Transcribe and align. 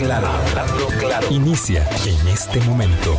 claro, 0.00 0.28
hablando 0.28 0.86
claro. 0.98 1.26
Inicia 1.30 1.86
en 2.06 2.28
este 2.28 2.60
momento. 2.60 3.16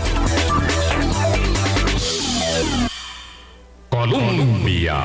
Colombia. 3.89 4.95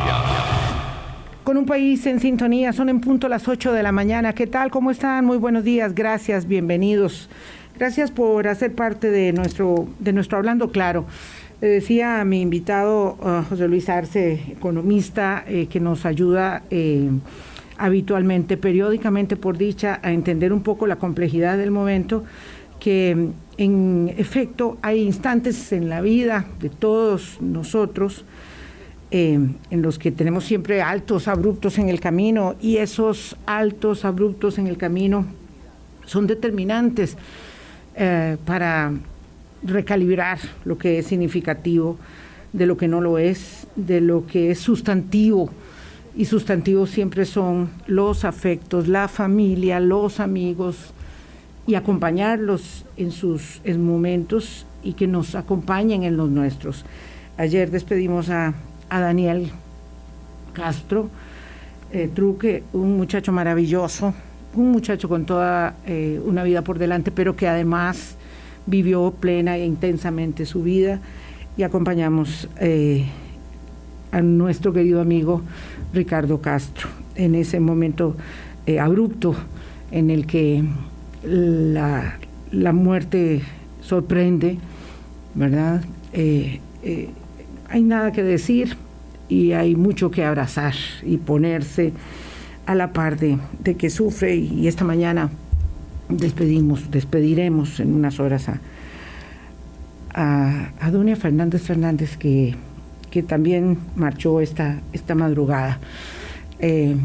Con 1.44 1.58
un 1.58 1.66
país 1.66 2.06
en 2.06 2.18
sintonía, 2.18 2.72
son 2.72 2.88
en 2.88 3.00
punto 3.00 3.28
las 3.28 3.46
8 3.46 3.72
de 3.72 3.82
la 3.82 3.92
mañana. 3.92 4.32
¿Qué 4.32 4.46
tal? 4.46 4.70
¿Cómo 4.70 4.90
están? 4.90 5.24
Muy 5.24 5.36
buenos 5.36 5.64
días, 5.64 5.94
gracias, 5.94 6.48
bienvenidos. 6.48 7.28
Gracias 7.78 8.10
por 8.10 8.48
hacer 8.48 8.74
parte 8.74 9.10
de 9.10 9.32
nuestro, 9.32 9.86
de 9.98 10.12
nuestro 10.12 10.38
Hablando 10.38 10.70
Claro. 10.70 11.06
Decía 11.60 12.22
mi 12.24 12.42
invitado 12.42 13.16
José 13.48 13.66
Luis 13.66 13.88
Arce, 13.88 14.40
economista, 14.50 15.42
eh, 15.46 15.66
que 15.68 15.80
nos 15.80 16.04
ayuda 16.04 16.62
eh, 16.70 17.08
habitualmente, 17.78 18.56
periódicamente 18.56 19.36
por 19.36 19.58
dicha, 19.58 20.00
a 20.02 20.12
entender 20.12 20.52
un 20.52 20.62
poco 20.62 20.86
la 20.86 20.96
complejidad 20.96 21.58
del 21.58 21.70
momento, 21.70 22.24
que 22.80 23.30
en 23.58 24.14
efecto 24.16 24.76
hay 24.82 25.02
instantes 25.02 25.72
en 25.72 25.88
la 25.88 26.00
vida 26.00 26.46
de 26.60 26.68
todos 26.68 27.40
nosotros 27.40 28.24
eh, 29.10 29.38
en 29.70 29.82
los 29.82 29.98
que 29.98 30.10
tenemos 30.10 30.44
siempre 30.44 30.82
altos, 30.82 31.28
abruptos 31.28 31.78
en 31.78 31.88
el 31.88 32.00
camino 32.00 32.56
y 32.60 32.78
esos 32.78 33.36
altos, 33.46 34.04
abruptos 34.04 34.58
en 34.58 34.66
el 34.66 34.76
camino 34.76 35.26
son 36.06 36.26
determinantes 36.26 37.16
eh, 37.94 38.36
para 38.44 38.92
recalibrar 39.62 40.38
lo 40.64 40.76
que 40.76 40.98
es 40.98 41.06
significativo 41.06 41.96
de 42.52 42.66
lo 42.66 42.76
que 42.76 42.88
no 42.88 43.00
lo 43.00 43.18
es, 43.18 43.66
de 43.76 44.00
lo 44.00 44.26
que 44.26 44.50
es 44.50 44.58
sustantivo. 44.58 45.50
Y 46.16 46.24
sustantivos 46.24 46.90
siempre 46.90 47.26
son 47.26 47.68
los 47.86 48.24
afectos, 48.24 48.88
la 48.88 49.06
familia, 49.06 49.80
los 49.80 50.18
amigos 50.18 50.94
y 51.66 51.74
acompañarlos 51.74 52.86
en 52.96 53.10
sus 53.10 53.60
momentos 53.78 54.66
y 54.82 54.94
que 54.94 55.06
nos 55.06 55.34
acompañen 55.34 56.04
en 56.04 56.16
los 56.16 56.30
nuestros. 56.30 56.84
Ayer 57.36 57.70
despedimos 57.70 58.30
a, 58.30 58.54
Daniel 58.88 59.50
Castro, 60.54 61.10
eh, 61.92 62.08
Truque, 62.14 62.62
un 62.72 62.96
muchacho 62.96 63.30
maravilloso, 63.32 64.14
un 64.54 64.70
muchacho 64.70 65.08
con 65.08 65.26
toda 65.26 65.76
eh, 65.86 66.20
una 66.24 66.44
vida 66.44 66.62
por 66.62 66.78
delante, 66.78 67.10
pero 67.10 67.36
que 67.36 67.46
además 67.46 68.16
vivió 68.64 69.10
plena 69.10 69.56
e 69.56 69.66
intensamente 69.66 70.46
su 70.46 70.62
vida 70.62 71.00
y 71.56 71.62
acompañamos 71.62 72.48
eh, 72.58 73.06
a 74.16 74.22
nuestro 74.22 74.72
querido 74.72 75.02
amigo 75.02 75.42
Ricardo 75.92 76.40
Castro 76.40 76.88
en 77.16 77.34
ese 77.34 77.60
momento 77.60 78.16
eh, 78.66 78.80
abrupto 78.80 79.36
en 79.90 80.10
el 80.10 80.26
que 80.26 80.64
la, 81.22 82.18
la 82.50 82.72
muerte 82.72 83.42
sorprende, 83.82 84.58
¿verdad? 85.34 85.84
hay 87.68 87.82
nada 87.82 88.10
que 88.12 88.22
decir 88.22 88.76
y 89.28 89.52
hay 89.52 89.76
mucho 89.76 90.10
que 90.10 90.24
abrazar 90.24 90.74
y 91.04 91.18
ponerse 91.18 91.92
a 92.64 92.74
la 92.74 92.92
par 92.92 93.18
de, 93.18 93.38
que 93.76 93.90
sufre 93.90 94.36
y, 94.36 94.66
esta 94.66 94.84
mañana 94.84 95.30
despedimos, 96.08 96.90
despediremos 96.90 97.80
en 97.80 97.94
unas 97.94 98.18
horas 98.18 98.48
a, 98.48 98.60
a, 100.14 101.16
Fernández 101.16 101.62
Fernández 101.62 102.16
que, 102.16 102.54
que, 103.16 103.22
también 103.22 103.78
marchó 103.96 104.40
esta, 104.40 104.80
esta 104.92 105.14
madrugada. 105.14 105.78
Eh, 106.58 106.96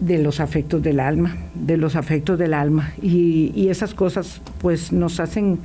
de 0.00 0.18
los 0.18 0.40
afectos 0.40 0.82
del 0.82 0.98
alma, 0.98 1.36
de 1.54 1.76
los 1.76 1.94
afectos 1.94 2.36
del 2.36 2.54
alma. 2.54 2.92
Y, 3.00 3.52
y, 3.54 3.68
esas 3.68 3.94
cosas 3.94 4.40
pues 4.60 4.92
nos 4.92 5.20
hacen 5.20 5.60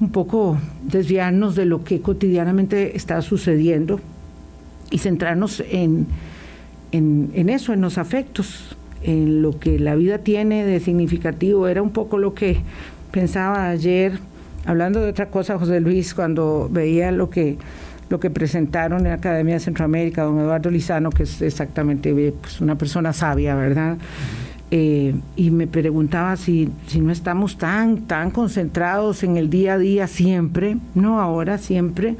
un 0.00 0.10
poco 0.10 0.58
desviarnos 0.82 1.54
de 1.54 1.66
lo 1.66 1.84
que 1.84 2.00
cotidianamente 2.00 2.96
está 2.96 3.20
sucediendo 3.20 4.00
y 4.90 4.98
centrarnos 4.98 5.62
en, 5.70 6.06
en, 6.92 7.48
eso, 7.48 7.72
en 7.72 7.80
los 7.80 7.98
afectos, 7.98 8.76
en 9.02 9.42
lo 9.42 9.58
que 9.58 9.78
la 9.78 9.94
vida 9.94 10.18
tiene 10.18 10.64
de 10.64 10.80
significativo. 10.80 11.66
Era 11.68 11.82
un 11.82 11.90
poco 11.90 12.18
lo 12.18 12.34
que 12.34 12.58
pensaba 13.10 13.68
ayer, 13.68 14.18
hablando 14.64 15.00
de 15.00 15.10
otra 15.10 15.30
cosa, 15.30 15.58
José 15.58 15.80
Luis, 15.80 16.14
cuando 16.14 16.68
veía 16.70 17.10
lo 17.10 17.30
que 17.30 17.58
lo 18.08 18.20
que 18.20 18.30
presentaron 18.30 19.00
en 19.00 19.08
la 19.08 19.14
Academia 19.14 19.54
de 19.54 19.60
Centroamérica, 19.60 20.22
don 20.24 20.38
Eduardo 20.38 20.70
Lizano, 20.70 21.10
que 21.10 21.24
es 21.24 21.42
exactamente 21.42 22.12
pues, 22.40 22.60
una 22.60 22.76
persona 22.76 23.12
sabia, 23.12 23.54
¿verdad? 23.54 23.96
Eh, 24.70 25.14
y 25.36 25.50
me 25.50 25.66
preguntaba 25.66 26.36
si, 26.36 26.70
si 26.86 27.00
no 27.00 27.12
estamos 27.12 27.58
tan, 27.58 28.02
tan 28.02 28.30
concentrados 28.30 29.22
en 29.22 29.36
el 29.36 29.50
día 29.50 29.74
a 29.74 29.78
día 29.78 30.06
siempre, 30.06 30.78
no 30.94 31.20
ahora, 31.20 31.58
siempre, 31.58 32.16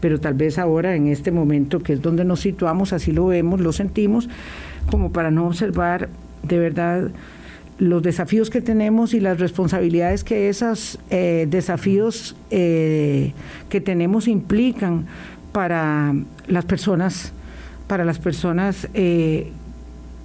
pero 0.00 0.18
tal 0.18 0.34
vez 0.34 0.58
ahora 0.58 0.96
en 0.96 1.06
este 1.06 1.30
momento 1.30 1.82
que 1.82 1.94
es 1.94 2.02
donde 2.02 2.24
nos 2.24 2.40
situamos, 2.40 2.92
así 2.92 3.12
lo 3.12 3.26
vemos, 3.26 3.60
lo 3.60 3.72
sentimos, 3.72 4.28
como 4.90 5.12
para 5.12 5.30
no 5.30 5.46
observar 5.46 6.08
de 6.42 6.58
verdad 6.58 7.10
los 7.78 8.02
desafíos 8.02 8.50
que 8.50 8.60
tenemos 8.60 9.14
y 9.14 9.20
las 9.20 9.40
responsabilidades 9.40 10.22
que 10.22 10.48
esos 10.48 10.98
eh, 11.10 11.46
desafíos 11.48 12.36
eh, 12.50 13.32
que 13.68 13.80
tenemos 13.80 14.28
implican 14.28 15.06
para 15.52 16.14
las 16.46 16.64
personas, 16.64 17.32
para 17.86 18.04
las 18.04 18.18
personas 18.18 18.88
eh, 18.94 19.50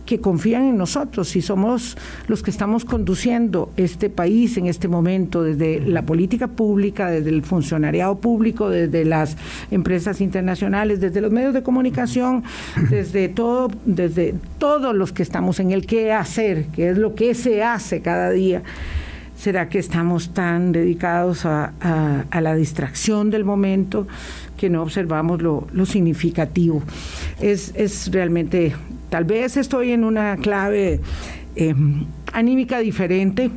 que 0.10 0.20
confían 0.20 0.64
en 0.64 0.76
nosotros, 0.76 1.30
si 1.30 1.40
somos 1.40 1.96
los 2.28 2.42
que 2.42 2.50
estamos 2.50 2.84
conduciendo 2.84 3.72
este 3.78 4.10
país 4.10 4.58
en 4.58 4.66
este 4.66 4.88
momento, 4.88 5.44
desde 5.44 5.80
la 5.82 6.02
política 6.02 6.48
pública, 6.48 7.12
desde 7.12 7.30
el 7.30 7.44
funcionariado 7.44 8.18
público, 8.18 8.72
desde 8.72 9.06
las 9.06 9.38
empresas 9.70 10.20
internacionales, 10.20 11.00
desde 11.00 11.22
los 11.22 11.32
medios 11.32 11.54
de 11.54 11.62
comunicación, 11.62 12.44
desde 12.90 13.30
todo, 13.30 13.70
desde 13.86 14.34
todos 14.58 14.96
los 14.96 15.12
que 15.12 15.22
estamos 15.22 15.60
en 15.60 15.70
el 15.70 15.86
qué 15.86 16.12
hacer, 16.12 16.66
que 16.74 16.90
es 16.90 16.98
lo 16.98 17.14
que 17.14 17.36
se 17.36 17.62
hace 17.62 18.02
cada 18.02 18.32
día. 18.32 18.64
¿Será 19.40 19.70
que 19.70 19.80
estamos 19.80 20.34
tan 20.34 20.74
dedicados 20.74 21.46
a, 21.46 21.72
la 22.42 22.56
distracción 22.56 23.30
del 23.30 23.46
momento 23.46 24.06
que 24.58 24.70
no 24.70 24.82
observamos 24.84 25.42
lo, 25.42 25.86
significativo? 25.86 26.84
Es, 27.40 27.72
es 27.76 28.12
realmente 28.12 28.74
Tal 29.10 29.26
vez 29.26 29.58
estoy 29.58 29.92
en 29.92 30.04
una 30.04 30.38
clave 30.38 31.00
eh, 31.56 31.74
anímica 32.32 32.80
diferente, 32.80 33.50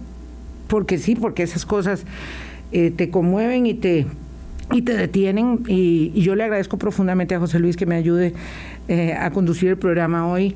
porque 0.67 0.97
sí, 0.97 1.15
porque 1.15 1.43
esas 1.43 1.67
cosas 1.67 2.05
eh, 2.73 2.91
te 2.91 3.11
conmueven 3.11 3.67
y 3.67 3.75
te, 3.75 4.07
y 4.73 4.81
te 4.81 4.95
detienen. 4.95 5.61
Y, 5.69 6.11
yo 6.23 6.35
le 6.37 6.45
agradezco 6.45 6.79
profundamente 6.79 7.35
a 7.35 7.39
José 7.39 7.59
Luis 7.59 7.77
que 7.77 7.85
me 7.85 7.97
ayude 7.97 8.33
eh, 8.89 9.13
a 9.13 9.31
conducir 9.31 9.69
el 9.69 9.77
programa 9.77 10.27
hoy 10.27 10.55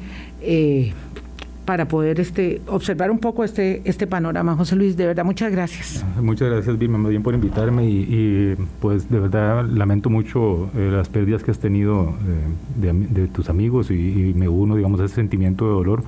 para 1.66 1.88
poder 1.88 2.20
este, 2.20 2.62
observar 2.68 3.10
un 3.10 3.18
poco 3.18 3.44
este, 3.44 3.82
este 3.84 4.06
panorama. 4.06 4.56
José 4.56 4.76
Luis, 4.76 4.96
de 4.96 5.06
verdad, 5.06 5.24
muchas 5.24 5.50
gracias. 5.50 6.04
Muchas 6.22 6.48
gracias, 6.48 6.78
Vilma, 6.78 7.06
bien 7.08 7.22
por 7.22 7.34
invitarme 7.34 7.84
y, 7.84 8.54
pues 8.80 9.10
de 9.10 9.20
verdad 9.20 9.66
lamento 9.66 10.08
mucho 10.08 10.70
eh, 10.76 10.88
las 10.92 11.08
pérdidas 11.08 11.42
que 11.42 11.50
has 11.50 11.58
tenido 11.58 12.14
eh, 12.80 12.92
de, 13.10 13.26
tus 13.26 13.50
amigos 13.50 13.90
y, 13.90 14.32
me 14.36 14.48
uno, 14.48 14.76
digamos, 14.76 15.00
a 15.00 15.04
ese 15.04 15.16
sentimiento 15.16 15.66
de 15.66 15.72
dolor 15.72 16.04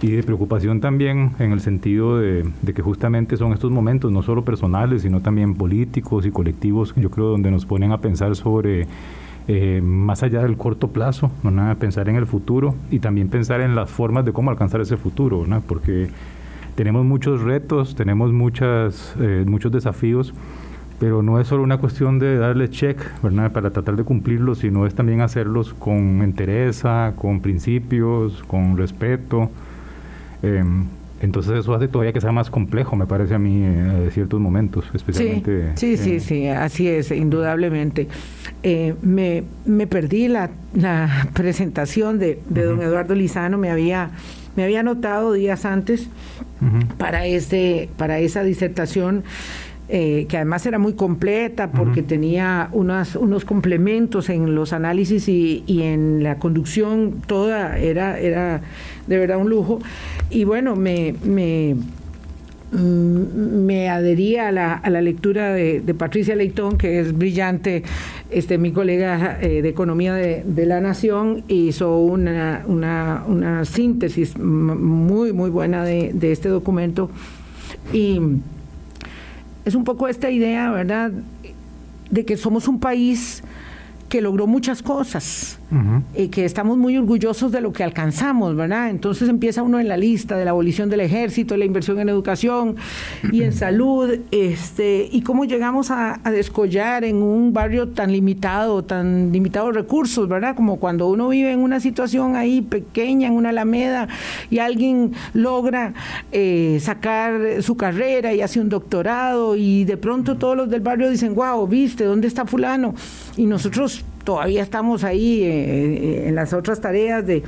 y 0.00 0.10
de 0.10 0.22
preocupación 0.22 0.80
también 0.80 1.32
en 1.38 1.52
el 1.52 1.60
sentido 1.60 2.18
de, 2.18 2.44
de, 2.62 2.74
que 2.74 2.82
justamente 2.82 3.36
son 3.36 3.52
estos 3.52 3.72
momentos, 3.72 4.12
no 4.12 4.22
solo 4.22 4.44
personales, 4.44 5.02
sino 5.02 5.20
también 5.20 5.54
políticos 5.54 6.26
y 6.26 6.30
colectivos, 6.30 6.94
yo 6.96 7.10
creo, 7.10 7.26
donde 7.26 7.50
nos 7.50 7.66
ponen 7.66 7.92
a 7.92 7.98
pensar 7.98 8.36
sobre 8.36 8.86
eh, 9.48 9.80
más 9.80 10.22
allá 10.24 10.42
del 10.42 10.56
corto 10.56 10.88
plazo, 10.88 11.30
pensar 11.78 12.08
en 12.08 12.16
el 12.16 12.26
futuro 12.26 12.74
y 12.90 12.98
también 12.98 13.28
pensar 13.28 13.60
en 13.60 13.76
las 13.76 13.90
formas 13.90 14.24
de 14.24 14.32
cómo 14.32 14.50
alcanzar 14.50 14.80
ese 14.80 14.96
futuro, 14.96 15.44
porque 15.68 16.08
tenemos 16.74 17.04
muchos 17.04 17.42
retos, 17.42 17.94
tenemos 17.94 18.32
muchas, 18.32 19.14
eh, 19.20 19.44
muchos 19.46 19.70
desafíos, 19.70 20.34
pero 20.98 21.22
no 21.22 21.38
es 21.38 21.46
solo 21.46 21.62
una 21.62 21.78
cuestión 21.78 22.18
de 22.18 22.38
darle 22.38 22.70
check 22.70 22.98
para 23.52 23.70
tratar 23.70 23.96
de 23.96 24.04
cumplirlos, 24.04 24.58
sino 24.58 24.86
es 24.86 24.94
también 24.94 25.20
hacerlos 25.20 25.74
con 25.74 26.22
entereza, 26.22 27.12
con 27.16 27.40
principios, 27.40 28.42
con 28.48 28.76
respeto. 28.76 29.50
Em, 30.42 30.86
entonces 31.20 31.60
eso 31.60 31.74
hace 31.74 31.88
todavía 31.88 32.12
que 32.12 32.20
sea 32.20 32.32
más 32.32 32.50
complejo, 32.50 32.94
me 32.96 33.06
parece 33.06 33.34
a 33.34 33.38
mí, 33.38 33.64
en 33.64 34.06
eh, 34.06 34.10
ciertos 34.12 34.38
momentos, 34.38 34.84
especialmente. 34.92 35.72
Sí, 35.76 35.96
sí, 35.96 36.20
sí, 36.20 36.46
así 36.48 36.88
es, 36.88 37.10
indudablemente. 37.10 38.08
Eh, 38.62 38.94
me, 39.02 39.44
me, 39.64 39.86
perdí 39.86 40.28
la, 40.28 40.50
la 40.74 41.28
presentación 41.34 42.18
de, 42.18 42.40
de 42.48 42.64
don 42.64 42.82
Eduardo 42.82 43.14
Lizano, 43.14 43.56
me 43.56 43.70
había, 43.70 44.10
me 44.56 44.64
había 44.64 44.80
anotado 44.80 45.32
días 45.32 45.64
antes 45.64 46.08
para, 46.98 47.26
este, 47.26 47.88
para 47.96 48.18
esa 48.18 48.42
disertación 48.42 49.24
eh, 49.88 50.26
que 50.28 50.36
además 50.36 50.66
era 50.66 50.78
muy 50.78 50.94
completa 50.94 51.70
porque 51.70 52.02
tenía 52.02 52.68
unas, 52.72 53.16
unos 53.16 53.44
complementos 53.44 54.28
en 54.28 54.54
los 54.54 54.72
análisis 54.72 55.28
y, 55.28 55.64
en 55.68 56.22
la 56.22 56.38
conducción, 56.38 57.22
toda 57.26 57.78
era, 57.78 58.18
era 58.18 58.62
de 59.06 59.18
verdad 59.18 59.38
un 59.38 59.50
lujo. 59.50 59.80
Y 60.30 60.44
bueno, 60.44 60.76
me, 60.76 61.14
me, 61.24 61.76
Mm, 62.72 63.64
me 63.64 63.88
adhería 63.88 64.48
a 64.48 64.52
la, 64.52 64.74
a 64.74 64.90
la 64.90 65.00
lectura 65.00 65.52
de, 65.52 65.94
Patricia 65.96 66.34
Leitón, 66.34 66.76
que 66.76 66.98
es 66.98 67.16
brillante, 67.16 67.84
este, 68.30 68.58
mi 68.58 68.72
colega 68.72 69.38
eh, 69.40 69.62
de 69.62 69.68
Economía 69.68 70.14
de, 70.14 70.66
la 70.66 70.80
Nación, 70.80 71.44
hizo 71.46 71.98
una, 71.98 72.64
una, 72.66 73.64
síntesis 73.64 74.36
muy, 74.36 75.32
muy 75.32 75.48
buena 75.50 75.84
de, 75.84 76.10
de 76.12 76.32
este 76.32 76.48
documento. 76.48 77.08
Y 77.92 78.20
es 79.66 79.74
un 79.74 79.84
poco 79.84 80.08
esta 80.08 80.30
idea, 80.30 80.70
¿verdad?, 80.70 81.10
de 82.08 82.24
que 82.24 82.36
somos 82.36 82.68
un 82.68 82.78
país 82.78 83.42
que 84.08 84.20
logró 84.22 84.46
muchas 84.46 84.80
cosas 84.80 85.58
y 86.14 86.28
que 86.28 86.44
estamos 86.44 86.78
muy 86.78 86.96
orgullosos 86.96 87.50
de 87.50 87.60
lo 87.60 87.72
que 87.72 87.82
alcanzamos, 87.82 88.54
¿verdad? 88.54 88.88
Entonces 88.88 89.28
empieza 89.28 89.64
uno 89.64 89.80
en 89.80 89.88
la 89.88 89.96
lista 89.96 90.36
de 90.36 90.44
la 90.44 90.52
abolición 90.52 90.88
del 90.88 91.00
ejército, 91.00 91.56
la 91.56 91.64
inversión 91.64 91.98
en 91.98 92.08
educación 92.08 92.76
y 93.32 93.42
en 93.42 93.52
salud, 93.52 94.16
este, 94.30 95.08
y 95.10 95.22
cómo 95.22 95.44
llegamos 95.44 95.90
a, 95.90 96.20
descollar 96.30 97.04
en 97.04 97.16
un 97.16 97.52
barrio 97.52 97.88
tan 97.88 98.12
limitado, 98.12 98.84
tan 98.84 99.32
limitados 99.32 99.74
recursos, 99.74 100.28
¿verdad? 100.28 100.54
Como 100.54 100.76
cuando 100.76 101.08
uno 101.08 101.28
vive 101.28 101.52
en 101.52 101.60
una 101.60 101.80
situación 101.80 102.36
ahí 102.36 102.62
pequeña, 102.62 103.28
en 103.28 103.34
una 103.34 103.48
alameda, 103.48 104.08
y 104.50 104.58
alguien 104.58 105.12
logra 105.32 105.94
eh, 106.30 106.78
sacar 106.80 107.62
su 107.62 107.76
carrera 107.76 108.34
y 108.34 108.40
hace 108.40 108.60
un 108.60 108.68
doctorado, 108.68 109.56
y 109.56 109.84
de 109.84 109.96
pronto 109.96 110.36
todos 110.36 110.56
los 110.56 110.70
del 110.70 110.80
barrio 110.80 111.10
dicen, 111.10 111.34
wow, 111.34 111.66
viste, 111.66 112.04
¿dónde 112.04 112.28
está 112.28 112.44
fulano? 112.44 112.94
Y 113.36 113.46
nosotros 113.46 114.04
todavía 114.26 114.60
estamos 114.60 115.04
ahí 115.04 115.44
eh, 115.44 115.46
eh, 115.46 116.28
en 116.28 116.34
las 116.34 116.52
otras 116.52 116.80
tareas 116.80 117.24
de 117.24 117.44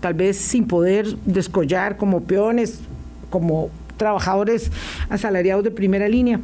tal 0.00 0.14
vez 0.14 0.38
sin 0.38 0.66
poder 0.66 1.06
descollar 1.26 1.96
como 1.98 2.22
peones, 2.22 2.80
como 3.28 3.68
trabajadores 3.98 4.70
asalariados 5.10 5.64
de 5.64 5.72
primera 5.72 6.08
línea. 6.08 6.40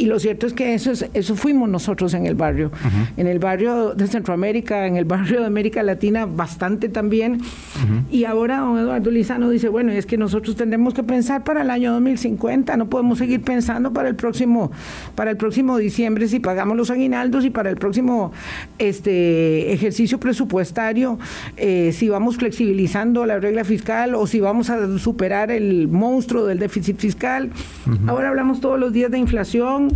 Y 0.00 0.06
lo 0.06 0.18
cierto 0.18 0.46
es 0.46 0.54
que 0.54 0.72
eso, 0.72 0.92
es, 0.92 1.04
eso 1.12 1.36
fuimos 1.36 1.68
nosotros 1.68 2.14
en 2.14 2.24
el 2.24 2.34
barrio. 2.34 2.72
En 3.18 3.26
el 3.26 3.38
barrio 3.38 3.94
de 3.94 4.06
Centroamérica, 4.06 4.86
en 4.86 4.96
el 4.96 5.04
barrio 5.04 5.40
de 5.40 5.46
América 5.46 5.82
Latina, 5.82 6.24
bastante 6.24 6.88
también. 6.88 7.42
Y 8.10 8.24
ahora 8.24 8.60
don 8.60 8.78
Eduardo 8.78 9.10
Lizano 9.10 9.50
dice, 9.50 9.68
bueno, 9.68 9.92
es 9.92 10.06
que 10.06 10.16
nosotros 10.16 10.56
tendremos 10.56 10.94
que 10.94 11.02
pensar 11.02 11.44
para 11.44 11.60
el 11.60 11.68
año 11.68 11.92
2050, 11.92 12.78
no 12.78 12.88
podemos 12.88 13.18
seguir 13.18 13.42
pensando 13.42 13.92
para 13.92 14.08
el 14.08 14.14
próximo, 14.14 14.72
para 15.14 15.32
el 15.32 15.36
próximo 15.36 15.76
diciembre 15.76 16.28
si 16.28 16.40
pagamos 16.40 16.78
los 16.78 16.90
aguinaldos 16.90 17.44
y 17.44 17.50
para 17.50 17.68
el 17.68 17.76
próximo 17.76 18.32
este, 18.78 19.70
ejercicio 19.74 20.18
presupuestario, 20.18 21.18
eh, 21.58 21.92
si 21.92 22.08
vamos 22.08 22.38
flexibilizando 22.38 23.26
la 23.26 23.38
regla 23.38 23.64
fiscal 23.64 24.14
o 24.14 24.26
si 24.26 24.40
vamos 24.40 24.70
a 24.70 24.98
superar 24.98 25.50
el 25.50 25.88
monstruo 25.88 26.46
del 26.46 26.58
déficit 26.58 26.96
fiscal. 26.96 27.50
Ahora 28.06 28.30
hablamos 28.30 28.62
todos 28.62 28.80
los 28.80 28.94
días 28.94 29.10
de 29.10 29.18
inflación 29.18 29.89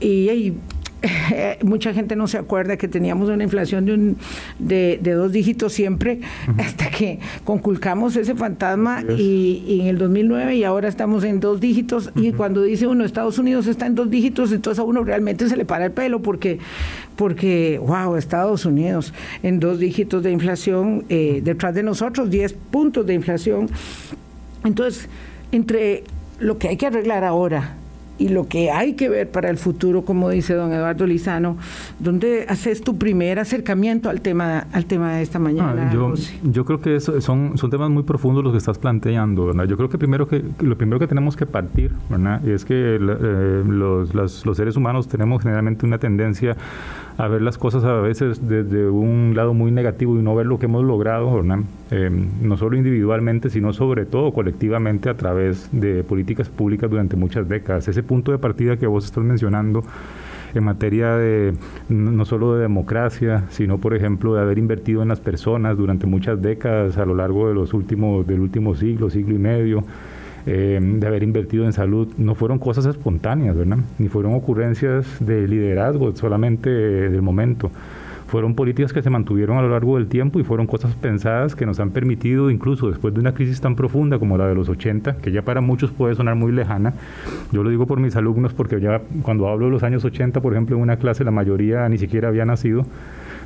y, 0.00 0.54
mucha 1.62 1.94
gente 1.94 2.16
no 2.16 2.26
se 2.26 2.38
acuerda 2.38 2.76
que 2.76 2.88
teníamos 2.88 3.28
una 3.28 3.44
inflación 3.44 3.84
de, 3.84 3.94
un, 3.94 4.16
de, 4.58 4.98
dos 4.98 5.32
dígitos 5.32 5.72
siempre, 5.72 6.20
hasta 6.58 6.90
que 6.90 7.20
conculcamos 7.44 8.16
ese 8.16 8.34
fantasma 8.34 9.02
y, 9.16 9.78
en 9.80 9.86
el 9.86 9.98
2009 9.98 10.56
y 10.56 10.64
ahora 10.64 10.88
estamos 10.88 11.24
en 11.24 11.40
dos 11.40 11.60
dígitos. 11.60 12.10
Y 12.16 12.32
cuando 12.32 12.62
dice 12.62 12.86
uno 12.86 13.04
Estados 13.04 13.38
Unidos 13.38 13.66
está 13.66 13.86
en 13.86 13.94
dos 13.94 14.10
dígitos, 14.10 14.52
entonces 14.52 14.80
a 14.80 14.82
uno 14.82 15.04
realmente 15.04 15.48
se 15.48 15.56
le 15.56 15.64
para 15.64 15.86
el 15.86 15.92
pelo 15.92 16.20
porque, 16.20 16.58
porque 17.16 17.78
wow, 17.80 18.16
Estados 18.16 18.64
Unidos 18.64 19.12
en 19.42 19.60
dos 19.60 19.78
dígitos 19.78 20.22
de 20.22 20.32
inflación, 20.32 21.04
eh, 21.08 21.40
detrás 21.44 21.74
de 21.74 21.82
nosotros 21.82 22.30
10 22.30 22.54
puntos 22.54 23.06
de 23.06 23.14
inflación. 23.14 23.70
Entonces, 24.64 25.08
entre 25.52 26.04
lo 26.40 26.58
que 26.58 26.68
hay 26.68 26.76
que 26.76 26.86
arreglar 26.86 27.24
ahora, 27.24 27.77
y 28.18 28.28
lo 28.28 28.48
que 28.48 28.70
hay 28.70 28.94
que 28.94 29.08
ver 29.08 29.30
para 29.30 29.48
el 29.50 29.56
futuro, 29.56 30.02
como 30.02 30.28
dice 30.30 30.54
don 30.54 30.72
Eduardo 30.72 31.06
Lizano, 31.06 31.56
¿dónde 31.98 32.46
haces 32.48 32.82
tu 32.82 32.98
primer 32.98 33.38
acercamiento 33.38 34.10
al 34.10 34.20
tema 34.20 34.66
al 34.72 34.86
tema 34.86 35.14
de 35.14 35.22
esta 35.22 35.38
mañana? 35.38 35.88
Ah, 35.88 35.94
yo, 35.94 36.14
yo, 36.42 36.64
creo 36.64 36.80
que 36.80 37.00
son, 37.00 37.56
son 37.56 37.70
temas 37.70 37.90
muy 37.90 38.02
profundos 38.02 38.42
los 38.42 38.52
que 38.52 38.58
estás 38.58 38.78
planteando, 38.78 39.46
¿verdad? 39.46 39.64
Yo 39.64 39.76
creo 39.76 39.88
que 39.88 39.98
primero 39.98 40.26
que 40.26 40.44
lo 40.60 40.76
primero 40.76 40.98
que 40.98 41.06
tenemos 41.06 41.36
que 41.36 41.46
partir, 41.46 41.92
¿verdad? 42.10 42.46
Es 42.46 42.64
que 42.64 42.96
eh, 42.96 42.98
los, 42.98 44.14
los 44.14 44.56
seres 44.56 44.76
humanos 44.76 45.08
tenemos 45.08 45.42
generalmente 45.42 45.86
una 45.86 45.98
tendencia 45.98 46.56
a 47.18 47.26
ver 47.26 47.42
las 47.42 47.58
cosas 47.58 47.82
a 47.84 47.94
veces 47.94 48.48
desde 48.48 48.88
un 48.88 49.32
lado 49.34 49.52
muy 49.52 49.72
negativo 49.72 50.16
y 50.16 50.22
no 50.22 50.36
ver 50.36 50.46
lo 50.46 50.60
que 50.60 50.66
hemos 50.66 50.84
logrado, 50.84 51.42
eh, 51.90 52.10
no 52.40 52.56
solo 52.56 52.76
individualmente, 52.76 53.50
sino 53.50 53.72
sobre 53.72 54.06
todo 54.06 54.32
colectivamente 54.32 55.10
a 55.10 55.16
través 55.16 55.68
de 55.72 56.04
políticas 56.04 56.48
públicas 56.48 56.88
durante 56.88 57.16
muchas 57.16 57.48
décadas. 57.48 57.88
Ese 57.88 58.04
punto 58.04 58.30
de 58.30 58.38
partida 58.38 58.76
que 58.76 58.86
vos 58.86 59.04
estás 59.04 59.24
mencionando 59.24 59.82
en 60.54 60.62
materia 60.62 61.16
de 61.16 61.54
no 61.88 62.24
solo 62.24 62.54
de 62.54 62.62
democracia, 62.62 63.44
sino 63.50 63.78
por 63.78 63.94
ejemplo 63.94 64.34
de 64.34 64.40
haber 64.40 64.56
invertido 64.56 65.02
en 65.02 65.08
las 65.08 65.18
personas 65.18 65.76
durante 65.76 66.06
muchas 66.06 66.40
décadas 66.40 66.98
a 66.98 67.04
lo 67.04 67.16
largo 67.16 67.48
de 67.48 67.54
los 67.54 67.74
últimos 67.74 68.28
del 68.28 68.38
último 68.38 68.76
siglo, 68.76 69.10
siglo 69.10 69.34
y 69.34 69.38
medio 69.38 69.82
eh, 70.46 70.78
de 70.80 71.06
haber 71.06 71.22
invertido 71.22 71.64
en 71.64 71.72
salud, 71.72 72.08
no 72.16 72.34
fueron 72.34 72.58
cosas 72.58 72.86
espontáneas, 72.86 73.56
¿verdad? 73.56 73.78
Ni 73.98 74.08
fueron 74.08 74.34
ocurrencias 74.34 75.06
de 75.20 75.46
liderazgo 75.46 76.14
solamente 76.14 76.70
del 76.70 77.22
momento. 77.22 77.70
Fueron 78.28 78.54
políticas 78.54 78.92
que 78.92 79.00
se 79.00 79.08
mantuvieron 79.08 79.56
a 79.56 79.62
lo 79.62 79.70
largo 79.70 79.96
del 79.96 80.06
tiempo 80.06 80.38
y 80.38 80.44
fueron 80.44 80.66
cosas 80.66 80.94
pensadas 80.94 81.56
que 81.56 81.64
nos 81.64 81.80
han 81.80 81.92
permitido, 81.92 82.50
incluso 82.50 82.90
después 82.90 83.14
de 83.14 83.20
una 83.20 83.32
crisis 83.32 83.58
tan 83.62 83.74
profunda 83.74 84.18
como 84.18 84.36
la 84.36 84.46
de 84.46 84.54
los 84.54 84.68
80, 84.68 85.16
que 85.16 85.32
ya 85.32 85.40
para 85.40 85.62
muchos 85.62 85.92
puede 85.92 86.14
sonar 86.14 86.34
muy 86.34 86.52
lejana, 86.52 86.92
yo 87.52 87.62
lo 87.62 87.70
digo 87.70 87.86
por 87.86 88.00
mis 88.00 88.16
alumnos 88.16 88.52
porque 88.52 88.82
ya 88.82 89.00
cuando 89.22 89.48
hablo 89.48 89.64
de 89.66 89.72
los 89.72 89.82
años 89.82 90.04
80, 90.04 90.42
por 90.42 90.52
ejemplo, 90.52 90.76
en 90.76 90.82
una 90.82 90.98
clase 90.98 91.24
la 91.24 91.30
mayoría 91.30 91.88
ni 91.88 91.96
siquiera 91.96 92.28
había 92.28 92.44
nacido, 92.44 92.84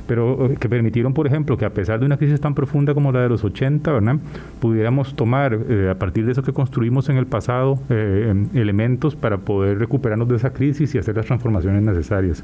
pero 0.07 0.51
eh, 0.51 0.57
que 0.59 0.69
permitieron, 0.69 1.13
por 1.13 1.27
ejemplo, 1.27 1.57
que 1.57 1.65
a 1.65 1.71
pesar 1.71 1.99
de 1.99 2.05
una 2.05 2.17
crisis 2.17 2.39
tan 2.39 2.53
profunda 2.53 2.93
como 2.93 3.11
la 3.11 3.21
de 3.21 3.29
los 3.29 3.43
80, 3.43 3.91
¿verdad? 3.91 4.17
pudiéramos 4.59 5.15
tomar, 5.15 5.57
eh, 5.69 5.89
a 5.89 5.95
partir 5.95 6.25
de 6.25 6.31
eso 6.31 6.43
que 6.43 6.53
construimos 6.53 7.09
en 7.09 7.17
el 7.17 7.25
pasado, 7.25 7.79
eh, 7.89 8.27
em, 8.29 8.47
elementos 8.53 9.15
para 9.15 9.37
poder 9.37 9.79
recuperarnos 9.79 10.27
de 10.27 10.35
esa 10.35 10.51
crisis 10.51 10.93
y 10.95 10.97
hacer 10.97 11.15
las 11.15 11.25
transformaciones 11.25 11.83
necesarias. 11.83 12.43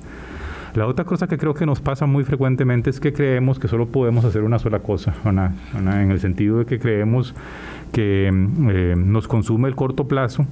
La 0.75 0.85
otra 0.85 1.03
cosa 1.03 1.27
que 1.27 1.37
creo 1.37 1.55
que 1.55 1.65
nos 1.65 1.81
pasa 1.81 2.05
muy 2.05 2.23
frecuentemente 2.23 2.91
es 2.91 2.99
que 2.99 3.11
creemos 3.11 3.57
que 3.57 3.67
solo 3.67 3.87
podemos 3.87 4.23
hacer 4.23 4.43
una 4.43 4.59
sola 4.59 4.79
cosa, 4.79 5.15
en 5.25 6.11
el 6.11 6.19
sentido 6.19 6.59
de 6.59 6.65
que 6.65 6.77
creemos 6.79 7.33
que 7.91 8.27
em, 8.27 9.11
nos 9.11 9.27
consume 9.27 9.67
el 9.67 9.75
corto 9.75 10.07
plazo, 10.07 10.45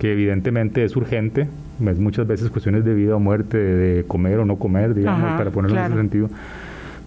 que 0.00 0.10
evidentemente 0.10 0.82
es 0.82 0.96
urgente, 0.96 1.46
es 1.86 1.98
muchas 1.98 2.26
veces 2.26 2.48
cuestiones 2.48 2.86
de 2.86 2.94
vida 2.94 3.16
o 3.16 3.20
muerte, 3.20 3.58
de 3.58 4.04
comer 4.04 4.38
o 4.38 4.46
no 4.46 4.56
comer, 4.56 4.94
digamos, 4.94 5.36
para 5.36 5.50
ponerlo 5.50 5.78
en 5.78 5.84
ese 5.84 5.94
sentido. 5.94 6.30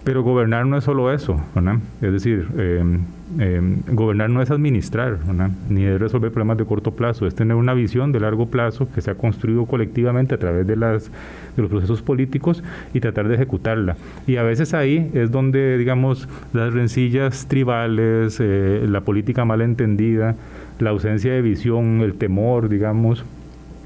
Pero 0.04 0.22
gobernar 0.22 0.64
no 0.66 0.76
es 0.76 0.84
solo 0.84 1.12
eso, 1.12 1.40
¿verdad? 1.56 1.78
Es 2.00 2.12
decir, 2.12 2.46
em, 2.56 3.00
em, 3.40 3.78
gobernar 3.90 4.30
no 4.30 4.42
es 4.42 4.50
administrar, 4.52 5.18
¿verdad? 5.26 5.50
ni 5.68 5.84
es 5.84 5.98
resolver 5.98 6.30
problemas 6.30 6.56
de 6.56 6.66
corto 6.66 6.92
plazo, 6.92 7.26
es 7.26 7.34
tener 7.34 7.56
una 7.56 7.74
visión 7.74 8.12
de 8.12 8.20
largo 8.20 8.46
plazo 8.48 8.86
que 8.94 9.00
se 9.00 9.10
ha 9.10 9.14
construido 9.16 9.66
colectivamente 9.66 10.34
a 10.36 10.38
través 10.38 10.64
de, 10.64 10.76
las, 10.76 11.10
de 11.56 11.62
los 11.62 11.70
procesos 11.70 12.00
políticos 12.00 12.62
y 12.92 13.00
tratar 13.00 13.26
de 13.26 13.34
ejecutarla. 13.34 13.96
Y 14.28 14.36
a 14.36 14.44
veces 14.44 14.72
ahí 14.72 15.10
es 15.14 15.32
donde, 15.32 15.78
digamos, 15.78 16.28
las 16.52 16.72
rencillas 16.72 17.48
tribales, 17.48 18.38
eh, 18.40 18.86
la 18.88 19.00
política 19.00 19.44
mal 19.44 19.62
entendida, 19.62 20.36
la 20.78 20.90
ausencia 20.90 21.32
de 21.32 21.42
visión, 21.42 22.00
el 22.00 22.14
temor, 22.14 22.68
digamos, 22.68 23.24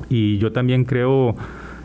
y 0.09 0.39
yo 0.39 0.53
también 0.53 0.85
creo 0.85 1.35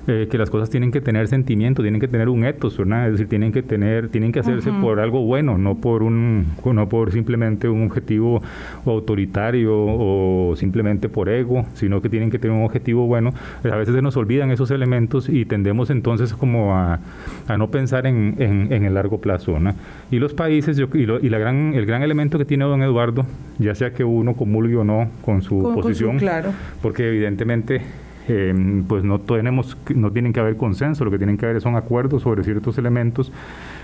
eh, 0.05 0.27
que 0.29 0.37
las 0.37 0.49
cosas 0.49 0.69
tienen 0.69 0.91
que 0.91 0.99
tener 0.99 1.29
sentimiento, 1.29 1.81
tienen 1.81 2.01
que 2.01 2.09
tener 2.09 2.27
un 2.27 2.43
ethos, 2.43 2.77
¿verdad? 2.77 3.05
Es 3.07 3.13
decir, 3.13 3.29
tienen 3.29 3.53
que 3.53 3.63
tener, 3.63 4.09
tienen 4.09 4.33
que 4.33 4.39
hacerse 4.39 4.69
por 4.71 4.99
algo 4.99 5.23
bueno, 5.23 5.57
no 5.57 5.75
por 5.75 6.03
un, 6.03 6.45
no 6.65 6.89
por 6.89 7.13
simplemente 7.13 7.69
un 7.69 7.85
objetivo 7.85 8.41
autoritario 8.85 9.73
o 9.73 10.55
simplemente 10.57 11.07
por 11.07 11.29
ego, 11.29 11.65
sino 11.73 12.01
que 12.01 12.09
tienen 12.09 12.29
que 12.31 12.37
tener 12.37 12.57
un 12.57 12.65
objetivo 12.65 13.07
bueno. 13.07 13.33
A 13.63 13.77
veces 13.77 13.95
se 13.95 14.01
nos 14.01 14.17
olvidan 14.17 14.51
esos 14.51 14.71
elementos 14.71 15.29
y 15.29 15.45
tendemos 15.45 15.89
entonces 15.89 16.33
como 16.33 16.75
a, 16.75 16.99
a 17.47 17.57
no 17.57 17.71
pensar 17.71 18.05
en, 18.05 18.35
en, 18.39 18.83
el 18.83 18.93
largo 18.95 19.21
plazo, 19.21 19.57
¿no? 19.59 19.73
Y 20.11 20.19
los 20.19 20.33
países, 20.33 20.77
y, 20.77 20.97
y, 20.97 21.29
la 21.29 21.37
gran, 21.37 21.73
el 21.75 21.85
gran 21.85 22.03
elemento 22.03 22.37
que 22.37 22.45
tiene 22.45 22.65
don 22.65 22.83
Eduardo, 22.83 23.25
ya 23.57 23.73
sea 23.73 23.93
que 23.93 24.03
uno 24.03 24.33
comulgue 24.33 24.75
o 24.75 24.83
no 24.83 25.09
con 25.23 25.41
su 25.41 25.61
posición, 25.73 26.17
claro. 26.17 26.51
porque 26.81 27.07
evidentemente 27.07 27.81
Em, 28.27 28.83
pues 28.83 29.03
no 29.03 29.19
tenemos, 29.19 29.77
no 29.93 30.11
tienen 30.11 30.33
que 30.33 30.39
haber 30.39 30.57
consenso, 30.57 31.03
lo 31.03 31.11
que 31.11 31.17
tienen 31.17 31.37
que 31.37 31.45
haber 31.45 31.61
son 31.61 31.75
acuerdos 31.75 32.23
sobre 32.23 32.43
ciertos 32.43 32.77
elementos. 32.77 33.31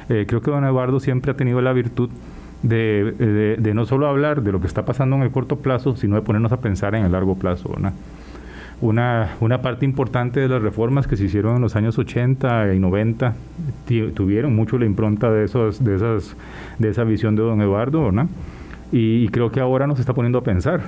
Eh, 0.07 0.25
creo 0.27 0.41
que 0.41 0.51
don 0.51 0.63
Eduardo 0.63 0.99
siempre 0.99 1.31
ha 1.31 1.35
tenido 1.35 1.61
la 1.61 1.73
virtud 1.73 2.09
de, 2.63 3.57
de, 3.59 3.73
no 3.73 3.85
solo 3.85 4.07
hablar 4.07 4.41
de 4.41 4.51
lo 4.51 4.59
que 4.59 4.67
está 4.67 4.85
pasando 4.85 5.15
en 5.15 5.23
el 5.23 5.31
corto 5.31 5.57
plazo, 5.57 5.95
sino 5.95 6.15
de 6.15 6.21
ponernos 6.21 6.51
a 6.51 6.59
pensar 6.59 6.95
en 6.95 7.05
el 7.05 7.11
largo 7.11 7.35
plazo. 7.35 7.73
Una, 8.81 9.35
una 9.41 9.61
parte 9.61 9.85
importante 9.85 10.39
de 10.39 10.47
las 10.47 10.61
reformas 10.61 11.05
que 11.07 11.17
se 11.17 11.25
hicieron 11.25 11.57
en 11.57 11.61
los 11.61 11.75
años 11.75 11.97
80 11.97 12.73
y 12.73 12.79
90 12.79 13.35
tuvieron 14.13 14.55
mucho 14.55 14.77
la 14.77 14.85
impronta 14.85 15.29
de, 15.31 15.45
esos, 15.45 15.83
de, 15.83 15.95
esas, 15.95 16.35
de 16.79 16.89
esa 16.89 17.03
visión 17.03 17.35
de 17.35 17.43
don 17.43 17.61
Eduardo, 17.61 18.11
¿no? 18.11 18.29
Y, 18.91 19.27
creo 19.29 19.51
que 19.51 19.59
ahora 19.59 19.85
nos 19.85 19.99
está 19.99 20.13
poniendo 20.13 20.39
a 20.39 20.43
pensar 20.43 20.81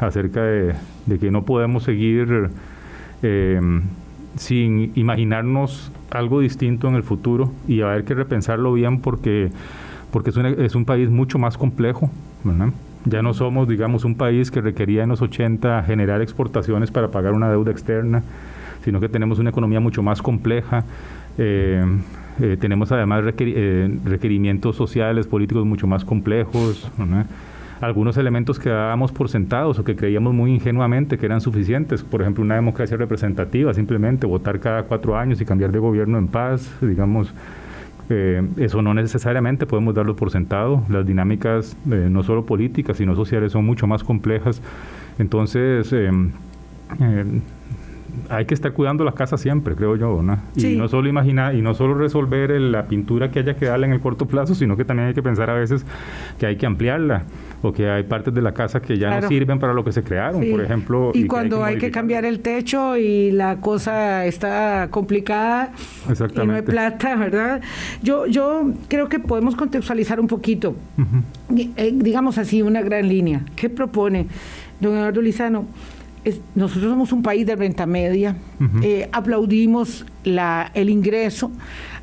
acerca 0.00 0.42
de, 0.42 0.74
que 1.20 1.30
no 1.30 1.44
podemos 1.44 1.82
seguir 1.82 2.48
em, 3.24 3.82
sin 4.36 4.92
imaginarnos 4.94 5.90
algo 6.10 6.40
distinto 6.40 6.88
en 6.88 6.94
el 6.94 7.02
futuro 7.02 7.52
y 7.66 7.80
haber 7.80 8.04
que 8.04 8.14
repensarlo 8.14 8.72
bien 8.72 9.00
porque, 9.00 9.50
porque 10.10 10.30
es, 10.30 10.36
es 10.36 10.74
un 10.74 10.84
país 10.84 11.10
mucho 11.10 11.38
más 11.38 11.56
complejo. 11.56 12.10
Ya 13.06 13.22
no 13.22 13.34
somos, 13.34 13.68
digamos, 13.68 14.04
un 14.04 14.14
país 14.14 14.50
que 14.50 14.60
requería 14.60 15.02
en 15.02 15.10
los 15.10 15.22
80 15.22 15.82
generar 15.84 16.22
exportaciones 16.22 16.90
para 16.90 17.08
pagar 17.08 17.32
una 17.32 17.50
deuda 17.50 17.70
externa, 17.70 18.22
sino 18.84 19.00
que 19.00 19.08
tenemos 19.08 19.38
una 19.38 19.50
economía 19.50 19.80
mucho 19.80 20.02
más 20.02 20.22
compleja. 20.22 20.84
Eh, 21.38 21.84
eh, 22.40 22.56
tenemos 22.60 22.90
además 22.92 23.24
eh, 23.38 23.98
requerimientos 24.04 24.76
sociales, 24.76 25.26
políticos 25.26 25.64
mucho 25.64 25.86
más 25.86 26.04
complejos. 26.04 26.90
Algunos 27.80 28.16
elementos 28.16 28.58
que 28.58 28.70
dábamos 28.70 29.12
por 29.12 29.28
sentados 29.28 29.78
o 29.78 29.84
que 29.84 29.96
creíamos 29.96 30.32
muy 30.32 30.52
ingenuamente 30.52 31.18
que 31.18 31.26
eran 31.26 31.40
suficientes. 31.40 32.02
Por 32.02 32.22
ejemplo, 32.22 32.42
una 32.42 32.54
democracia 32.54 32.96
representativa, 32.96 33.74
simplemente 33.74 34.26
votar 34.26 34.60
cada 34.60 34.84
cuatro 34.84 35.16
años 35.16 35.40
y 35.40 35.44
cambiar 35.44 35.72
de 35.72 35.78
gobierno 35.78 36.16
en 36.18 36.28
paz, 36.28 36.72
digamos. 36.80 37.34
eso 38.08 38.82
no 38.82 38.92
necesariamente 38.94 39.66
podemos 39.66 39.94
darlo 39.94 40.14
por 40.16 40.30
sentado. 40.30 40.82
Las 40.88 41.06
dinámicas, 41.06 41.76
no 41.84 42.22
solo 42.22 42.44
políticas, 42.44 42.96
sino 42.98 43.14
sociales, 43.14 43.52
son 43.52 43.64
mucho 43.64 43.86
más 43.86 44.04
complejas. 44.04 44.60
Entonces, 45.18 45.94
hay 48.28 48.44
que 48.46 48.54
estar 48.54 48.72
cuidando 48.72 49.04
la 49.04 49.12
casa 49.12 49.36
siempre, 49.36 49.74
creo 49.74 49.96
yo, 49.96 50.22
¿no? 50.22 50.38
Y 50.56 50.76
no 50.76 50.88
solo 50.88 51.08
imaginar, 51.08 51.54
y 51.54 51.62
no 51.62 51.74
solo 51.74 51.94
resolver 51.94 52.50
la 52.50 52.86
pintura 52.86 53.30
que 53.30 53.40
haya 53.40 53.56
que 53.56 53.66
darle 53.66 53.86
en 53.86 53.92
el 53.92 54.00
corto 54.00 54.26
plazo, 54.26 54.54
sino 54.54 54.76
que 54.76 54.84
también 54.84 55.08
hay 55.08 55.14
que 55.14 55.22
pensar 55.22 55.50
a 55.50 55.54
veces 55.54 55.84
que 56.38 56.46
hay 56.46 56.56
que 56.56 56.66
ampliarla 56.66 57.24
o 57.62 57.72
que 57.72 57.88
hay 57.88 58.02
partes 58.02 58.34
de 58.34 58.42
la 58.42 58.52
casa 58.52 58.80
que 58.80 58.98
ya 58.98 59.20
no 59.20 59.28
sirven 59.28 59.58
para 59.58 59.72
lo 59.72 59.84
que 59.84 59.92
se 59.92 60.02
crearon, 60.02 60.44
por 60.50 60.60
ejemplo. 60.60 61.12
Y, 61.14 61.26
cuando 61.26 61.64
hay 61.64 61.78
que, 61.78 61.90
cambiar 61.90 62.24
el 62.24 62.40
techo 62.40 62.96
y 62.96 63.30
la 63.30 63.56
cosa 63.56 64.26
está 64.26 64.88
complicada 64.90 65.72
y 66.08 66.46
no 66.46 66.54
hay 66.54 66.62
plata, 66.62 67.16
¿verdad? 67.16 67.60
Yo, 68.02 68.26
yo 68.26 68.72
creo 68.88 69.08
que 69.08 69.18
podemos 69.18 69.56
contextualizar 69.56 70.20
un 70.20 70.26
poquito, 70.26 70.74
eh, 71.56 71.92
digamos 71.94 72.38
así, 72.38 72.62
una 72.62 72.82
gran 72.82 73.08
línea. 73.08 73.42
¿Qué 73.56 73.70
propone 73.70 74.26
don 74.80 74.96
Eduardo 74.96 75.22
Lizano? 75.22 75.66
Nosotros 76.54 76.90
somos 76.90 77.12
un 77.12 77.22
país 77.22 77.46
de 77.46 77.56
renta 77.56 77.86
media, 77.86 78.36
eh, 78.82 79.08
aplaudimos 79.12 80.06
la, 80.24 80.70
el 80.74 80.88
ingreso 80.88 81.50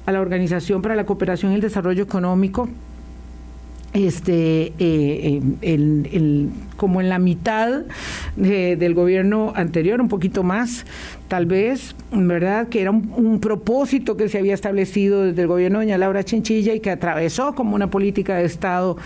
a 0.06 0.12
la 0.12 0.22
Organización 0.22 0.82
para 0.82 0.96
la 0.96 1.06
Cooperación 1.06 1.52
y 1.52 1.56
el 1.56 1.62
Desarrollo 1.62 2.04
Económico, 2.04 2.70
este, 3.94 4.74
eh, 4.80 5.42
eh, 5.62 6.48
como 6.78 7.02
en 7.02 7.10
la 7.10 7.20
mitad 7.20 7.82
del 8.36 8.94
gobierno 8.94 9.52
anterior, 9.56 10.00
un 10.00 10.08
poquito 10.08 10.44
más, 10.44 10.86
tal 11.28 11.46
vez, 11.46 11.96
¿verdad? 12.12 12.70
Que 12.70 12.82
era 12.82 12.92
un, 12.92 13.40
propósito 13.42 14.18
que 14.18 14.30
se 14.30 14.38
había 14.38 14.54
establecido 14.54 15.24
desde 15.24 15.42
el 15.42 15.48
gobierno 15.48 15.80
de 15.80 15.86
doña 15.86 15.98
Laura 15.98 16.24
Chinchilla 16.24 16.74
y 16.74 16.80
que 16.80 16.92
atravesó 16.92 17.54
como 17.54 17.76
una 17.76 17.90
política 17.90 18.38
de 18.38 18.46
Estado 18.46 18.98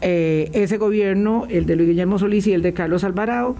ese 0.00 0.78
gobierno, 0.78 1.46
el 1.48 1.64
de 1.64 1.76
Luis 1.76 1.90
Guillermo 1.90 2.18
Solís 2.18 2.48
y 2.48 2.52
el 2.52 2.62
de 2.62 2.72
Carlos 2.72 3.04
Alvarado. 3.04 3.54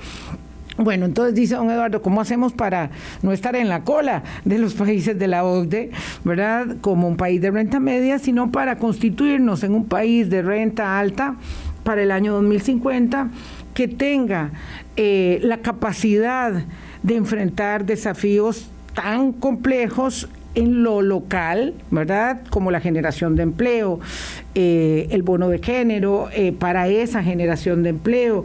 Bueno, 0.79 1.05
entonces 1.05 1.35
dice 1.35 1.55
don 1.55 1.71
Eduardo, 1.71 2.01
¿cómo 2.01 2.21
hacemos 2.21 2.53
para 2.55 2.91
no 3.23 3.33
estar 3.33 3.55
en 3.57 3.69
la 3.69 3.83
cola 3.85 4.23
de 4.45 4.59
los 4.59 4.75
países 4.75 5.19
de 5.19 5.29
la 5.29 5.45
OCDE, 5.45 5.91
verdad? 6.25 6.77
Como 6.81 7.09
un 7.09 7.17
país 7.17 7.41
de 7.43 7.51
renta 7.51 7.79
media, 7.79 8.19
sino 8.19 8.51
para 8.51 8.77
constituirnos 8.77 9.65
en 9.65 9.75
un 9.75 9.85
país 9.85 10.31
de 10.31 10.41
renta 10.41 10.99
alta 10.99 11.37
para 11.85 12.03
el 12.03 12.11
año 12.11 12.33
2050 12.33 13.29
que 13.75 13.89
tenga 13.89 14.51
eh, 14.97 15.41
la 15.43 15.59
capacidad 15.59 16.65
de 17.03 17.17
enfrentar 17.17 17.85
desafíos 17.85 18.71
tan 18.95 19.33
complejos 19.33 20.29
en 20.55 20.83
lo 20.83 21.01
local, 21.01 21.75
¿verdad? 21.91 22.43
Como 22.51 22.71
la 22.71 22.81
generación 22.81 23.37
de 23.37 23.43
empleo, 23.43 24.01
eh, 24.55 25.09
el 25.11 25.23
bono 25.23 25.49
de 25.49 25.59
género 25.59 26.29
eh, 26.35 26.53
para 26.53 26.89
esa 26.89 27.23
generación 27.23 27.83
de 27.83 27.91
empleo, 27.91 28.45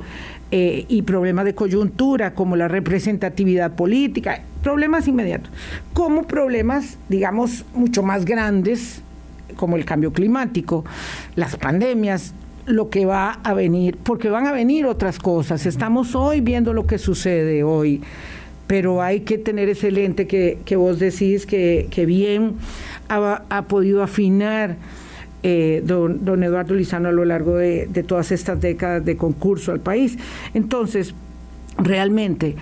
eh, 0.52 0.86
y 0.88 1.02
problemas 1.02 1.44
de 1.46 1.54
coyuntura 1.54 2.34
como 2.34 2.56
la 2.56 2.68
representatividad 2.68 3.74
política, 3.74 4.44
problemas 4.64 5.08
inmediatos, 5.08 5.52
como 5.94 6.24
problemas, 6.24 6.98
digamos, 7.10 7.66
mucho 7.74 8.02
más 8.02 8.24
grandes 8.24 9.02
como 9.58 9.76
el 9.76 9.84
cambio 9.84 10.14
climático, 10.14 10.86
las 11.36 11.58
pandemias, 11.58 12.34
lo 12.66 12.90
que 12.90 13.06
va 13.06 13.40
a 13.44 13.54
venir, 13.54 13.98
porque 14.04 14.30
van 14.30 14.48
a 14.48 14.52
venir 14.52 14.86
otras 14.86 15.20
cosas. 15.20 15.66
Estamos 15.66 16.16
hoy 16.16 16.42
viendo 16.42 16.74
lo 16.74 16.86
que 16.88 16.98
sucede 16.98 17.64
hoy, 17.64 18.02
pero 18.68 19.02
hay 19.02 19.22
que 19.22 19.38
tener 19.38 19.68
ese 19.68 19.92
lente 19.92 20.28
que, 20.28 20.76
vos 20.76 21.00
decís 21.00 21.46
que, 21.46 22.04
bien 22.06 22.56
ha, 23.10 23.44
ha 23.50 23.62
podido 23.64 24.04
afinar 24.04 24.78
eh, 25.44 25.84
don, 25.86 26.26
don, 26.26 26.44
Eduardo 26.44 26.74
Lizano 26.74 27.10
a 27.10 27.12
lo 27.12 27.24
largo 27.24 27.58
de, 27.58 27.88
todas 28.08 28.32
estas 28.32 28.60
décadas 28.60 29.06
de 29.06 29.18
concurso 29.18 29.72
al 29.72 29.80
país. 29.80 30.18
Entonces, 30.54 31.14
realmente, 31.78 32.56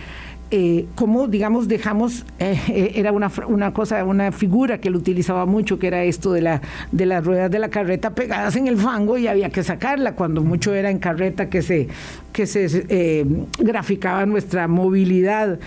eh, 0.51 0.85
como 0.95 1.27
digamos 1.27 1.67
dejamos 1.67 2.25
eh, 2.37 2.91
era 2.95 3.11
una, 3.11 3.31
una 3.47 3.73
cosa 3.73 4.03
una 4.03 4.31
figura 4.31 4.79
que 4.79 4.89
él 4.89 4.95
utilizaba 4.95 5.47
mucho 5.47 5.79
que 5.79 5.87
era 5.87 6.03
esto 6.03 6.33
de 6.33 6.41
la 6.41 6.61
de 6.91 7.07
las 7.07 7.25
ruedas 7.25 7.49
de 7.49 7.57
la 7.57 7.69
carreta 7.69 8.11
pegadas 8.11 8.55
en 8.55 8.67
el 8.67 8.77
fango 8.77 9.17
y 9.17 9.25
había 9.25 9.49
que 9.49 9.63
sacarla 9.63 10.13
cuando 10.13 10.43
mucho 10.43 10.75
era 10.75 10.91
en 10.91 10.99
carreta 10.99 11.49
que 11.49 11.63
se 11.63 11.87
que 12.31 12.45
se 12.45 13.25
graficaba 13.57 14.27
nuestra 14.27 14.67
movilidad 14.67 15.59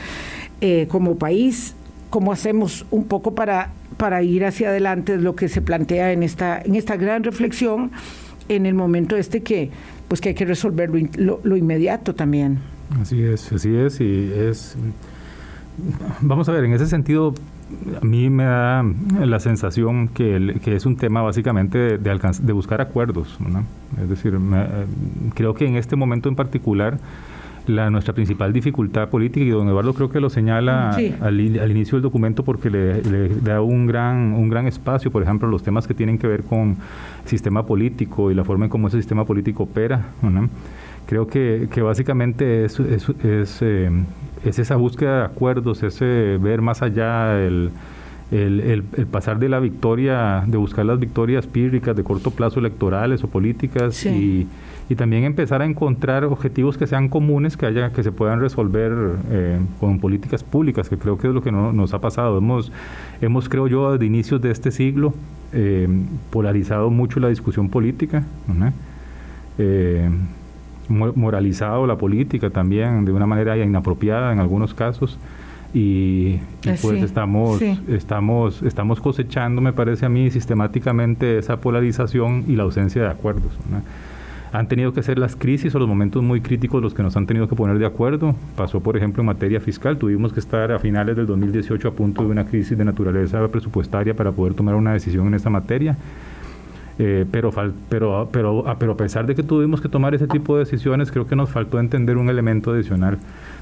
como 0.88 1.19
país 1.19 1.75
cómo 2.09 2.31
hacemos 2.31 2.87
un 2.93 3.05
poco 3.05 3.35
para 3.35 3.73
para 3.99 4.23
ir 4.23 4.45
hacia 4.45 4.71
adelante 4.71 5.14
es 5.14 5.23
lo 5.23 5.37
que 5.37 5.49
se 5.49 5.61
plantea 5.61 6.12
en 6.12 6.23
esta, 6.23 6.61
en 6.62 6.76
esta 6.76 6.97
gran 6.97 7.25
reflexión 7.25 7.90
en 8.49 8.64
el 8.64 8.75
momento 8.75 9.17
este 9.17 9.43
que, 9.43 9.71
pues 10.09 10.21
que 10.21 10.31
hay 10.31 10.35
que 10.35 10.47
resolver 10.47 10.90
lo, 11.17 11.57
inmediato 11.57 12.14
también. 12.14 12.61
Así 13.00 13.23
es, 13.23 13.52
así 13.52 13.75
es, 13.75 14.00
y 14.00 14.33
es, 14.35 14.76
vamos 16.21 16.49
a 16.49 16.52
ver, 16.52 16.64
en 16.64 16.73
ese 16.73 16.87
sentido, 16.87 17.35
a 18.00 18.05
mí 18.05 18.31
me 18.31 18.45
da 18.45 18.83
la 19.21 19.40
sensación 19.40 20.09
que, 20.09 20.59
que 20.64 20.75
es 20.75 20.87
un 20.87 20.97
tema 20.97 21.21
básicamente 21.21 21.99
de, 21.99 21.99
de, 21.99 22.52
buscar 22.52 22.81
acuerdos, 22.81 23.37
es 24.02 24.09
decir, 24.09 24.38
creo 25.35 25.52
que 25.52 25.67
en 25.67 25.76
este 25.76 25.97
momento 25.97 26.31
en 26.31 26.37
particular, 26.37 26.99
la, 27.69 27.91
nuestra 27.91 28.15
principal 28.15 28.53
dificultad 28.53 29.09
política, 29.09 29.45
y 29.45 29.51
don 29.51 29.69
Eduardo 29.69 29.95
creo 29.95 30.11
que 30.11 30.21
lo 30.21 30.31
señala 30.31 30.91
al, 31.21 31.41
inicio 31.41 31.97
del 31.97 32.03
documento 32.03 32.45
porque 32.45 32.71
le, 32.71 33.29
da 33.41 33.61
un 33.61 33.87
gran, 33.87 34.33
un 34.35 34.49
gran 34.49 34.67
espacio, 34.67 35.11
por 35.11 35.23
ejemplo, 35.23 35.49
los 35.49 35.63
temas 35.63 35.87
que 35.87 35.95
tienen 35.95 36.19
que 36.19 36.27
ver 36.27 36.45
con 36.45 36.77
sistema 37.25 37.65
político 37.65 38.31
y 38.31 38.35
la 38.35 38.45
forma 38.45 38.67
en 38.67 38.71
cómo 38.71 38.89
ese 38.89 38.99
sistema 38.99 39.25
político 39.25 39.65
opera. 39.65 40.03
Creo 41.07 41.27
que, 41.27 41.69
que, 41.73 41.81
básicamente 41.81 42.65
es, 42.65 42.79
es, 42.81 43.09
es, 43.25 43.63
eh, 43.63 43.91
es, 44.45 44.59
esa 44.59 44.77
búsqueda 44.77 45.21
de 45.21 45.25
acuerdos, 45.25 45.83
ese 45.83 46.37
ver 46.39 46.61
más 46.61 46.83
allá 46.83 47.35
el, 48.31 48.61
el, 48.61 48.85
el, 48.97 49.07
pasar 49.07 49.39
de 49.39 49.49
la 49.49 49.61
victoria, 49.61 50.45
de 50.47 50.59
buscar 50.59 50.85
las 50.85 50.99
victorias 50.99 51.47
pírricas 51.47 51.97
de 51.97 52.05
corto 52.05 52.31
plazo 52.31 52.61
electorales 52.61 53.25
o 53.25 53.29
políticas 53.29 54.05
y 54.07 54.47
y 54.91 54.95
también 54.95 55.25
empezar 55.25 55.61
a 55.61 55.67
encontrar 55.67 56.25
objetivos 56.25 56.79
que 56.79 56.87
sean 56.87 57.09
comunes, 57.09 57.57
que 57.57 57.67
haya 57.67 57.93
que 57.93 58.03
se 58.03 58.11
puedan 58.11 58.41
resolver 58.41 58.93
eh, 59.31 59.59
con 59.81 59.99
políticas 59.99 60.43
públicas, 60.43 60.89
que 60.89 60.97
creo 60.97 61.19
que 61.19 61.29
es 61.29 61.35
lo 61.35 61.43
que 61.43 61.53
no, 61.53 61.73
nos 61.73 61.93
ha 61.93 62.01
pasado. 62.01 62.39
Hemos, 62.39 62.73
hemos, 63.21 63.49
creo 63.49 63.67
yo, 63.67 63.93
desde 63.93 64.07
inicios 64.07 64.41
de 64.41 64.51
este 64.51 64.71
siglo, 64.71 65.13
eh, 65.53 65.89
polarizado 66.31 66.89
mucho 66.89 67.21
la 67.21 67.29
discusión 67.29 67.69
política, 67.69 68.25
eh, 69.59 70.09
moralizado 70.89 71.87
la 71.87 71.99
política 71.99 72.49
también 72.49 73.05
de 73.05 73.13
una 73.13 73.27
manera 73.27 73.59
inapropiada 73.59 74.33
en 74.33 74.39
algunos 74.39 74.73
casos. 74.73 75.19
Y, 75.75 76.39
pues 76.63 77.03
estamos, 77.03 77.61
estamos, 77.89 78.63
estamos 78.63 79.01
cosechando, 79.01 79.61
me 79.61 79.73
parece 79.73 80.07
a 80.07 80.09
mí, 80.09 80.31
sistemáticamente 80.31 81.39
esa 81.39 81.61
polarización 81.61 82.45
y 82.49 82.57
la 82.57 82.63
ausencia 82.63 83.03
de 83.03 83.09
acuerdos. 83.09 83.53
¿no? 83.71 83.83
han 84.53 84.69
tenido 84.69 84.93
que 84.93 85.03
ser 85.03 85.19
las 85.19 85.37
crisis 85.37 85.75
o 85.75 85.79
los 85.79 85.89
momentos 85.89 86.23
muy 86.23 86.41
críticos 86.41 86.83
los 86.83 86.95
que 86.95 87.03
nos 87.03 87.17
han 87.17 87.27
tenido 87.27 87.49
que 87.49 87.57
poner 87.57 87.79
de 87.79 87.87
acuerdo. 87.87 88.35
Pasó, 88.57 88.81
por 88.81 88.97
ejemplo, 88.97 89.23
en 89.23 89.27
materia 89.27 89.61
fiscal, 89.61 89.99
tuvimos 89.99 90.33
que 90.33 90.41
estar 90.41 90.73
a 90.73 90.79
finales 90.79 91.17
del 91.17 91.27
2018 91.27 91.89
a 91.89 91.91
punto 91.93 92.23
de 92.23 92.29
una 92.29 92.47
crisis 92.47 92.77
de 92.77 92.85
naturaleza 92.85 93.47
presupuestaria 93.49 94.15
para 94.15 94.33
poder 94.33 94.55
tomar 94.55 94.75
una 94.75 94.93
decisión 94.93 95.27
en 95.27 95.35
esta 95.35 95.51
materia. 95.51 95.97
Eh, 97.01 97.25
pero, 97.31 97.53
pero, 97.89 98.29
pero, 98.33 98.65
ah, 98.67 98.77
pero 98.77 98.93
a 98.93 98.97
pesar 98.97 99.25
de 99.27 99.37
que 99.37 99.45
tuvimos 99.45 99.81
que 99.81 99.89
tomar 99.89 100.15
ese 100.17 100.27
tipo 100.27 100.57
de 100.57 100.65
decisiones, 100.65 101.13
creo 101.13 101.29
que 101.29 101.37
nos 101.37 101.49
faltó 101.49 101.79
entender 101.79 102.17
un 102.17 102.29
elemento 102.29 102.73
adicional 102.73 103.19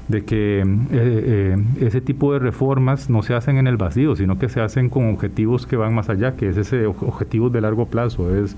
de 0.07 0.23
que 0.23 0.61
eh, 0.61 0.65
eh, 0.91 1.57
ese 1.81 2.01
tipo 2.01 2.33
de 2.33 2.39
reformas 2.39 3.09
no 3.09 3.23
se 3.23 3.33
hacen 3.33 3.57
en 3.57 3.67
el 3.67 3.77
vacío, 3.77 4.15
sino 4.15 4.39
que 4.39 4.49
se 4.49 4.61
hacen 4.61 4.89
con 4.89 5.09
objetivos 5.09 5.65
que 5.65 5.75
van 5.75 5.93
más 5.93 6.09
allá, 6.09 6.35
que 6.35 6.49
es 6.49 6.57
ese 6.57 6.85
objetivo 6.85 7.49
de 7.49 7.61
largo 7.61 7.87
plazo, 7.87 8.35
es 8.35 8.55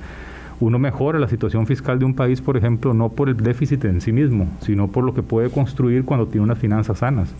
uno 0.59 0.77
mejora 0.77 1.19
la 1.19 1.27
situación 1.27 1.65
fiscal 1.65 1.99
de 1.99 2.05
un 2.05 2.13
país, 2.13 2.41
por 2.41 2.57
ejemplo, 2.57 2.93
no 2.93 3.09
por 3.09 3.29
el 3.29 3.37
déficit 3.37 3.85
en 3.85 4.01
sí 4.01 4.11
mismo, 4.11 4.47
sino 4.59 4.89
por 4.89 5.03
lo 5.03 5.13
que 5.13 5.23
puede 5.23 5.49
construir 5.49 6.03
cuando 6.03 6.27
tiene 6.27 6.43
unas 6.43 6.59
finanzas 6.59 6.99
sanas 6.99 7.33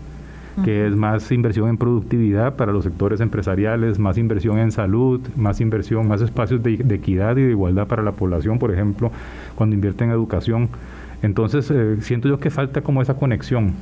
que 0.64 0.86
es 0.86 0.94
más 0.94 1.30
inversión 1.32 1.68
en 1.68 1.76
productividad 1.76 2.56
para 2.56 2.72
los 2.72 2.84
sectores 2.84 3.20
empresariales, 3.20 3.98
más 3.98 4.18
inversión 4.18 4.58
en 4.58 4.72
salud, 4.72 5.20
más 5.36 5.60
inversión, 5.60 6.06
más 6.08 6.20
espacios 6.20 6.62
de, 6.62 6.74
equidad 6.94 7.36
y 7.36 7.42
de 7.42 7.50
igualdad 7.50 7.86
para 7.86 8.02
la 8.02 8.12
población, 8.12 8.58
por 8.58 8.72
ejemplo, 8.72 9.10
cuando 9.54 9.74
invierte 9.74 10.04
en 10.04 10.10
educación. 10.10 10.68
Entonces, 11.22 11.70
eh, 11.70 11.96
siento 12.00 12.28
yo 12.28 12.40
que 12.40 12.50
falta 12.50 12.80
como 12.80 13.02
esa 13.02 13.14
conexión, 13.14 13.74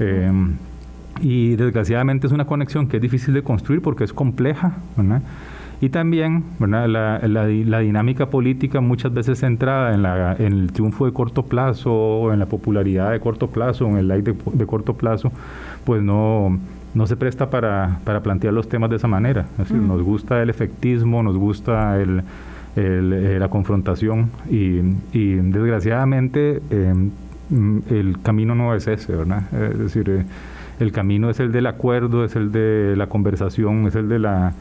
eh, 0.00 0.30
y 1.20 1.54
desgraciadamente 1.56 2.26
es 2.26 2.32
una 2.32 2.46
conexión 2.46 2.88
que 2.88 2.96
es 2.96 3.02
difícil 3.02 3.34
de 3.34 3.42
construir 3.42 3.80
porque 3.80 4.04
es 4.04 4.12
compleja, 4.12 4.78
Y 5.80 5.90
también 5.90 6.44
La, 6.60 6.88
la, 6.88 7.78
dinámica 7.78 8.30
política 8.30 8.80
muchas 8.80 9.12
veces 9.12 9.40
centrada 9.40 9.94
en, 9.94 10.02
la, 10.02 10.34
en 10.38 10.52
el 10.52 10.72
triunfo 10.72 11.06
de 11.06 11.12
corto 11.12 11.44
plazo, 11.44 11.92
o 11.92 12.32
en 12.32 12.38
la 12.40 12.46
popularidad 12.46 13.12
de 13.12 13.20
corto 13.20 13.48
plazo, 13.48 13.86
en 13.86 13.98
el 13.98 14.08
like 14.08 14.32
de, 14.32 14.66
corto 14.66 14.94
plazo, 14.94 15.30
pues 15.84 16.02
no, 16.02 16.58
no 16.94 17.06
se 17.06 17.16
presta 17.16 17.50
para, 17.50 18.00
para, 18.04 18.22
plantear 18.22 18.54
los 18.54 18.68
temas 18.68 18.90
de 18.90 18.96
esa 18.96 19.08
manera. 19.08 19.46
Es 19.52 19.68
decir, 19.68 19.76
mm. 19.76 19.88
nos 19.88 20.02
gusta 20.02 20.42
el 20.42 20.50
efectismo, 20.50 21.22
nos 21.22 21.36
gusta 21.36 22.00
el, 22.00 22.22
eh, 22.76 23.36
la 23.38 23.48
confrontación 23.48 24.30
y, 24.50 24.78
desgraciadamente 25.12 26.60
em, 26.70 27.10
el 27.90 28.18
camino 28.22 28.54
no 28.54 28.74
es 28.74 28.88
ese, 28.88 29.14
¿verdad? 29.14 29.44
Es 29.72 29.78
decir, 29.78 30.10
eh, 30.10 30.24
el 30.80 30.90
camino 30.90 31.30
es 31.30 31.38
el 31.40 31.52
del 31.52 31.66
acuerdo, 31.66 32.24
es 32.24 32.34
el 32.34 32.50
de 32.50 32.94
la 32.96 33.06
conversación, 33.06 33.86
es 33.86 33.94
el 33.94 34.08
de 34.08 34.18
la 34.18 34.52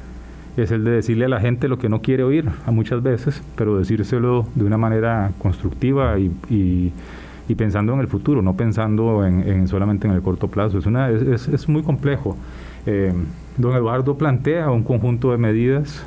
es 0.55 0.69
el 0.69 0.83
de 0.83 0.91
decirle 0.91 1.25
a 1.25 1.29
la 1.29 1.39
gente 1.39 1.67
lo 1.67 1.79
que 1.79 1.89
no 1.89 2.03
quiere 2.03 2.23
oír 2.23 2.47
a 2.67 2.69
muchas 2.69 3.01
veces, 3.01 3.41
pero 3.55 3.79
decírselo 3.79 4.45
de 4.53 4.63
una 4.63 4.77
manera 4.77 5.31
constructiva 5.39 6.19
y, 6.19 6.93
pensando 7.57 7.93
en 7.93 7.99
el 7.99 8.07
futuro, 8.07 8.43
no 8.43 8.55
pensando 8.55 9.25
en, 9.25 9.67
solamente 9.67 10.07
en 10.07 10.13
el 10.13 10.21
corto 10.21 10.47
plazo. 10.49 10.77
Es, 10.77 10.85
una, 10.85 11.09
es, 11.09 11.47
es 11.47 11.67
muy 11.67 11.81
complejo. 11.81 12.37
Eh, 12.85 13.13
don 13.57 13.75
Eduardo 13.75 14.17
plantea 14.17 14.69
un 14.71 14.83
conjunto 14.83 15.31
de 15.31 15.37
medidas 15.37 16.05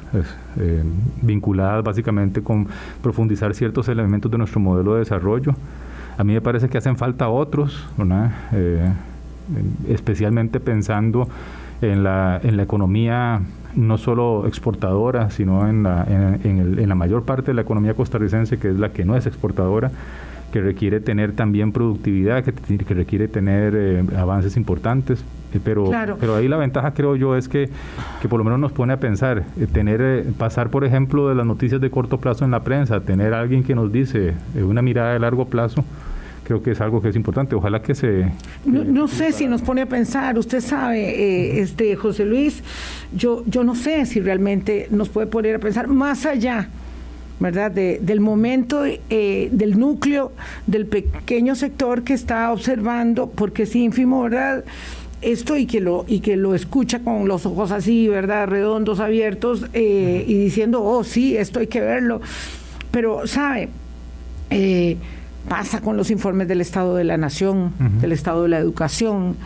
eh, 0.59 0.83
vinculadas 1.23 1.85
básicamente 1.85 2.43
con 2.43 2.67
profundizar 3.03 3.55
ciertos 3.55 3.89
elementos 3.89 4.31
de 4.31 4.39
nuestro 4.39 4.61
modelo 4.61 4.95
de 4.95 5.01
desarrollo. 5.01 5.55
A 6.19 6.25
mí 6.25 6.33
me 6.33 6.41
parece 6.41 6.69
que 6.69 6.79
hacen 6.79 6.97
falta 6.97 7.29
otros, 7.29 7.87
eh, 8.53 8.91
especialmente 9.89 10.61
pensando 10.61 11.29
en 11.83 12.03
la, 12.03 12.41
en 12.43 12.57
la 12.57 12.63
economía 12.63 13.43
no 13.75 13.99
solo 13.99 14.47
exportadora, 14.47 15.31
sino 15.31 15.69
en 15.69 15.83
la, 15.83 16.05
en, 16.05 16.89
la 16.89 16.95
mayor 16.95 17.25
parte 17.25 17.49
de 17.49 17.55
la 17.55 17.63
economía 17.63 17.95
costarricense, 17.95 18.59
que 18.59 18.71
es 18.71 18.79
la 18.79 18.91
que 18.91 19.05
no 19.05 19.17
es 19.17 19.27
exportadora, 19.27 19.91
que 20.53 20.61
requiere 20.61 21.01
tener 21.01 21.33
también 21.33 21.73
productividad, 21.73 22.45
que, 22.45 22.53
que 22.53 22.95
requiere 22.95 23.29
tener 23.29 23.75
eh, 23.77 24.05
avances 24.17 24.57
importantes. 24.57 25.25
Eh, 25.53 25.61
pero, 25.63 25.91
pero 26.19 26.37
ahí 26.37 26.49
la 26.49 26.57
ventaja 26.57 26.93
creo 26.93 27.17
yo 27.17 27.37
es 27.37 27.49
que, 27.49 27.69
que 28.21 28.29
por 28.29 28.39
lo 28.39 28.45
menos 28.45 28.59
nos 28.59 28.73
pone 28.73 28.93
a 28.93 29.01
pensar, 29.01 29.45
eh, 29.59 29.67
tener, 29.67 30.25
pasar 30.39 30.71
por 30.71 30.85
ejemplo 30.85 31.29
de 31.29 31.35
las 31.35 31.47
noticias 31.47 31.81
de 31.81 31.91
corto 31.91 32.19
plazo 32.19 32.45
en 32.45 32.51
la 32.51 32.61
prensa, 32.65 33.01
tener 33.01 33.35
alguien 33.35 33.63
que 33.63 33.75
nos 33.75 33.93
dice 33.93 34.35
una 34.55 34.83
mirada 34.83 35.13
de 35.13 35.21
largo 35.21 35.47
plazo, 35.47 35.85
creo 36.47 36.63
que 36.63 36.71
es 36.71 36.81
algo 36.81 37.03
que 37.03 37.09
es 37.09 37.17
importante. 37.17 37.55
Ojalá 37.55 37.83
que 37.83 37.95
se... 37.95 38.31
No, 38.65 39.09
sé 39.09 39.33
si 39.33 39.47
nos 39.47 39.63
pone 39.63 39.83
a 39.83 39.87
pensar, 39.87 40.39
usted 40.39 40.61
sabe, 40.61 41.01
eh, 41.01 41.61
este 41.61 41.97
José 41.97 42.25
Luis, 42.25 42.63
yo, 43.15 43.43
yo 43.47 43.65
no 43.65 43.75
sé 43.75 44.07
si 44.07 44.21
realmente 44.21 44.87
nos 44.91 45.09
puede 45.09 45.27
poner 45.27 45.57
a 45.57 45.59
pensar 45.59 45.89
más 45.89 46.25
allá. 46.25 46.69
¿Verdad? 47.39 47.71
del 47.71 48.21
momento 48.21 48.85
eh, 48.87 49.49
del 49.53 49.79
núcleo 49.79 50.33
del 50.67 50.87
pequeño 50.87 51.55
sector 51.55 52.03
que 52.03 52.15
está 52.15 52.53
observando, 52.53 53.29
porque 53.29 53.65
es 53.65 53.77
ínfimo, 53.77 54.23
¿verdad? 54.23 54.65
Esto 55.23 55.57
y 55.57 55.67
que 55.67 55.81
lo 55.81 56.05
y 56.07 56.21
que 56.21 56.37
lo 56.37 56.55
escucha 56.55 57.01
con 57.01 57.27
los 57.29 57.47
ojos 57.47 57.71
así, 57.71 58.09
¿verdad? 58.09 58.49
Redondos, 58.49 59.01
abiertos 59.01 59.67
eh, 59.73 60.25
y 60.27 60.35
diciendo, 60.35 60.83
oh, 60.83 61.05
sí, 61.05 61.37
esto 61.37 61.61
hay 61.61 61.67
que 61.67 61.81
verlo. 61.81 62.21
Pero, 62.91 63.27
¿sabe? 63.27 63.69
Eh, 64.51 64.97
pasa 65.49 65.81
con 65.81 65.97
los 65.97 66.11
informes 66.11 66.49
del 66.49 66.61
Estado 66.61 66.97
de 66.97 67.05
la 67.05 67.17
Nación, 67.17 67.73
del 68.01 68.13
Estado 68.13 68.43
de 68.45 68.49
la 68.49 68.59
Educación, 68.59 69.37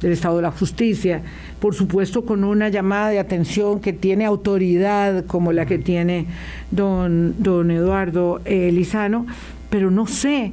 del 0.00 0.12
Estado 0.12 0.36
de 0.36 0.42
la 0.42 0.50
Justicia, 0.50 1.22
por 1.60 1.74
supuesto 1.74 2.24
con 2.24 2.44
una 2.44 2.68
llamada 2.68 3.10
de 3.10 3.18
atención 3.18 3.80
que 3.80 3.92
tiene 3.92 4.24
autoridad 4.24 5.26
como 5.26 5.52
la 5.52 5.66
que 5.66 5.78
tiene 5.78 6.26
don, 6.70 7.34
don 7.38 7.70
Eduardo 7.70 8.40
eh, 8.44 8.70
Lizano, 8.72 9.26
pero 9.68 9.90
no 9.90 10.06
sé 10.06 10.52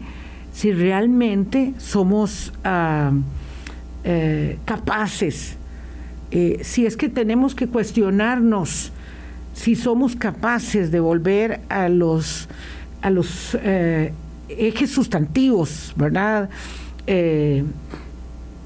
si 0.53 0.71
realmente 0.71 1.73
somos 1.77 2.51
ah, 2.63 3.11
eh, 4.03 4.57
capaces, 4.65 5.57
eh, 6.31 6.59
si 6.61 6.85
es 6.85 6.97
que 6.97 7.09
tenemos 7.09 7.55
que 7.55 7.67
cuestionarnos 7.67 8.91
si 9.53 9.75
somos 9.75 10.15
capaces 10.15 10.91
de 10.91 10.99
volver 10.99 11.61
a 11.69 11.89
los 11.89 12.47
a 13.01 13.09
los 13.09 13.57
ejes 14.49 14.91
sustantivos, 14.91 15.93
¿verdad? 15.95 16.49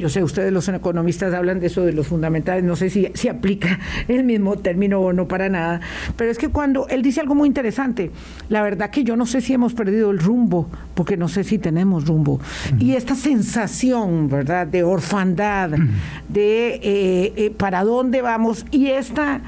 Eh, 0.01 0.03
yo 0.03 0.09
sé, 0.09 0.23
ustedes 0.23 0.51
los 0.51 0.67
economistas 0.67 1.33
hablan 1.33 1.59
de 1.59 1.67
eso, 1.67 1.83
de 1.83 1.93
los 1.93 2.07
fundamentales, 2.07 2.63
no 2.63 2.75
sé 2.75 2.89
si, 2.89 3.09
si 3.13 3.27
aplica 3.27 3.79
el 4.07 4.23
mismo 4.23 4.57
término 4.57 4.99
o 4.99 5.13
no 5.13 5.27
para 5.27 5.49
nada, 5.49 5.81
pero 6.15 6.31
es 6.31 6.37
que 6.37 6.49
cuando 6.49 6.87
él 6.87 7.01
dice 7.01 7.21
algo 7.21 7.35
muy 7.35 7.47
interesante, 7.47 8.11
la 8.49 8.61
verdad 8.63 8.89
que 8.89 9.03
yo 9.03 9.15
no 9.15 9.25
sé 9.25 9.41
si 9.41 9.53
hemos 9.53 9.73
perdido 9.73 10.11
el 10.11 10.19
rumbo, 10.19 10.69
porque 10.95 11.17
no 11.17 11.27
sé 11.27 11.43
si 11.43 11.57
tenemos 11.57 12.07
rumbo. 12.07 12.39
Y 12.79 12.93
esta 12.93 13.15
sensación, 13.15 14.29
¿verdad?, 14.29 14.67
de 14.67 14.83
orfandad, 14.83 15.69
de 16.29 16.75
eh, 16.75 17.33
eh, 17.35 17.53
para 17.55 17.83
dónde 17.83 18.21
vamos, 18.21 18.65
y 18.71 18.87
esta 18.87 19.41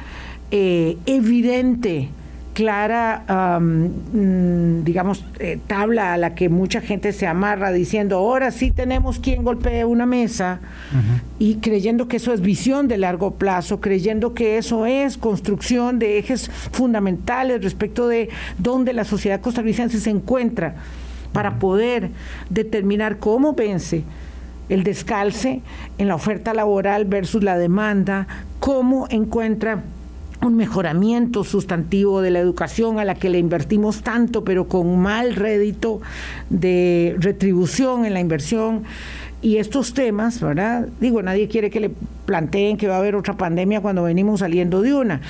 evidente 0.51 2.09
clara, 2.53 3.59
mm, 3.59 4.83
digamos, 4.83 5.25
eh, 5.39 5.59
tabla 5.67 6.13
a 6.13 6.17
la 6.17 6.35
que 6.35 6.49
mucha 6.49 6.81
gente 6.81 7.11
se 7.11 7.27
amarra 7.27 7.71
diciendo, 7.71 8.17
ahora 8.17 8.51
sí 8.51 8.71
tenemos 8.71 9.19
quien 9.19 9.43
golpee 9.43 9.85
una 9.85 10.05
mesa 10.05 10.59
y 11.39 11.55
creyendo 11.55 12.07
que 12.07 12.17
eso 12.17 12.33
es 12.33 12.41
visión 12.41 12.87
de 12.87 12.97
largo 12.97 13.35
plazo, 13.35 13.81
creyendo 13.81 14.33
que 14.33 14.57
eso 14.57 14.85
es 14.85 15.17
construcción 15.17 15.99
de 15.99 16.19
ejes 16.19 16.49
fundamentales 16.71 17.63
respecto 17.63 18.07
de 18.07 18.29
dónde 18.57 18.93
la 18.93 19.03
sociedad 19.03 19.41
costarricense 19.41 19.99
se 19.99 20.09
encuentra 20.09 20.75
para 21.33 21.57
poder 21.59 22.11
determinar 22.49 23.17
cómo 23.17 23.53
vence 23.53 24.03
el 24.69 24.83
descalce 24.83 25.61
en 25.97 26.07
la 26.07 26.15
oferta 26.15 26.53
laboral 26.53 27.05
versus 27.05 27.43
la 27.43 27.57
demanda, 27.57 28.27
cómo 28.59 29.07
encuentra 29.09 29.83
un 30.43 30.55
mejoramiento 30.55 31.43
sustantivo 31.43 32.21
de 32.21 32.31
la 32.31 32.39
educación 32.39 32.99
a 32.99 33.05
la 33.05 33.15
que 33.15 33.29
le 33.29 33.39
invertimos 33.39 34.01
tanto, 34.01 34.43
pero 34.43 34.67
con 34.67 34.99
mal 34.99 35.35
rédito 35.35 36.01
de 36.49 37.15
retribución 37.19 38.05
en 38.05 38.13
la 38.13 38.19
inversión. 38.19 38.83
Y 39.41 39.57
estos 39.57 39.93
temas, 39.93 40.39
¿verdad? 40.39 40.87
Digo, 41.01 41.21
nadie 41.21 41.49
quiere 41.49 41.69
que 41.69 41.81
le 41.81 41.91
planteen 42.25 42.77
que 42.77 42.87
va 42.87 42.95
a 42.95 42.99
haber 42.99 43.15
otra 43.15 43.35
pandemia 43.35 43.81
cuando 43.81 44.03
venimos 44.03 44.39
saliendo 44.39 44.81
de 44.81 44.93
una. 44.93 45.21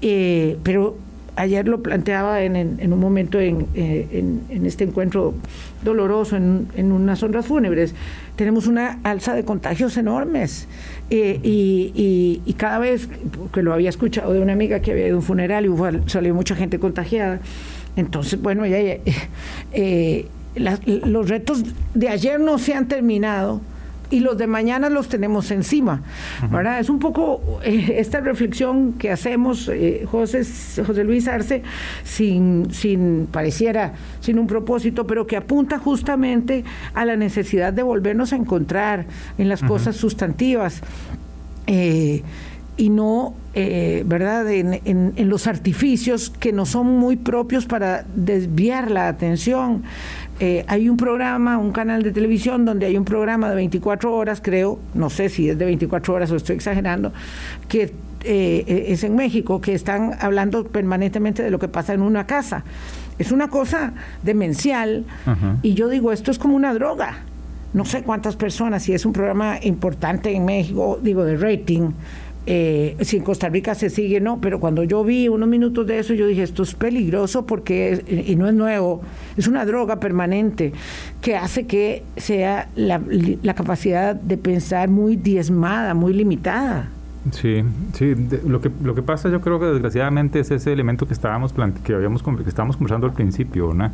Eh, 0.00 0.56
pero 0.62 0.96
ayer 1.36 1.68
lo 1.68 1.82
planteaba 1.82 2.42
en, 2.42 2.56
en, 2.56 2.92
un 2.92 2.98
momento 2.98 3.38
en, 3.38 3.66
eh, 3.74 4.24
en, 4.48 4.66
este 4.66 4.84
encuentro 4.84 5.34
doloroso 5.82 6.36
en, 6.36 6.68
en 6.74 6.92
unas 6.92 7.22
honras 7.22 7.46
fúnebres. 7.46 7.94
Tenemos 8.40 8.66
una 8.66 9.00
alza 9.02 9.34
de 9.34 9.44
contagios 9.44 9.98
enormes. 9.98 10.66
Eh, 11.10 11.38
y, 11.42 12.40
y, 12.46 12.52
cada 12.54 12.78
vez 12.78 13.06
que 13.52 13.62
lo 13.62 13.74
había 13.74 13.90
escuchado 13.90 14.32
de 14.32 14.40
una 14.40 14.54
amiga 14.54 14.80
que 14.80 14.92
había 14.92 15.08
ido 15.08 15.16
a 15.16 15.18
un 15.18 15.22
funeral 15.22 15.66
y 15.66 16.08
salió 16.08 16.34
mucha 16.34 16.56
gente 16.56 16.78
contagiada, 16.78 17.40
entonces, 17.96 18.40
bueno, 18.40 18.64
ya, 18.64 18.78
eh, 19.74 20.26
los 20.54 21.28
retos 21.28 21.64
de 21.92 22.08
ayer 22.08 22.40
no 22.40 22.56
se 22.56 22.72
han 22.72 22.88
terminado 22.88 23.60
y 24.10 24.20
los 24.20 24.36
de 24.36 24.46
mañana 24.46 24.90
los 24.90 25.08
tenemos 25.08 25.50
encima, 25.50 26.02
¿verdad? 26.50 26.80
Es 26.80 26.90
un 26.90 26.98
poco 26.98 27.60
eh, 27.62 27.96
esta 27.98 28.20
reflexión 28.20 28.94
que 28.94 29.10
hacemos, 29.10 29.68
eh, 29.72 30.04
José, 30.10 30.42
José 30.84 31.04
Luis 31.04 31.28
Arce, 31.28 31.62
sin, 32.04 32.72
sin, 32.72 33.28
pareciera, 33.30 33.94
sin 34.20 34.38
un 34.38 34.48
propósito, 34.48 35.06
pero 35.06 35.26
que 35.26 35.36
apunta 35.36 35.78
justamente 35.78 36.64
a 36.92 37.04
la 37.04 37.16
necesidad 37.16 37.72
de 37.72 37.82
volvernos 37.82 38.32
a 38.32 38.36
encontrar 38.36 39.06
en 39.38 39.48
las 39.48 39.62
cosas 39.62 39.96
sustantivas. 39.96 40.82
Eh, 41.66 42.22
y 42.76 42.88
no, 42.88 43.34
¿verdad?, 43.54 44.50
en, 44.50 44.80
en, 44.84 45.28
los 45.28 45.46
artificios 45.46 46.30
que 46.30 46.50
no 46.50 46.64
son 46.64 46.86
muy 46.98 47.16
propios 47.16 47.66
para 47.66 48.06
desviar 48.16 48.90
la 48.90 49.08
atención. 49.08 49.82
Eh, 50.42 50.64
hay 50.68 50.88
un 50.88 50.96
programa, 50.96 51.58
un 51.58 51.70
canal 51.70 52.02
de 52.02 52.12
televisión 52.12 52.64
donde 52.64 52.86
hay 52.86 52.96
un 52.96 53.04
programa 53.04 53.50
de 53.50 53.56
24 53.56 54.14
horas, 54.14 54.40
creo, 54.42 54.78
no 54.94 55.10
sé 55.10 55.28
si 55.28 55.50
es 55.50 55.58
de 55.58 55.66
24 55.66 56.14
horas 56.14 56.30
o 56.30 56.36
estoy 56.36 56.56
exagerando, 56.56 57.12
que 57.68 57.92
eh, 58.24 58.86
es 58.88 59.04
en 59.04 59.16
México, 59.16 59.60
que 59.60 59.74
están 59.74 60.16
hablando 60.18 60.64
permanentemente 60.64 61.42
de 61.42 61.50
lo 61.50 61.58
que 61.58 61.68
pasa 61.68 61.92
en 61.92 62.00
una 62.00 62.26
casa. 62.26 62.64
Es 63.18 63.32
una 63.32 63.48
cosa 63.48 63.92
demencial. 64.22 65.04
Y 65.60 65.74
yo 65.74 65.88
digo, 65.88 66.10
esto 66.10 66.30
es 66.30 66.38
como 66.38 66.56
una 66.56 66.72
droga. 66.72 67.18
No 67.74 67.84
sé 67.84 68.02
cuántas 68.02 68.34
personas, 68.36 68.82
si 68.82 68.94
es 68.94 69.04
un 69.04 69.12
programa 69.12 69.58
importante 69.62 70.34
en 70.34 70.46
México, 70.46 70.98
digo, 71.02 71.24
de 71.24 71.36
rating, 71.36 71.90
eh, 72.46 72.96
si 73.00 73.18
en 73.18 73.22
Costa 73.22 73.48
Rica 73.48 73.74
se 73.74 73.90
sigue, 73.90 74.20
no, 74.20 74.40
pero 74.40 74.60
cuando 74.60 74.82
yo 74.84 75.04
vi 75.04 75.28
unos 75.28 75.48
minutos 75.48 75.86
de 75.86 75.98
eso, 75.98 76.14
yo 76.14 76.26
dije, 76.26 76.42
esto 76.42 76.62
es 76.62 76.74
peligroso 76.74 77.46
porque, 77.46 78.02
y 78.26 78.36
no 78.36 78.48
es 78.48 78.54
nuevo, 78.54 79.02
es 79.36 79.46
una 79.46 79.64
droga 79.64 80.00
permanente 80.00 80.72
que 81.20 81.36
hace 81.36 81.66
que 81.66 82.02
sea 82.16 82.68
la, 82.76 83.00
la 83.42 83.54
capacidad 83.54 84.14
de 84.14 84.36
pensar 84.38 84.88
muy 84.88 85.16
diezmada, 85.16 85.94
muy 85.94 86.12
limitada. 86.12 86.88
Sí, 87.32 87.62
sí, 87.92 88.14
lo 88.46 88.62
que 88.62 88.70
lo 88.82 88.94
que 88.94 89.02
pasa 89.02 89.28
yo 89.28 89.42
creo 89.42 89.60
que 89.60 89.66
desgraciadamente 89.66 90.40
es 90.40 90.50
ese 90.50 90.72
elemento 90.72 91.06
que 91.06 91.12
estábamos 91.12 91.52
que 91.84 91.92
habíamos 91.92 92.22
que 92.22 92.48
estábamos 92.48 92.78
conversando 92.78 93.06
al 93.06 93.12
principio, 93.12 93.74
¿no? 93.74 93.90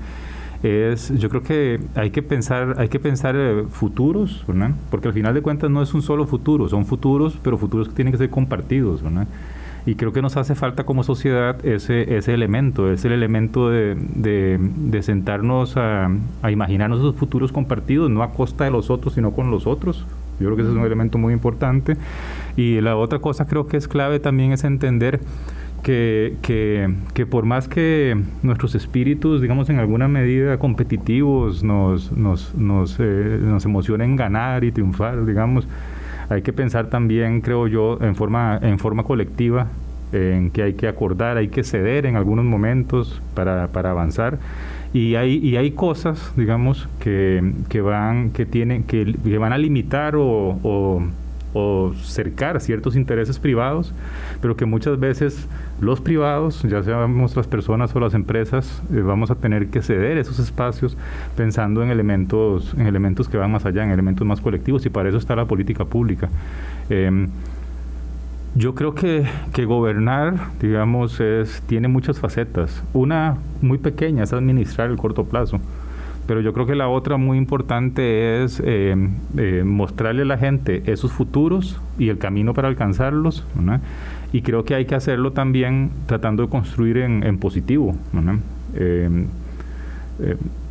Es 0.63 1.13
yo 1.19 1.29
creo 1.29 1.43
que 1.43 1.81
hay 1.95 2.11
que 2.11 2.23
pensar 2.23 2.77
hay 2.79 2.89
que 2.89 2.99
pensar 2.99 3.35
eh, 3.37 3.65
futuros, 3.71 4.45
¿no? 4.49 4.75
Porque 4.91 5.09
al 5.09 5.15
final 5.15 5.35
de 5.35 5.43
cuentas 5.43 5.71
no 5.71 5.83
es 5.83 5.95
un 5.95 6.03
solo 6.03 6.27
futuro, 6.27 6.69
son 6.69 6.87
futuros, 6.87 7.39
pero 7.43 7.59
futuros 7.59 7.89
que 7.89 7.95
tienen 7.95 8.13
que 8.13 8.19
ser 8.19 8.31
compartidos, 8.31 9.03
¿no? 9.03 9.27
Y 9.87 9.95
creo 9.95 10.13
que 10.13 10.21
nos 10.21 10.37
hace 10.37 10.57
falta 10.57 10.85
como 10.85 11.05
sociedad 11.05 11.65
ese, 11.65 12.17
ese 12.17 12.35
elemento, 12.35 12.91
es 12.91 13.05
el 13.05 13.13
elemento 13.13 13.71
de, 13.71 13.95
de, 13.95 15.03
sentarnos 15.03 15.77
a, 15.77 16.11
a, 16.43 16.51
imaginarnos 16.51 16.99
esos 16.99 17.15
futuros 17.15 17.53
compartidos, 17.53 18.11
no 18.11 18.25
a 18.25 18.33
costa 18.33 18.65
de 18.65 18.73
los 18.73 18.91
otros, 18.91 19.15
sino 19.15 19.31
con 19.31 19.53
los 19.53 19.69
otros. 19.69 20.05
Yo 20.41 20.47
creo 20.47 20.57
que 20.57 20.63
ese 20.63 20.73
es 20.73 20.77
un 20.77 20.85
elemento 20.85 21.19
muy 21.19 21.33
importante. 21.33 21.97
Y 22.57 22.81
la 22.81 22.97
otra 22.97 23.21
cosa 23.21 23.47
creo 23.47 23.69
que 23.69 23.77
es 23.77 23.87
clave 23.87 24.19
también 24.19 24.51
es 24.51 24.65
entender 24.65 25.21
que, 25.87 26.35
que, 26.43 26.93
que, 27.15 27.27
por 27.27 27.45
más 27.45 27.69
que 27.69 28.21
nuestros 28.43 28.75
espíritus, 28.75 29.41
digamos, 29.41 29.71
en 29.71 29.79
alguna 29.79 30.09
medida 30.09 30.59
competitivos 30.59 31.63
nos, 31.63 32.11
nos, 32.11 32.57
nos, 32.57 32.97
eh, 32.99 33.39
nos 33.41 33.65
emocionen 33.67 34.17
ganar 34.17 34.65
y 34.65 34.73
triunfar, 34.73 35.25
digamos, 35.25 35.69
hay 36.29 36.43
que 36.43 36.53
pensar 36.53 36.91
también, 36.91 37.41
creo 37.41 37.69
yo, 37.69 37.99
en 38.01 38.17
forma, 38.17 38.59
en 38.61 38.81
forma 38.81 39.05
colectiva, 39.05 39.69
en 40.11 40.51
que 40.51 40.65
hay 40.65 40.75
que 40.75 40.89
acordar, 40.89 41.37
hay 41.37 41.51
que 41.51 41.63
ceder 41.63 42.05
en 42.07 42.17
algunos 42.17 42.45
momentos 42.45 43.23
para, 43.35 43.69
para 43.69 43.93
avanzar. 43.93 44.41
Y 44.93 45.15
hay, 45.15 45.37
y 45.37 45.57
hay 45.57 45.71
cosas, 45.71 46.33
digamos, 46.37 46.89
que, 46.99 47.53
que 47.69 47.81
van, 47.81 48.31
que 48.31 48.45
tienen, 48.45 48.83
que, 48.83 49.15
que 49.23 49.39
van 49.39 49.53
a 49.53 49.59
limitar 49.59 50.17
o, 50.17 50.59
o 50.65 51.03
o 51.59 51.95
cercar 51.95 52.61
ciertos 52.61 52.97
intereses 52.97 53.39
privados, 53.39 53.95
pero 54.43 54.57
que 54.57 54.67
muchas 54.67 55.01
veces 55.01 55.49
los 55.81 56.03
privados, 56.03 56.63
ya 56.65 56.83
seamos 56.83 57.35
las 57.35 57.47
personas 57.47 57.97
o 57.97 58.01
las 58.01 58.13
empresas, 58.13 58.83
eh, 58.93 59.01
vamos 59.01 59.31
a 59.31 59.37
tener 59.37 59.69
que 59.69 59.81
ceder 59.81 60.19
esos 60.19 60.39
espacios 60.39 60.99
pensando 61.35 61.83
en 61.83 61.91
elementos, 61.91 62.75
en 62.77 62.87
elementos 62.87 63.31
que 63.31 63.39
van 63.39 63.53
más 63.53 63.65
allá, 63.65 63.85
en 63.85 63.91
elementos 63.91 64.27
más 64.27 64.43
colectivos, 64.43 64.85
y 64.85 64.91
para 64.91 65.09
eso 65.09 65.17
está 65.17 65.35
la 65.35 65.47
política 65.47 65.87
pública. 65.87 66.29
Em, 66.91 67.29
yo 68.55 68.75
creo 68.75 68.95
que, 68.95 69.25
que, 69.55 69.65
gobernar, 69.65 70.35
digamos, 70.61 71.21
es, 71.21 71.63
tiene 71.67 71.89
muchas 71.89 72.19
facetas. 72.19 72.83
Una 72.93 73.39
muy 73.63 73.79
pequeña 73.79 74.25
es 74.25 74.35
administrar 74.35 74.91
el 74.91 74.97
corto 74.99 75.25
plazo. 75.25 75.59
Pero 76.27 76.41
yo 76.41 76.53
creo 76.53 76.67
que 76.67 76.75
la 76.75 76.89
otra 76.89 77.17
muy 77.17 77.39
importante 77.39 78.43
es 78.43 78.61
eh, 78.65 78.97
eh, 79.37 79.63
mostrarle 79.65 80.23
a 80.23 80.25
la 80.25 80.39
gente 80.39 80.83
esos 80.87 81.13
futuros 81.13 81.81
y 81.99 82.09
el 82.09 82.19
camino 82.19 82.53
para 82.53 82.69
alcanzarlos. 82.69 83.47
Y 84.33 84.43
creo 84.43 84.65
que 84.65 84.75
hay 84.75 84.87
que 84.87 84.95
hacerlo 84.95 85.33
también 85.33 85.91
tratando 86.07 86.43
de 86.43 86.49
construir 86.49 86.99
en, 86.99 87.39
positivo. 87.39 87.95
Eh, 88.75 89.09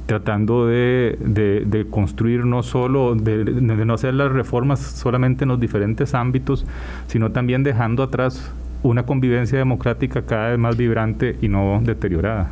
tratando 0.07 0.67
de, 0.67 1.17
de, 1.19 1.87
construir 1.89 2.45
no 2.45 2.61
solo, 2.61 3.15
de, 3.15 3.43
de, 3.43 3.85
no 3.85 3.93
hacer 3.93 4.13
las 4.13 4.31
reformas 4.31 4.79
solamente 4.79 5.45
en 5.45 5.49
los 5.49 5.59
diferentes 5.59 6.13
ámbitos, 6.13 6.65
sino 7.07 7.31
también 7.31 7.63
dejando 7.63 8.03
atrás 8.03 8.53
una 8.83 9.03
convivencia 9.03 9.57
democrática 9.57 10.23
cada 10.23 10.49
vez 10.49 10.59
más 10.59 10.77
vibrante 10.77 11.37
y 11.41 11.47
no 11.47 11.81
deteriorada. 11.83 12.51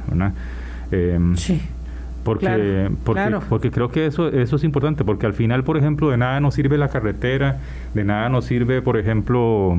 sí. 1.36 1.62
Porque, 2.24 2.90
porque, 3.04 3.38
porque 3.50 3.72
creo 3.72 3.90
que 3.90 4.06
eso, 4.06 4.30
eso 4.30 4.56
es 4.56 4.64
importante, 4.64 5.04
porque 5.04 5.26
al 5.26 5.34
final, 5.34 5.64
por 5.64 5.78
ejemplo, 5.78 6.10
de 6.10 6.18
nada 6.18 6.40
nos 6.40 6.54
sirve 6.54 6.78
la 6.78 6.88
carretera, 6.88 7.58
de 7.94 8.04
nada 8.04 8.30
nos 8.30 8.46
sirve, 8.46 8.82
por 8.82 8.98
ejemplo, 8.98 9.76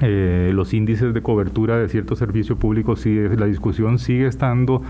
eh, 0.00 0.50
los 0.54 0.74
índices 0.74 1.12
de 1.12 1.22
cobertura 1.22 1.76
de 1.78 1.88
ciertos 1.88 2.20
servicios 2.20 2.56
públicos 2.56 3.00
si 3.00 3.16
la 3.16 3.46
discusión 3.46 3.98
sigue 3.98 4.26
estando 4.26 4.80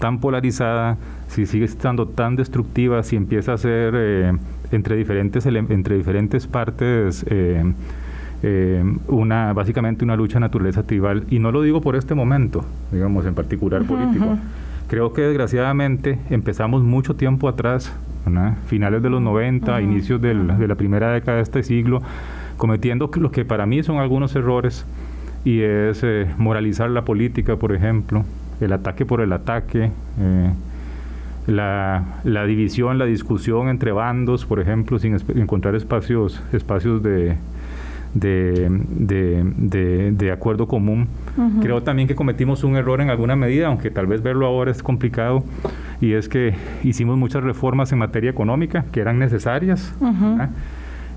tan 0.00 0.18
polarizada, 0.18 0.96
si 1.28 1.46
sigue 1.46 1.64
estando 1.64 2.06
tan 2.06 2.34
destructiva, 2.34 3.02
si 3.02 3.16
empieza 3.16 3.52
a 3.52 3.58
ser 3.58 3.94
eh, 3.96 4.32
entre 4.72 4.96
diferentes 4.96 5.46
entre 5.46 5.96
diferentes 5.96 6.46
partes 6.46 7.24
eh, 7.30 7.64
una 9.08 9.52
básicamente 9.52 10.04
una 10.04 10.16
lucha 10.16 10.40
naturaleza 10.40 10.82
tribal. 10.84 11.24
Y 11.30 11.38
no 11.38 11.52
lo 11.52 11.62
digo 11.62 11.80
por 11.80 11.96
este 11.96 12.14
momento, 12.14 12.64
digamos 12.90 13.26
en 13.26 13.34
particular 13.34 13.84
político. 13.84 14.38
Creo 14.88 15.12
que 15.12 15.20
desgraciadamente 15.20 16.18
empezamos 16.30 16.82
mucho 16.82 17.14
tiempo 17.14 17.46
atrás, 17.46 17.94
finales 18.66 19.02
de 19.02 19.10
los 19.10 19.20
90, 19.20 19.82
inicios 19.82 20.20
de 20.20 20.34
la 20.34 20.74
primera 20.76 21.12
década 21.12 21.36
de 21.36 21.42
este 21.42 21.62
siglo, 21.62 22.00
cometiendo 22.56 23.10
lo 23.14 23.30
que 23.30 23.44
para 23.44 23.66
mí 23.66 23.82
son 23.82 23.98
algunos 23.98 24.34
errores, 24.34 24.86
y 25.44 25.60
es 25.60 26.00
eh, 26.02 26.26
moralizar 26.38 26.90
la 26.90 27.04
política, 27.04 27.56
por 27.56 27.72
ejemplo, 27.72 28.24
el 28.60 28.72
ataque 28.72 29.04
por 29.04 29.20
el 29.20 29.32
ataque, 29.32 29.90
eh, 30.20 30.50
la, 31.46 32.20
la, 32.24 32.44
división, 32.44 32.98
la 32.98 33.04
discusión 33.04 33.68
entre 33.68 33.92
bandos, 33.92 34.46
por 34.46 34.58
ejemplo, 34.58 34.98
sin 34.98 35.16
encontrar 35.36 35.74
espacios, 35.74 36.42
espacios 36.52 37.02
de, 37.02 37.36
de, 38.14 38.68
de, 40.16 40.32
acuerdo 40.32 40.66
común. 40.66 41.08
Creo 41.60 41.82
también 41.82 42.08
que 42.08 42.14
cometimos 42.14 42.64
un 42.64 42.76
error 42.76 43.00
en 43.00 43.10
alguna 43.10 43.36
medida, 43.36 43.68
aunque 43.68 43.90
tal 43.90 44.06
vez 44.06 44.22
verlo 44.22 44.46
ahora 44.46 44.70
es 44.70 44.82
complicado, 44.82 45.44
y 46.00 46.12
es 46.12 46.28
que 46.28 46.54
hicimos 46.82 47.16
muchas 47.16 47.42
reformas 47.42 47.92
en 47.92 47.98
materia 47.98 48.30
económica 48.30 48.84
que 48.92 49.00
eran 49.00 49.18
necesarias. 49.18 49.94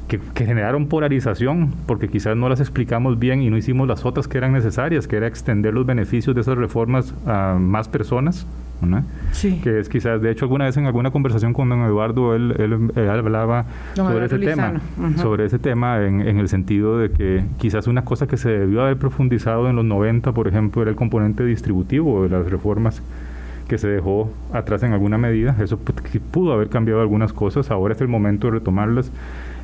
Que, 0.08 0.19
que, 0.34 0.45
generaron 0.45 0.88
polarización, 0.88 1.73
porque 1.86 2.10
quizás 2.10 2.36
no 2.36 2.49
las 2.49 2.60
explicamos 2.60 3.17
bien 3.17 3.41
y 3.41 3.49
no 3.49 3.56
hicimos 3.56 3.88
las 3.88 4.06
otras 4.06 4.27
que 4.27 4.38
eran 4.38 4.51
necesarias, 4.51 5.08
que 5.08 5.15
era 5.15 5.25
extender 5.25 5.73
los 5.73 5.86
beneficios 5.86 6.36
de 6.36 6.41
esas 6.41 6.58
reformas 6.58 7.13
a 7.25 7.56
más 7.58 7.88
personas, 7.88 8.45
que 9.63 9.80
es 9.80 9.89
quizás, 9.89 10.22
de 10.22 10.32
hecho, 10.32 10.46
alguna 10.46 10.65
vez 10.65 10.78
en 10.78 10.86
alguna 10.86 11.12
conversación 11.12 11.54
con 11.54 11.70
don 11.70 11.82
Eduardo, 11.84 12.36
él, 12.36 12.56
él, 12.58 13.10
hablaba 13.10 13.65
sobre 13.96 14.26
ese 14.26 14.39
tema, 14.39 14.82
sobre 15.17 15.46
ese 15.46 15.60
tema 15.60 16.04
en, 16.04 16.22
en, 16.22 16.39
el 16.39 16.48
sentido 16.48 16.98
de 16.98 17.12
que 17.12 17.44
quizás 17.58 17.88
una 17.88 18.04
cosa 18.04 18.28
que 18.28 18.38
se 18.38 18.50
debió 18.50 18.82
haber 18.82 18.98
profundizado 18.98 19.70
en 19.70 19.76
los 19.76 19.86
90, 19.86 20.32
por 20.34 20.48
ejemplo, 20.48 20.82
era 20.82 20.91
el 20.91 20.98
componente 20.98 21.46
distributivo 21.46 22.24
de 22.24 22.30
las 22.30 22.50
reformas 22.50 23.02
que 23.67 23.78
se 23.78 23.88
dejó 23.88 24.30
atrás 24.52 24.84
en 24.84 24.91
alguna 24.91 25.17
medida. 25.17 25.56
Eso 25.62 25.80
pudo 26.32 26.52
haber 26.52 26.67
cambiado 26.67 27.00
algunas 27.00 27.32
cosas, 27.32 27.72
ahora 27.72 27.94
es 27.94 28.02
el 28.02 28.10
momento 28.10 28.48
de 28.48 28.54
retomarlas. 28.54 29.12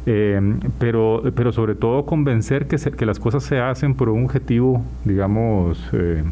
Eh, 0.06 0.40
pero, 0.80 1.22
pero 1.36 1.52
sobre 1.52 1.76
todo 1.76 2.06
convencer 2.06 2.68
que, 2.68 2.78
que 2.78 3.06
las 3.06 3.20
cosas 3.20 3.44
se 3.44 3.60
hacen 3.60 3.94
por 3.94 4.08
un 4.08 4.24
objetivo, 4.24 4.82
digamos, 5.04 5.90
eh, 5.92 6.24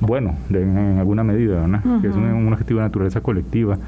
bueno, 0.00 0.36
en 0.50 0.98
alguna 0.98 1.24
medida, 1.24 1.66
¿no? 1.66 2.00
que 2.00 2.08
es 2.08 2.14
un, 2.14 2.52
objetivo 2.52 2.80
de 2.80 2.86
naturaleza 2.86 3.20
colectiva. 3.20 3.78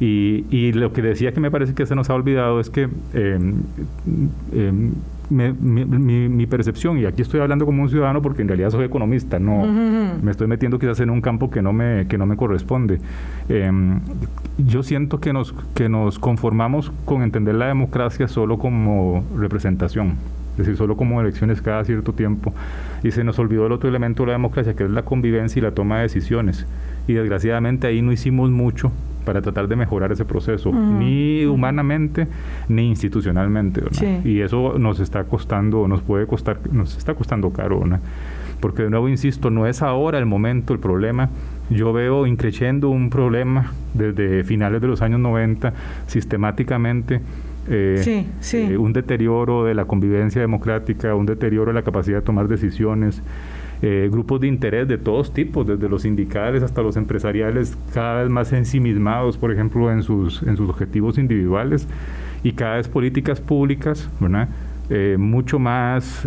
Y, 0.00 0.44
y, 0.50 0.72
lo 0.72 0.92
que 0.92 1.02
decía 1.02 1.32
que 1.32 1.40
me 1.40 1.50
parece 1.50 1.74
que 1.74 1.86
se 1.86 1.94
nos 1.94 2.10
ha 2.10 2.14
olvidado 2.14 2.58
es 2.58 2.68
que 2.68 2.88
em, 3.14 3.54
em, 4.52 4.92
mi, 5.30 6.28
mi, 6.28 6.46
percepción, 6.46 6.98
y 6.98 7.06
aquí 7.06 7.22
estoy 7.22 7.40
hablando 7.40 7.64
como 7.64 7.82
un 7.82 7.88
ciudadano 7.88 8.20
porque 8.20 8.42
en 8.42 8.48
realidad 8.48 8.70
soy 8.70 8.84
economista, 8.84 9.38
no 9.38 9.64
me 9.64 10.30
estoy 10.30 10.48
metiendo 10.48 10.78
quizás 10.78 11.00
en 11.00 11.10
un 11.10 11.20
campo 11.20 11.50
que 11.50 11.62
no 11.62 11.72
me, 11.72 12.06
que 12.08 12.18
no 12.18 12.26
me 12.26 12.36
corresponde. 12.36 13.00
Em, 13.48 14.00
yo 14.58 14.82
siento 14.82 15.20
que 15.20 15.32
nos, 15.32 15.54
que 15.74 15.88
nos 15.88 16.18
conformamos 16.18 16.92
con 17.04 17.22
entender 17.22 17.54
la 17.54 17.68
democracia 17.68 18.28
solo 18.28 18.58
como 18.58 19.24
representación 19.38 20.16
es 20.54 20.58
decir, 20.58 20.76
solo 20.76 20.96
como 20.96 21.20
elecciones 21.20 21.60
cada 21.60 21.84
cierto 21.84 22.12
tiempo. 22.12 22.54
Y 23.02 23.10
se 23.10 23.24
nos 23.24 23.38
olvidó 23.40 23.66
el 23.66 23.72
otro 23.72 23.88
elemento 23.88 24.22
de 24.22 24.28
la 24.28 24.32
democracia, 24.34 24.74
que 24.74 24.84
es 24.84 24.90
la 24.90 25.02
convivencia 25.02 25.58
y 25.58 25.62
la 25.62 25.72
toma 25.72 25.96
de 25.96 26.02
decisiones. 26.02 26.66
Y 27.08 27.14
desgraciadamente 27.14 27.88
ahí 27.88 28.02
no 28.02 28.12
hicimos 28.12 28.50
mucho 28.50 28.92
para 29.24 29.42
tratar 29.42 29.68
de 29.68 29.76
mejorar 29.76 30.12
ese 30.12 30.24
proceso, 30.24 30.70
ni 30.72 31.44
humanamente 31.44 32.28
ni 32.68 32.88
institucionalmente. 32.88 33.82
Y 34.24 34.40
eso 34.40 34.78
nos 34.78 35.00
está 35.00 35.24
costando, 35.24 35.88
nos 35.88 36.02
puede 36.02 36.26
costar, 36.26 36.58
nos 36.70 36.96
está 36.96 37.14
costando 37.14 37.50
caro. 37.50 37.82
Porque 38.60 38.84
de 38.84 38.90
nuevo, 38.90 39.08
insisto, 39.08 39.50
no 39.50 39.66
es 39.66 39.82
ahora 39.82 40.18
el 40.18 40.26
momento, 40.26 40.72
el 40.72 40.78
problema. 40.78 41.30
Yo 41.70 41.92
veo 41.92 42.26
increciendo 42.26 42.90
un 42.90 43.10
problema 43.10 43.72
desde 43.94 44.44
finales 44.44 44.80
de 44.80 44.88
los 44.88 45.02
años 45.02 45.20
90, 45.20 45.72
sistemáticamente 46.06 47.20
eh, 47.68 48.26
eh, 48.52 48.76
un 48.76 48.92
deterioro 48.92 49.64
de 49.64 49.74
la 49.74 49.86
convivencia 49.86 50.40
democrática, 50.40 51.14
un 51.14 51.26
deterioro 51.26 51.70
de 51.70 51.74
la 51.74 51.82
capacidad 51.82 52.18
de 52.18 52.22
tomar 52.22 52.48
decisiones. 52.48 53.22
eh, 53.82 54.08
grupos 54.10 54.40
de 54.40 54.46
interés 54.46 54.88
de 54.88 54.96
todos 54.96 55.34
tipos, 55.34 55.66
desde 55.66 55.90
los 55.90 56.02
sindicales 56.02 56.62
hasta 56.62 56.80
los 56.80 56.96
empresariales, 56.96 57.76
cada 57.92 58.22
vez 58.22 58.30
más 58.30 58.52
ensimismados, 58.52 59.36
por 59.36 59.52
ejemplo, 59.52 59.92
en 59.92 60.02
sus, 60.02 60.42
en 60.42 60.56
sus 60.56 60.70
objetivos 60.70 61.18
individuales, 61.18 61.86
y 62.42 62.52
cada 62.52 62.76
vez 62.76 62.88
políticas 62.88 63.40
públicas, 63.40 64.08
¿verdad? 64.20 64.48
Eh, 64.88 65.16
mucho 65.18 65.58
más, 65.58 66.26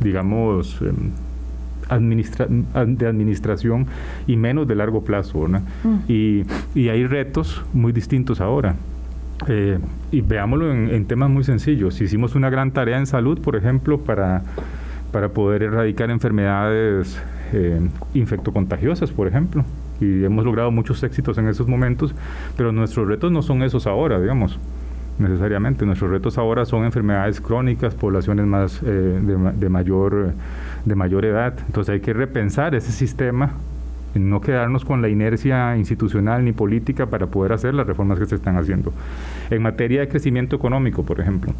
digamos, 0.00 0.78
de 0.80 3.06
administración 3.06 3.86
y 4.26 4.36
menos 4.36 4.68
de 4.68 4.74
largo 4.74 5.04
plazo. 5.04 5.48
Mm. 5.48 5.56
Y, 6.08 6.44
y, 6.74 6.88
hay 6.88 7.06
retos 7.06 7.64
muy 7.72 7.92
distintos 7.92 8.40
ahora. 8.40 8.74
Eh, 9.46 9.78
y 10.10 10.20
veámoslo 10.20 10.72
en, 10.72 11.04
temas 11.06 11.30
muy 11.30 11.44
sencillos. 11.44 12.00
Hicimos 12.00 12.34
una 12.34 12.50
gran 12.50 12.72
tarea 12.72 12.98
en 12.98 13.06
salud, 13.06 13.40
por 13.40 13.56
ejemplo, 13.56 13.98
para, 13.98 14.42
para 15.12 15.28
poder 15.28 15.62
erradicar 15.62 16.10
enfermedades 16.10 17.20
eh, 17.52 17.80
infectocontagiosas, 18.14 19.12
por 19.12 19.28
ejemplo. 19.28 19.64
Y 20.00 20.24
hemos 20.24 20.44
logrado 20.44 20.70
muchos 20.70 21.02
éxitos 21.02 21.38
en 21.38 21.48
esos 21.48 21.68
momentos, 21.68 22.14
pero 22.56 22.72
nuestros 22.72 23.06
retos 23.06 23.30
no 23.32 23.42
son 23.42 23.62
esos 23.62 23.86
ahora, 23.86 24.20
digamos 24.20 24.58
necesariamente. 25.18 25.84
Nuestros 25.84 26.10
retos 26.10 26.38
ahora 26.38 26.64
son 26.64 26.84
enfermedades 26.84 27.40
crónicas, 27.40 27.94
poblaciones 27.94 28.46
más 28.46 28.80
eh, 28.84 28.86
de, 28.86 29.68
mayor, 29.68 30.32
de 30.84 30.94
mayor 30.94 31.24
edad. 31.24 31.54
Entonces 31.66 31.94
hay 31.94 32.00
que 32.00 32.12
repensar 32.12 32.74
ese 32.74 32.92
sistema 32.92 33.52
no 34.14 34.40
quedarnos 34.40 34.84
con 34.84 35.02
la 35.02 35.08
inercia 35.08 35.76
institucional 35.76 36.44
ni 36.44 36.52
política 36.52 37.06
para 37.06 37.26
poder 37.26 37.52
hacer 37.52 37.74
las 37.74 37.86
reformas 37.86 38.18
que 38.18 38.26
se 38.26 38.34
están 38.34 38.56
haciendo. 38.56 38.92
En 39.50 39.62
materia 39.62 40.00
de 40.00 40.08
crecimiento 40.08 40.56
económico, 40.56 41.04
por 41.04 41.20
ejemplo, 41.20 41.52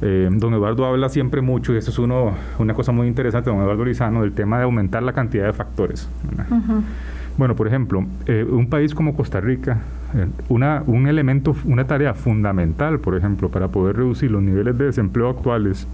eh, 0.00 0.28
don 0.32 0.52
Eduardo 0.54 0.84
habla 0.84 1.08
siempre 1.08 1.40
mucho, 1.42 1.72
y 1.72 1.76
eso 1.76 1.90
es 1.90 1.98
uno, 1.98 2.32
una 2.58 2.74
cosa 2.74 2.92
muy 2.92 3.06
interesante, 3.06 3.50
don 3.50 3.60
Eduardo 3.60 3.84
Lizano, 3.84 4.22
del 4.22 4.32
tema 4.32 4.58
de 4.58 4.64
aumentar 4.64 5.02
la 5.02 5.12
cantidad 5.12 5.46
de 5.46 5.52
factores. 5.52 6.08
Bueno, 7.38 7.56
por 7.56 7.66
ejemplo, 7.66 8.04
eh, 8.26 8.44
un 8.48 8.68
país 8.68 8.94
como 8.94 9.14
Costa 9.14 9.40
Rica, 9.40 9.78
eh, 10.14 10.26
una, 10.48 10.82
un 10.86 11.06
elemento, 11.06 11.56
una 11.64 11.84
tarea 11.84 12.14
fundamental, 12.14 12.98
por 12.98 13.16
ejemplo, 13.16 13.48
para 13.48 13.68
poder 13.68 13.96
reducir 13.96 14.30
los 14.30 14.42
niveles 14.42 14.76
de 14.76 14.86
desempleo 14.86 15.30
actuales, 15.30 15.86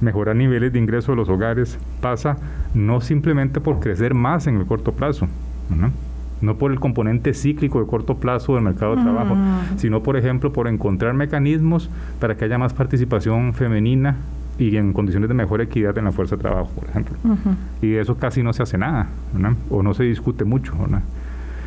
mejorar 0.00 0.36
niveles 0.36 0.72
de 0.72 0.78
ingreso 0.78 1.12
de 1.12 1.16
los 1.16 1.28
hogares, 1.28 1.78
pasa 2.00 2.36
no 2.74 3.00
simplemente 3.00 3.60
por 3.60 3.80
crecer 3.80 4.14
más 4.14 4.46
en 4.46 4.56
el 4.56 4.66
corto 4.66 4.92
plazo, 4.92 5.28
¿no? 5.68 6.54
por 6.56 6.72
el 6.72 6.80
componente 6.80 7.34
cíclico 7.34 7.80
de 7.80 7.86
corto 7.86 8.16
plazo 8.16 8.54
del 8.54 8.64
mercado 8.64 8.96
de 8.96 9.02
trabajo, 9.02 9.36
sino, 9.76 10.02
por 10.02 10.16
ejemplo, 10.16 10.52
por 10.52 10.68
encontrar 10.68 11.14
mecanismos 11.14 11.90
para 12.18 12.36
que 12.36 12.46
haya 12.46 12.56
más 12.56 12.72
participación 12.72 13.52
femenina 13.52 14.16
y 14.58 14.76
en 14.76 14.92
condiciones 14.92 15.28
de 15.28 15.34
mejor 15.34 15.60
equidad 15.60 15.96
en 15.98 16.04
la 16.04 16.12
fuerza 16.12 16.36
de 16.36 16.42
trabajo, 16.42 16.70
por 16.74 16.88
ejemplo. 16.88 17.16
Y 17.82 17.94
eso 17.94 18.16
casi 18.16 18.42
no 18.42 18.52
se 18.52 18.62
hace 18.62 18.78
nada, 18.78 19.08
o 19.70 19.82
no 19.82 19.94
se 19.94 20.04
discute 20.04 20.44
mucho. 20.44 20.74
¿no? 20.88 21.02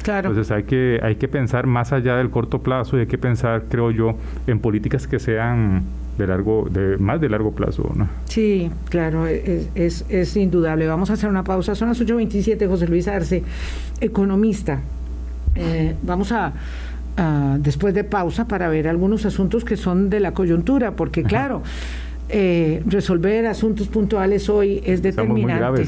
Claro. 0.04 0.30
Entonces 0.30 0.52
hay 0.52 0.63
que, 0.63 1.00
hay 1.02 1.15
que 1.15 1.28
pensar 1.28 1.65
más 1.67 1.93
allá 1.93 2.15
del 2.17 2.30
corto 2.30 2.62
plazo 2.62 2.98
y 2.98 3.02
hay 3.02 3.08
que 3.08 3.17
pensar, 3.17 3.65
creo 3.69 3.91
yo, 3.91 4.17
en 4.48 4.60
políticas 4.60 5.08
que 5.08 5.19
sean 5.19 5.84
de 6.17 6.28
largo, 6.28 6.67
de 6.69 6.97
más 6.97 7.19
de 7.19 7.30
largo 7.30 7.52
plazo. 7.52 7.91
¿no? 7.95 8.08
Sí, 8.26 8.69
claro, 8.89 9.28
es, 9.28 9.69
es, 9.76 10.06
es 10.10 10.36
indudable. 10.36 10.88
Vamos 10.88 11.10
a 11.10 11.13
hacer 11.13 11.30
una 11.30 11.43
pausa. 11.43 11.76
Son 11.76 11.89
las 11.89 12.02
8.27, 12.02 12.67
José 12.67 12.88
Luis 12.88 13.08
Arce, 13.08 13.43
economista. 13.99 14.82
Eh, 15.56 15.95
vamos 16.02 16.32
a, 16.32 16.54
después 17.60 17.93
de 17.93 18.04
pausa 18.04 18.47
para 18.47 18.69
ver 18.69 18.88
algunos 18.88 19.26
asuntos 19.26 19.63
que 19.63 19.78
son 19.78 20.10
de 20.10 20.19
la 20.19 20.34
coyuntura, 20.34 20.91
porque 20.95 21.23
claro, 21.23 21.62
eh, 22.29 22.81
resolver 22.86 23.45
asuntos 23.45 23.88
puntuales 23.88 24.49
hoy 24.49 24.81
es 24.86 25.01
determinante. 25.01 25.83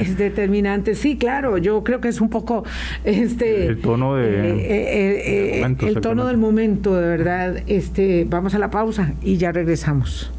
Es, 0.00 0.16
determinante. 0.16 0.94
Sí, 0.94 1.16
claro, 1.16 1.58
yo 1.58 1.84
creo 1.84 2.00
que 2.00 2.08
es 2.08 2.20
un 2.20 2.30
poco 2.30 2.64
este 3.04 3.66
el 3.66 3.80
tono 3.80 4.16
de 4.16 4.24
eh, 4.24 5.60
eh, 5.60 5.76
el 5.80 6.00
tono 6.00 6.26
del 6.26 6.38
momento, 6.38 6.94
de 6.96 7.06
verdad. 7.06 7.62
Este, 7.66 8.26
vamos 8.28 8.54
a 8.54 8.58
la 8.58 8.70
pausa 8.70 9.12
y 9.22 9.36
ya 9.36 9.52
regresamos. 9.52 10.32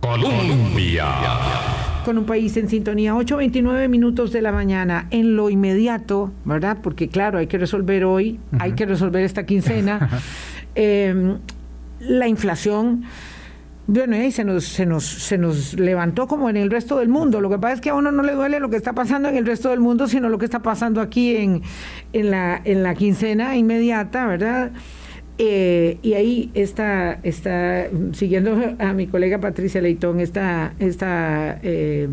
Colombia. 0.00 1.06
Con 2.04 2.18
un 2.18 2.24
país 2.24 2.56
en 2.56 2.68
sintonía, 2.68 3.14
8.29 3.14 3.88
minutos 3.88 4.32
de 4.32 4.42
la 4.42 4.50
mañana, 4.50 5.06
en 5.10 5.36
lo 5.36 5.50
inmediato, 5.50 6.32
¿verdad? 6.44 6.78
Porque 6.82 7.08
claro, 7.08 7.38
hay 7.38 7.46
que 7.46 7.58
resolver 7.58 8.04
hoy, 8.04 8.40
hay 8.58 8.72
que 8.72 8.86
resolver 8.86 9.22
esta 9.22 9.46
quincena. 9.46 10.08
eh, 10.74 11.36
la 12.02 12.28
inflación 12.28 13.04
bueno, 13.86 14.16
y 14.16 14.30
se 14.30 14.44
nos, 14.44 14.64
se, 14.64 14.86
nos, 14.86 15.04
se 15.04 15.36
nos 15.38 15.74
levantó 15.74 16.28
como 16.28 16.48
en 16.48 16.56
el 16.56 16.70
resto 16.70 16.98
del 16.98 17.08
mundo. 17.08 17.40
Lo 17.40 17.50
que 17.50 17.58
pasa 17.58 17.74
es 17.74 17.80
que 17.80 17.90
a 17.90 17.94
uno 17.94 18.12
no 18.12 18.22
le 18.22 18.32
duele 18.32 18.60
lo 18.60 18.70
que 18.70 18.76
está 18.76 18.92
pasando 18.92 19.28
en 19.28 19.36
el 19.36 19.44
resto 19.44 19.70
del 19.70 19.80
mundo, 19.80 20.06
sino 20.06 20.28
lo 20.28 20.38
que 20.38 20.44
está 20.44 20.60
pasando 20.60 21.00
aquí 21.00 21.36
en, 21.36 21.62
en, 22.12 22.30
la, 22.30 22.60
en 22.64 22.84
la 22.84 22.94
quincena 22.94 23.56
inmediata, 23.56 24.26
¿verdad? 24.26 24.70
Eh, 25.38 25.98
y 26.02 26.12
ahí 26.14 26.50
está, 26.54 27.18
está, 27.24 27.88
siguiendo 28.12 28.56
a 28.78 28.92
mi 28.92 29.08
colega 29.08 29.40
Patricia 29.40 29.80
Leitón, 29.80 30.20
esta, 30.20 30.74
esta 30.78 31.58
eh, 31.62 32.08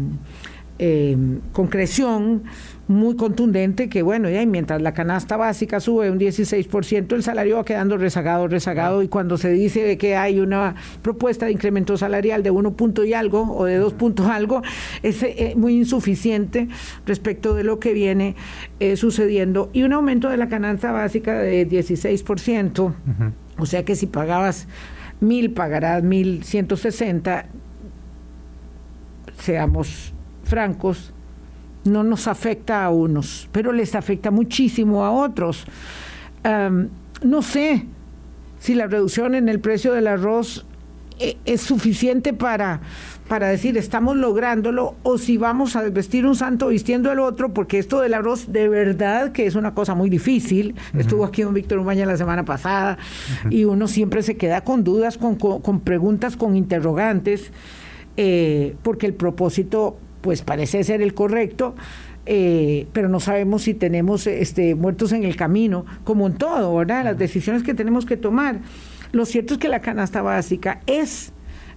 eh, 0.80 1.18
concreción 1.54 2.44
muy 2.90 3.16
contundente 3.16 3.88
que, 3.88 4.02
bueno, 4.02 4.32
ya 4.32 4.44
mientras 4.48 4.82
la 4.82 4.96
canasta 4.96 5.38
básica 5.38 5.80
sube 5.80 6.10
un 6.10 6.20
16%, 6.20 7.14
el 7.14 7.22
salario 7.22 7.58
va 7.58 7.64
quedando 7.64 7.98
rezagado, 7.98 8.48
rezagado, 8.48 9.04
y 9.04 9.08
cuando 9.08 9.38
se 9.38 9.52
dice 9.52 9.96
que 10.00 10.16
hay 10.16 10.40
una 10.40 10.74
propuesta 11.04 11.46
de 11.46 11.52
incremento 11.52 11.98
salarial 11.98 12.42
de 12.42 12.50
uno 12.50 12.74
punto 12.74 13.06
y 13.06 13.14
algo 13.14 13.44
o 13.56 13.66
de 13.66 13.78
dos 13.78 13.94
puntos 13.94 14.26
algo, 14.26 14.64
es 15.04 15.22
eh, 15.22 15.54
muy 15.56 15.76
insuficiente 15.76 16.68
respecto 17.06 17.54
de 17.54 17.64
lo 17.64 17.80
que 17.80 17.94
viene 17.94 18.36
eh, 18.80 18.98
sucediendo. 18.98 19.70
Y 19.72 19.84
un 19.84 19.94
aumento 19.94 20.28
de 20.28 20.38
la 20.38 20.50
canasta 20.50 20.92
básica 20.92 21.38
de 21.38 21.70
16%, 21.70 22.94
o 23.60 23.66
sea 23.68 23.86
que 23.86 23.96
si 23.96 24.08
pagabas 24.08 24.68
mil, 25.20 25.52
pagarás 25.52 26.02
mil 26.02 26.44
ciento 26.44 26.76
sesenta, 26.76 27.46
seamos 29.38 30.12
francos, 30.44 31.14
no 31.86 32.04
nos 32.04 32.28
afecta 32.28 32.84
a 32.84 32.90
unos, 32.90 33.50
pero 33.52 33.72
les 33.72 33.96
afecta 33.96 34.32
muchísimo 34.32 35.04
a 35.06 35.12
otros. 35.12 35.66
no 37.24 37.42
sé 37.42 37.86
si 38.60 38.76
la 38.76 38.88
reducción 38.88 39.36
en 39.36 39.50
el 39.50 39.60
precio 39.60 39.94
del 39.94 40.08
arroz 40.08 40.66
eh, 41.22 41.38
es 41.44 41.62
suficiente 41.62 42.32
para, 42.32 42.80
para 43.28 43.50
decir 43.50 43.78
estamos 43.78 44.16
lográndolo 44.16 44.96
o 45.04 45.18
si 45.18 45.38
vamos 45.38 45.76
a 45.76 45.82
vestir 45.90 46.26
un 46.26 46.36
santo 46.36 46.70
vistiendo 46.70 47.12
el 47.12 47.20
otro, 47.20 47.54
porque 47.54 47.78
esto 47.78 48.00
del 48.00 48.14
arroz 48.14 48.54
de 48.54 48.70
verdad 48.70 49.34
que 49.34 49.46
es 49.46 49.56
una 49.56 49.74
cosa 49.74 49.96
muy 49.96 50.10
difícil. 50.10 50.76
Estuvo 50.98 51.26
aquí 51.26 51.42
don 51.42 51.54
Víctor 51.54 51.80
Umaña 51.80 52.06
la 52.06 52.16
semana 52.16 52.46
pasada 52.46 52.98
y 53.50 53.66
uno 53.66 53.90
siempre 53.90 54.24
se 54.24 54.38
queda 54.38 54.62
con 54.62 54.86
dudas, 54.86 55.18
con, 55.18 55.36
con, 55.36 55.82
preguntas, 55.82 56.38
con 56.38 56.56
interrogantes, 56.56 57.52
eh, 58.16 58.76
porque 58.82 59.06
el 59.06 59.14
propósito 59.14 59.98
pues 60.22 60.42
parece 60.42 60.84
ser 60.84 61.02
el 61.02 61.14
correcto, 61.14 61.76
eh, 62.26 62.88
pero 62.94 63.10
no 63.10 63.20
sabemos 63.20 63.64
si 63.64 63.74
tenemos 63.74 64.28
este, 64.28 64.76
muertos 64.76 65.12
en 65.12 65.24
el 65.24 65.36
camino, 65.36 65.86
como 66.04 66.28
en 66.28 66.34
todo, 66.34 66.76
¿verdad? 66.76 67.04
Las 67.04 67.18
decisiones 67.18 67.64
que 67.64 67.74
tenemos 67.74 68.06
que 68.06 68.18
tomar. 68.18 68.60
Lo 69.12 69.26
cierto 69.26 69.56
es 69.56 69.60
que 69.60 69.70
la 69.70 69.80
canasta 69.80 70.22
básica 70.22 70.82
es, 70.86 71.34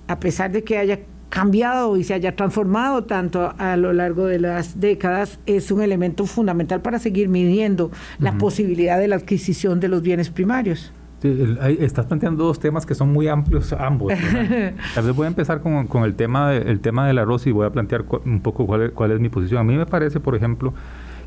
a 0.08 0.20
pesar 0.20 0.52
de 0.52 0.64
que 0.64 0.78
haya 0.78 1.00
cambiado 1.30 1.96
y 1.96 2.04
se 2.04 2.12
haya 2.12 2.36
transformado 2.36 3.04
tanto 3.04 3.54
a 3.56 3.76
lo 3.78 3.94
largo 3.94 4.26
de 4.26 4.38
las 4.38 4.80
décadas, 4.80 5.40
es 5.46 5.70
un 5.70 5.80
elemento 5.80 6.26
fundamental 6.26 6.82
para 6.82 6.98
seguir 6.98 7.30
midiendo 7.30 7.90
la 8.18 8.36
posibilidad 8.36 8.98
de 8.98 9.08
la 9.08 9.16
adquisición 9.16 9.80
de 9.80 9.88
los 9.88 10.02
bienes 10.02 10.28
primarios 10.28 10.92
estás 11.24 12.06
planteando 12.06 12.44
dos 12.44 12.58
temas 12.58 12.86
que 12.86 12.94
son 12.94 13.12
muy 13.12 13.28
amplios 13.28 13.72
ambos. 13.72 14.12
Tal 14.94 15.04
vez 15.04 15.16
voy 15.16 15.24
a 15.24 15.28
empezar 15.28 15.60
con, 15.60 15.86
con 15.86 16.04
el, 16.04 16.14
tema 16.14 16.54
el 16.54 16.80
tema 16.80 17.06
del 17.06 17.18
arroz 17.18 17.46
y 17.46 17.52
voy 17.52 17.66
a 17.66 17.70
plantear 17.70 18.04
un 18.24 18.40
poco 18.40 18.66
cuál 18.66 18.82
es, 18.82 18.90
cuál 18.92 19.12
es 19.12 19.20
mi 19.20 19.28
posición. 19.28 19.60
A 19.60 19.64
mí 19.64 19.76
me 19.76 19.86
parece, 19.86 20.20
por 20.20 20.34
ejemplo, 20.34 20.74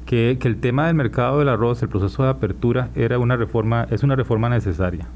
que, 0.05 0.37
que, 0.39 0.47
el 0.47 0.57
tema 0.57 0.87
del 0.87 0.95
mercado 0.95 1.39
del 1.39 1.49
arroz, 1.49 1.81
el 1.81 1.89
proceso 1.89 2.23
de 2.23 2.29
apertura, 2.29 2.89
era 2.95 3.19
una 3.19 3.35
reforma, 3.37 3.87
es 3.89 4.03
una 4.03 4.15
reforma 4.15 4.49
necesaria. 4.49 5.07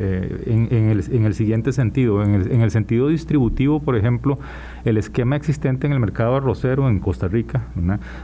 Eh, 0.00 0.44
en, 0.46 0.68
en, 0.70 0.90
el, 0.90 1.04
en, 1.10 1.24
el, 1.24 1.34
siguiente 1.34 1.72
sentido, 1.72 2.22
en 2.22 2.34
el, 2.34 2.52
en 2.52 2.60
el, 2.60 2.70
sentido 2.70 3.08
distributivo, 3.08 3.80
por 3.80 3.96
ejemplo, 3.96 4.38
el 4.84 4.96
esquema 4.96 5.34
existente 5.34 5.88
en 5.88 5.92
el 5.92 5.98
mercado 5.98 6.36
arrocero 6.36 6.88
en 6.88 7.00
Costa 7.00 7.26
Rica, 7.26 7.64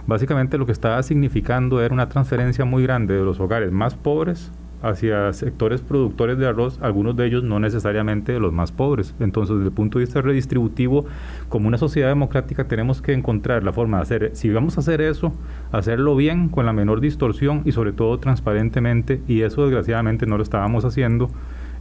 básicamente 0.07 0.57
lo 0.57 0.67
que 0.67 0.73
estaba 0.73 1.03
significando 1.03 1.83
era 1.83 1.93
una 1.93 2.09
transferencia 2.09 2.65
muy 2.65 2.85
grande 2.85 3.15
de 3.15 3.25
los 3.25 3.41
hogares 3.41 3.73
más 3.73 3.97
pobres 3.97 4.53
hacia 4.85 5.33
sectores 5.33 5.81
productores 5.81 6.37
de 6.37 6.47
arroz, 6.47 6.79
algunos 6.83 7.17
de 7.17 7.27
ellos 7.27 7.43
no 7.43 7.59
necesariamente 7.59 8.39
los 8.39 8.53
más 8.53 8.71
pobres. 8.71 9.15
Entonces, 9.19 9.57
desde 9.57 9.69
el 9.69 9.75
punto 9.75 9.99
de 9.99 10.05
vista 10.05 10.21
redistributivo, 10.21 11.07
como 11.49 11.69
una 11.69 11.79
sociedad 11.79 12.09
democrática 12.09 12.69
tenemos 12.69 13.01
que 13.01 13.15
encontrar 13.15 13.65
la 13.65 13.73
forma 13.73 13.97
de 13.97 14.03
hacer, 14.03 14.31
si 14.35 14.51
vamos 14.51 14.77
a 14.77 14.81
hacer 14.81 15.01
eso, 15.01 15.33
hacerlo 15.73 16.15
bien, 16.17 16.51
con 16.51 16.67
la 16.67 16.75
menor 16.75 17.01
distorsión 17.01 17.63
y 17.65 17.73
sobre 17.73 17.93
todo 17.93 18.19
transparentemente, 18.19 19.23
y 19.27 19.41
eso 19.41 19.63
desgraciadamente 19.63 20.27
no 20.27 20.37
lo 20.37 20.43
estábamos 20.43 20.85
haciendo, 20.85 21.31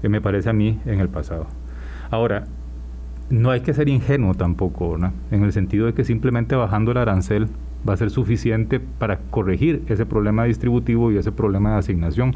eh, 0.01 0.07
me 0.07 0.21
parece 0.21 0.49
a 0.49 0.53
mí, 0.53 0.79
en 0.85 1.01
el 1.01 1.09
pasado. 1.09 1.47
Ahora, 2.09 2.45
no 3.29 3.51
hay 3.51 3.61
que 3.61 3.73
ser 3.73 3.89
ingenuo 3.89 4.33
tampoco, 4.33 4.97
en 5.31 5.43
el 5.43 5.51
sentido 5.51 5.87
de 5.87 5.93
que 5.93 6.05
simplemente 6.05 6.55
bajando 6.55 6.91
el 6.91 6.97
arancel 6.97 7.47
va 7.87 7.93
a 7.93 7.97
ser 7.97 8.09
suficiente 8.09 8.79
para 8.79 9.17
corregir 9.17 9.83
ese 9.87 10.05
problema 10.05 10.45
distributivo 10.45 11.11
y 11.11 11.17
ese 11.17 11.31
problema 11.31 11.73
de 11.73 11.79
asignación. 11.79 12.35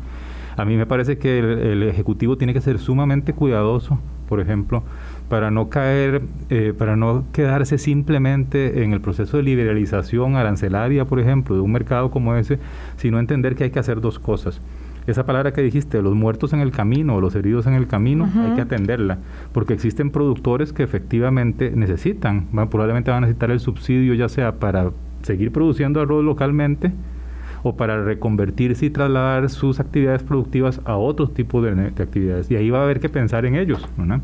A 0.57 0.65
mí 0.65 0.75
me 0.75 0.87
parece 0.87 1.19
que 1.19 1.37
el, 1.37 1.83
Ejecutivo 1.83 2.35
tiene 2.35 2.51
que 2.51 2.61
ser 2.61 2.79
sumamente 2.79 3.31
cuidadoso, 3.33 3.99
por 4.27 4.39
ejemplo, 4.39 4.83
para 5.29 5.51
no 5.51 5.69
caer, 5.69 6.23
eh, 6.49 6.73
para 6.75 6.95
no 6.95 7.25
quedarse 7.31 7.77
simplemente 7.77 8.83
en 8.83 8.91
el 8.91 8.99
proceso 8.99 9.37
de 9.37 9.43
liberalización 9.43 10.35
arancelaria, 10.35 11.05
por 11.05 11.19
ejemplo, 11.19 11.55
de 11.55 11.61
un 11.61 11.71
mercado 11.71 12.09
como 12.09 12.35
ese, 12.35 12.57
sino 12.97 13.19
entender 13.19 13.55
que 13.55 13.65
hay 13.65 13.69
que 13.69 13.77
hacer 13.77 14.01
dos 14.01 14.17
cosas. 14.17 14.59
Esa 15.05 15.27
palabra 15.27 15.53
que 15.53 15.61
dijiste, 15.61 16.01
los 16.01 16.15
muertos 16.15 16.51
en 16.53 16.59
el 16.59 16.71
camino 16.71 17.15
o 17.15 17.21
los 17.21 17.35
heridos 17.35 17.67
en 17.67 17.75
el 17.75 17.85
camino, 17.85 18.27
hay 18.35 18.55
que 18.55 18.61
atenderla, 18.61 19.19
porque 19.53 19.73
existen 19.73 20.09
productores 20.09 20.73
que 20.73 20.81
efectivamente 20.81 21.71
necesitan, 21.73 22.47
probablemente 22.69 23.11
van 23.11 23.19
a 23.23 23.27
necesitar 23.27 23.51
el 23.51 23.59
subsidio 23.59 24.15
ya 24.15 24.27
sea 24.27 24.55
para 24.55 24.89
seguir 25.21 25.51
produciendo 25.51 26.01
arroz 26.01 26.25
localmente 26.25 26.91
o 27.63 27.75
para 27.75 28.03
reconvertirse 28.03 28.85
y 28.85 28.89
trasladar 28.89 29.49
sus 29.49 29.79
actividades 29.79 30.23
productivas 30.23 30.81
a 30.85 30.97
otros 30.97 31.33
tipos 31.33 31.63
de, 31.63 31.75
de 31.75 32.03
actividades. 32.03 32.49
Y 32.51 32.55
ahí 32.55 32.69
va 32.69 32.79
a 32.79 32.83
haber 32.83 32.99
que 32.99 33.09
pensar 33.09 33.45
en 33.45 33.55
ellos. 33.55 33.87
¿no? 33.97 34.21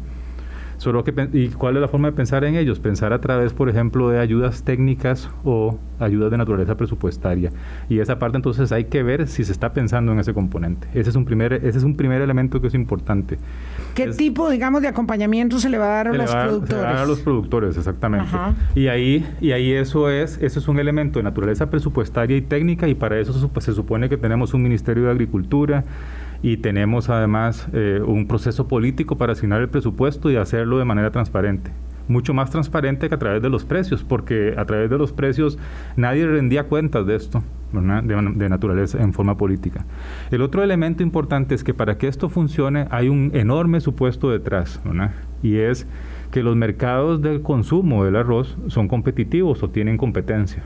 Solo 0.83 1.05
que, 1.05 1.29
¿Y 1.31 1.47
cuál 1.47 1.77
es 1.77 1.81
la 1.81 1.87
forma 1.87 2.09
de 2.09 2.11
pensar 2.11 2.43
en 2.43 2.55
ellos? 2.55 2.81
Pensar 2.81 3.13
a 3.13 3.21
través, 3.21 3.53
por 3.53 3.69
ejemplo, 3.69 4.09
de 4.09 4.19
ayudas 4.19 4.63
técnicas 4.63 5.29
o 5.45 5.79
ayudas 5.97 6.29
de 6.29 6.37
naturaleza 6.37 6.75
presupuestaria. 6.75 7.51
Y 7.87 7.99
esa 7.99 8.19
parte 8.19 8.35
entonces 8.35 8.69
hay 8.73 8.83
que 8.83 9.01
ver 9.01 9.29
si 9.29 9.45
se 9.45 9.53
está 9.53 9.71
pensando 9.71 10.11
en 10.11 10.19
ese 10.19 10.33
componente. 10.33 10.89
Ese 10.93 11.09
es 11.11 11.15
un 11.15 11.23
primer, 11.23 11.53
ese 11.53 11.77
es 11.77 11.85
un 11.85 11.95
primer 11.95 12.21
elemento 12.21 12.59
que 12.59 12.67
es 12.67 12.73
importante. 12.73 13.37
¿Qué 13.95 14.07
tipo, 14.07 14.49
digamos, 14.49 14.81
de 14.81 14.89
acompañamiento 14.89 15.57
se 15.57 15.69
le 15.69 15.77
va 15.77 15.85
a 15.85 16.03
dar 16.03 16.07
a 16.09 16.13
los 16.15 16.35
productores? 16.35 16.67
Se 16.67 16.75
le 16.75 16.81
va 16.81 16.89
a 16.89 16.93
dar 16.95 17.03
a 17.03 17.07
los 17.07 17.21
productores, 17.21 17.77
exactamente. 17.77 18.35
Y 18.75 18.87
ahí, 18.87 19.25
y 19.39 19.53
ahí 19.53 19.71
eso 19.71 20.09
es, 20.09 20.37
eso 20.41 20.59
es 20.59 20.67
un 20.67 20.79
elemento 20.79 21.17
de 21.17 21.23
naturaleza 21.23 21.69
presupuestaria 21.69 22.35
y 22.35 22.41
técnica, 22.41 22.89
y 22.89 22.95
para 22.95 23.17
eso 23.17 23.31
se 23.31 23.73
supone 23.73 24.09
que 24.09 24.17
tenemos 24.17 24.53
un 24.53 24.63
Ministerio 24.63 25.05
de 25.05 25.11
Agricultura 25.11 25.85
y 26.43 26.57
tenemos 26.57 27.09
además 27.09 27.67
eh, 27.73 28.01
un 28.05 28.27
proceso 28.27 28.67
político 28.67 29.17
para 29.17 29.33
asignar 29.33 29.61
el 29.61 29.69
presupuesto 29.69 30.29
y 30.29 30.35
hacerlo 30.35 30.77
de 30.77 30.85
manera 30.85 31.09
transparente 31.09 31.71
mucho 32.07 32.33
más 32.33 32.49
transparente 32.49 33.07
que 33.09 33.15
a 33.15 33.19
través 33.19 33.41
de 33.41 33.49
los 33.49 33.63
precios, 33.63 34.03
porque 34.03 34.55
a 34.57 34.65
través 34.65 34.89
de 34.89 34.97
los 34.97 35.13
precios 35.13 35.57
nadie 35.95 36.27
rendía 36.27 36.65
cuentas 36.65 37.05
de 37.05 37.15
esto, 37.15 37.43
de, 37.71 38.49
naturaleza 38.49 39.01
en 39.01 39.13
forma 39.13 39.37
política. 39.37 39.85
El 40.31 40.41
otro 40.41 40.63
elemento 40.63 41.03
importante 41.03 41.55
es 41.55 41.63
que 41.63 41.73
para 41.73 41.97
que 41.97 42.07
esto 42.07 42.29
funcione 42.29 42.87
hay 42.91 43.09
un 43.09 43.31
enorme 43.33 43.79
supuesto 43.79 44.29
detrás, 44.29 44.81
y 45.41 45.57
es 45.57 45.87
que 46.31 46.43
los 46.43 46.55
mercados 46.55 47.21
del 47.21 47.41
consumo 47.41 48.05
del 48.05 48.15
arroz 48.15 48.57
son 48.67 48.87
competitivos 48.87 49.63
o 49.63 49.69
tienen 49.69 49.97
competencia. 49.97 50.63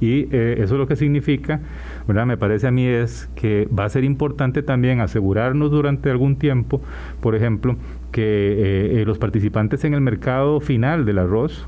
Y 0.00 0.28
eh, 0.30 0.58
eso 0.58 0.76
lo 0.76 0.86
que 0.86 0.96
significa, 0.96 1.60
¿verdad? 2.06 2.26
me 2.26 2.36
parece 2.36 2.66
a 2.66 2.70
mí, 2.70 2.86
es 2.86 3.28
que 3.34 3.68
va 3.76 3.84
a 3.84 3.88
ser 3.88 4.04
importante 4.04 4.62
también 4.62 5.00
asegurarnos 5.00 5.70
durante 5.70 6.10
algún 6.10 6.36
tiempo, 6.36 6.80
por 7.20 7.34
ejemplo, 7.34 7.76
que 8.12 8.22
eh, 8.22 9.00
eh, 9.00 9.04
los 9.04 9.18
participantes 9.18 9.84
en 9.84 9.94
el 9.94 10.00
mercado 10.00 10.60
final 10.60 11.04
del 11.04 11.18
arroz 11.18 11.66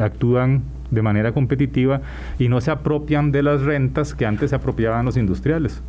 actúan 0.00 0.62
de 0.90 1.02
manera 1.02 1.32
competitiva 1.32 2.00
y 2.38 2.48
no 2.48 2.60
se 2.60 2.70
apropian 2.70 3.32
de 3.32 3.42
las 3.42 3.62
rentas 3.62 4.14
que 4.14 4.26
antes 4.26 4.50
se 4.50 4.56
apropiaban 4.56 5.04
los 5.04 5.16
industriales. 5.16 5.82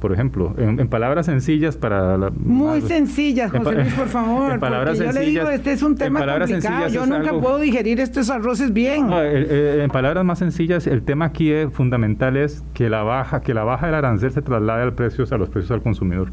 Por 0.00 0.12
ejemplo, 0.12 0.54
en, 0.56 0.88
palabras 0.88 1.26
sencillas 1.26 1.76
para... 1.76 2.16
La, 2.16 2.30
Muy 2.30 2.80
sencillas, 2.80 3.50
José 3.50 3.74
Luis, 3.74 3.92
por 3.94 4.06
favor. 4.08 4.52
En 4.52 4.60
palabras 4.60 4.98
sencillas, 4.98 5.14
yo 5.14 5.20
le 5.20 5.26
digo, 5.26 5.50
este 5.50 5.72
es 5.72 5.82
un 5.82 5.96
tema 5.96 6.24
complicado. 6.24 6.88
Yo 6.88 7.06
nunca 7.06 7.32
puedo 7.32 7.58
digerir 7.58 8.00
estos 8.00 8.30
arroces 8.30 8.72
bien. 8.72 9.08
en 9.12 9.90
palabras 9.90 10.24
más 10.24 10.38
sencillas, 10.38 10.86
el 10.86 11.02
tema 11.02 11.26
aquí 11.26 11.50
es, 11.50 11.72
fundamental 11.72 12.36
es 12.36 12.64
que 12.72 12.88
la 12.88 13.02
baja, 13.02 13.40
que 13.40 13.54
la 13.54 13.64
baja 13.64 13.86
del 13.86 13.96
arancel 13.96 14.30
se 14.30 14.42
traslade 14.42 14.82
al 14.82 14.94
precios, 14.94 15.32
a 15.32 15.38
los 15.38 15.48
precios 15.48 15.72
al 15.72 15.82
consumidor 15.82 16.30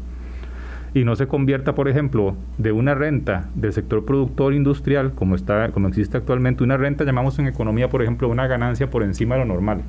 y 0.94 1.04
no 1.04 1.14
se 1.14 1.26
convierta, 1.26 1.74
por 1.74 1.88
ejemplo, 1.88 2.36
de 2.56 2.72
una 2.72 2.94
renta 2.94 3.50
del 3.54 3.74
sector 3.74 4.06
productor 4.06 4.54
industrial, 4.54 5.12
como 5.14 5.34
está, 5.34 5.68
como 5.70 5.88
existe 5.88 6.16
actualmente, 6.16 6.64
una 6.64 6.78
renta 6.78 7.04
llamamos 7.04 7.38
en 7.38 7.46
economía, 7.48 7.90
por 7.90 8.00
ejemplo, 8.00 8.28
una 8.28 8.46
ganancia 8.46 8.88
por 8.88 9.02
encima 9.02 9.34
de 9.34 9.42
lo 9.42 9.46
normal, 9.46 9.82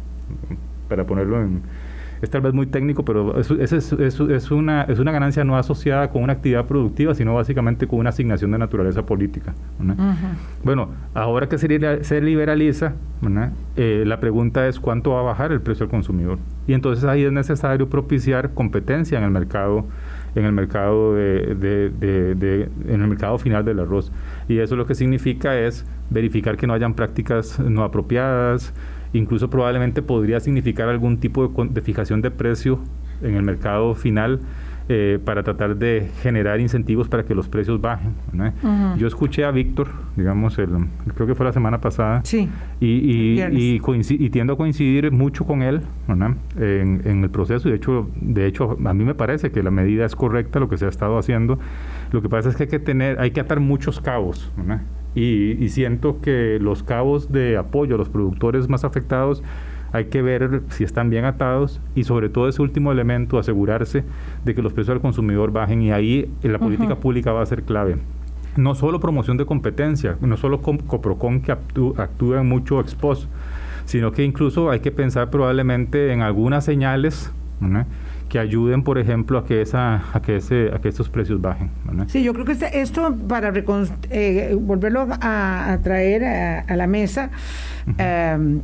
para 0.90 1.06
ponerlo 1.06 1.42
en, 1.42 1.62
es 2.22 2.30
tal 2.30 2.42
vez 2.42 2.54
muy 2.54 2.68
técnico, 2.68 3.06
pero 3.06 3.40
es, 3.40 3.52
es, 3.52 3.94
es, 3.94 4.52
una, 4.52 4.84
es 4.84 5.00
una 5.00 5.12
ganancia 5.12 5.44
no 5.44 5.58
asociada 5.58 6.10
con 6.10 6.24
una 6.24 6.34
actividad 6.34 6.66
productiva, 6.66 7.14
sino 7.14 7.36
básicamente 7.36 7.88
con 7.88 8.00
una 8.00 8.10
asignación 8.10 8.52
de 8.52 8.58
naturaleza 8.58 9.06
política. 9.06 9.54
Bueno, 10.64 10.90
ahora 11.14 11.48
que 11.48 11.58
se, 11.58 12.04
se 12.04 12.22
liberaliza, 12.22 12.94
eh, 13.76 14.04
la 14.06 14.20
pregunta 14.20 14.68
es 14.68 14.80
cuánto 14.80 15.12
va 15.12 15.20
a 15.20 15.24
bajar 15.24 15.52
el 15.52 15.62
precio 15.62 15.86
al 15.86 15.90
consumidor. 15.90 16.40
Y 16.68 16.74
entonces 16.74 17.06
ahí 17.06 17.24
es 17.24 17.32
necesario 17.32 17.90
propiciar 17.90 18.54
competencia 18.54 19.18
en 19.18 19.24
el 19.24 19.32
mercado 19.32 19.86
en 20.36 20.46
el 20.46 20.52
mercado 20.52 21.16
de, 21.16 21.56
de, 21.56 22.70
en 22.88 23.02
el 23.02 23.08
mercado 23.08 23.40
final 23.40 23.66
del 23.66 23.80
arroz 23.80 24.12
y 24.48 24.60
eso 24.60 24.76
lo 24.76 24.86
que 24.86 24.94
significa 24.94 25.58
es 25.58 25.84
verificar 26.12 26.58
que 26.58 26.68
no 26.68 26.74
hayan 26.74 26.94
prácticas 26.94 27.60
no 27.60 27.84
apropiadas 27.84 28.74
incluso 29.14 29.50
probablemente 29.50 30.02
podría 30.02 30.40
significar 30.40 30.90
algún 30.90 31.18
tipo 31.18 31.48
de, 31.48 31.82
fijación 31.82 32.22
de 32.22 32.32
precio 32.32 32.80
en 33.22 33.36
el 33.36 33.44
mercado 33.44 33.96
final 33.96 34.40
eh, 34.90 35.20
para 35.26 35.44
tratar 35.44 35.76
de 35.76 36.10
generar 36.22 36.62
incentivos 36.62 37.10
para 37.10 37.26
que 37.26 37.36
los 37.36 37.50
precios 37.50 37.82
bajen. 37.82 38.14
Yo 38.98 39.08
escuché 39.08 39.44
a 39.44 39.52
Víctor, 39.52 39.90
digamos, 40.16 40.58
el, 40.60 40.70
creo 41.14 41.28
que 41.28 41.36
fue 41.36 41.46
la 41.46 41.52
semana 41.52 41.82
pasada, 41.82 42.22
sí, 42.24 42.48
y, 42.80 42.88
y, 42.88 43.82
y, 43.82 44.30
tiendo 44.30 44.54
a 44.54 44.58
coincidir 44.58 45.12
mucho 45.12 45.46
con 45.46 45.62
él 45.62 45.82
en, 46.08 47.02
en, 47.04 47.24
el 47.24 47.30
proceso. 47.30 47.68
Y 47.68 47.72
de 47.72 47.78
hecho, 47.78 48.10
de 48.22 48.46
hecho, 48.46 48.78
a 48.86 48.94
mí 48.94 49.04
me 49.04 49.14
parece 49.14 49.52
que 49.52 49.62
la 49.62 49.72
medida 49.72 50.06
es 50.06 50.16
correcta, 50.16 50.60
lo 50.60 50.70
que 50.70 50.78
se 50.78 50.86
ha 50.86 50.90
estado 50.90 51.18
haciendo. 51.18 51.60
Lo 52.12 52.22
que 52.22 52.30
pasa 52.30 52.48
es 52.48 52.56
que 52.56 52.64
hay 52.64 52.70
que 52.70 52.80
tener, 52.80 53.20
hay 53.20 53.32
que 53.32 53.42
atar 53.42 53.60
muchos 53.60 54.00
cabos. 54.00 54.54
Y, 55.18 55.70
siento 55.70 56.22
que 56.22 56.60
los 56.62 56.84
cabos 56.84 57.32
de 57.32 57.58
apoyo 57.58 57.96
a 57.96 57.98
los 57.98 58.08
productores 58.08 58.70
más 58.70 58.84
afectados 58.84 59.42
hay 59.92 60.06
que 60.06 60.22
ver 60.22 60.62
si 60.70 60.84
están 60.84 61.10
bien 61.10 61.26
atados 61.26 61.82
y 61.96 62.04
sobre 62.04 62.30
todo 62.30 62.48
ese 62.48 62.62
último 62.62 62.92
elemento, 62.92 63.40
asegurarse 63.40 64.04
de 64.46 64.54
que 64.54 64.62
los 64.62 64.74
precios 64.74 64.94
al 64.94 65.02
consumidor 65.02 65.52
bajen 65.52 65.82
y 65.82 65.92
ahí 65.92 66.30
la 66.44 66.60
política 66.60 66.98
pública 66.98 67.32
va 67.32 67.42
a 67.42 67.46
ser 67.48 67.64
clave. 67.64 67.98
No 68.58 68.76
solo 68.76 69.00
promoción 69.00 69.38
de 69.38 69.48
competencia, 69.48 70.18
no 70.22 70.38
solo 70.38 70.62
Coprocon 70.62 71.42
que 71.42 71.52
actúa 71.52 72.40
en 72.40 72.48
mucho 72.48 72.80
expos, 72.80 73.28
sino 73.86 74.12
que 74.12 74.24
incluso 74.24 74.70
hay 74.70 74.82
que 74.82 74.92
pensar 74.92 75.32
probablemente 75.32 76.14
en 76.14 76.22
algunas 76.22 76.64
señales 76.64 77.32
que 78.30 78.40
ayuden, 78.40 78.84
por 78.84 78.98
ejemplo, 78.98 79.38
a 79.38 79.46
que 79.46 79.62
esa, 79.62 80.04
a 80.14 80.22
que 80.22 80.38
ese, 80.38 80.70
a 80.74 80.80
que 80.80 80.90
estos 80.90 81.10
precios 81.10 81.42
bajen. 81.42 81.70
Sí, 82.08 82.24
yo 82.24 82.34
creo 82.34 82.46
que 82.46 82.52
este, 82.54 82.82
esto 82.82 83.16
para 83.28 83.52
eh, 84.10 84.58
volverlo 84.60 85.08
a, 85.10 85.78
traer 85.84 86.24
a, 86.68 86.76
la 86.76 86.88
mesa. 86.88 87.30
Em, 87.98 88.62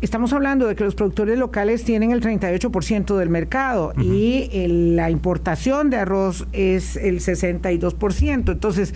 estamos 0.00 0.32
hablando 0.32 0.66
de 0.66 0.74
que 0.74 0.84
los 0.84 0.94
productores 0.94 1.38
locales 1.38 1.84
tienen 1.84 2.10
el 2.10 2.20
38% 2.20 3.16
del 3.16 3.30
mercado 3.30 3.92
y 4.00 4.48
la 4.94 5.10
importación 5.10 5.90
de 5.90 5.98
arroz 5.98 6.46
es 6.52 6.96
el 6.96 7.20
62%. 7.20 8.52
Entonces, 8.52 8.94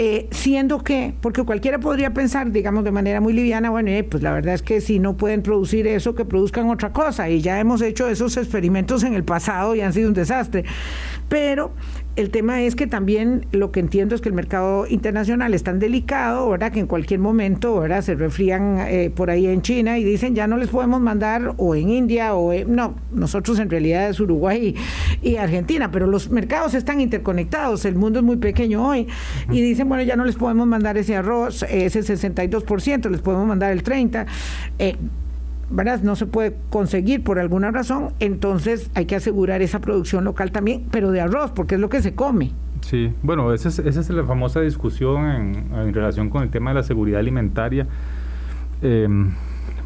eh, 0.00 0.28
siendo 0.30 0.84
que, 0.84 1.12
porque 1.20 1.42
cualquiera 1.42 1.80
podría 1.80 2.14
pensar, 2.14 2.52
digamos, 2.52 2.84
de 2.84 2.92
manera 2.92 3.20
muy 3.20 3.32
liviana, 3.32 3.68
bueno, 3.70 3.90
eh, 3.90 4.04
pues 4.04 4.22
la 4.22 4.32
verdad 4.32 4.54
es 4.54 4.62
que 4.62 4.80
si 4.80 5.00
no 5.00 5.16
pueden 5.16 5.42
producir 5.42 5.88
eso, 5.88 6.14
que 6.14 6.24
produzcan 6.24 6.70
otra 6.70 6.92
cosa. 6.92 7.28
Y 7.28 7.40
ya 7.40 7.58
hemos 7.58 7.82
hecho 7.82 8.08
esos 8.08 8.36
experimentos 8.36 9.02
en 9.02 9.14
el 9.14 9.24
pasado 9.24 9.74
y 9.74 9.80
han 9.80 9.92
sido 9.92 10.06
un 10.06 10.14
desastre. 10.14 10.64
Pero 11.28 11.72
el 12.18 12.30
tema 12.30 12.62
es 12.62 12.74
que 12.74 12.88
también 12.88 13.46
lo 13.52 13.70
que 13.70 13.78
entiendo 13.78 14.16
es 14.16 14.20
que 14.20 14.28
el 14.28 14.34
mercado 14.34 14.88
internacional 14.88 15.54
es 15.54 15.62
tan 15.62 15.78
delicado, 15.78 16.50
¿verdad? 16.50 16.72
Que 16.72 16.80
en 16.80 16.88
cualquier 16.88 17.20
momento, 17.20 17.78
¿verdad? 17.78 18.02
Se 18.02 18.16
refrían 18.16 18.80
eh, 18.88 19.12
por 19.14 19.30
ahí 19.30 19.46
en 19.46 19.62
China 19.62 19.98
y 19.98 20.04
dicen 20.04 20.34
ya 20.34 20.48
no 20.48 20.56
les 20.56 20.68
podemos 20.68 21.00
mandar 21.00 21.54
o 21.58 21.76
en 21.76 21.90
India 21.90 22.34
o 22.34 22.52
no, 22.66 22.96
nosotros 23.12 23.60
en 23.60 23.70
realidad 23.70 24.08
es 24.08 24.18
Uruguay 24.18 24.74
y, 25.22 25.36
Argentina, 25.36 25.92
pero 25.92 26.08
los 26.08 26.28
mercados 26.28 26.74
están 26.74 27.00
interconectados, 27.00 27.84
el 27.84 27.94
mundo 27.94 28.18
es 28.18 28.24
muy 28.24 28.38
pequeño 28.38 28.84
hoy 28.84 29.06
y 29.52 29.60
dicen, 29.60 29.88
bueno, 29.88 30.02
ya 30.02 30.16
no 30.16 30.24
les 30.24 30.34
podemos 30.34 30.66
mandar 30.66 30.98
ese 30.98 31.14
arroz, 31.14 31.62
ese 31.70 32.00
62%, 32.00 33.10
les 33.10 33.20
podemos 33.20 33.46
mandar 33.46 33.70
el 33.70 33.84
30%. 33.84 34.26
Eh, 34.80 34.96
¿verdad? 35.70 36.02
No 36.02 36.16
se 36.16 36.26
puede 36.26 36.56
conseguir 36.70 37.22
por 37.22 37.38
alguna 37.38 37.70
razón, 37.70 38.12
entonces 38.20 38.90
hay 38.94 39.06
que 39.06 39.16
asegurar 39.16 39.62
esa 39.62 39.80
producción 39.80 40.24
local 40.24 40.52
también, 40.52 40.86
pero 40.90 41.10
de 41.10 41.20
arroz, 41.20 41.50
porque 41.52 41.74
es 41.74 41.80
lo 41.80 41.88
que 41.88 42.02
se 42.02 42.14
come. 42.14 42.52
Sí, 42.80 43.12
bueno, 43.22 43.52
esa 43.52 43.68
es, 43.68 43.78
esa 43.78 44.00
es 44.00 44.10
la 44.10 44.24
famosa 44.24 44.60
discusión 44.60 45.26
en, 45.72 45.94
relación 45.94 46.30
con 46.30 46.42
el 46.42 46.50
tema 46.50 46.70
de 46.70 46.74
la 46.74 46.82
seguridad 46.82 47.20
alimentaria. 47.20 47.86
Em, 48.82 49.32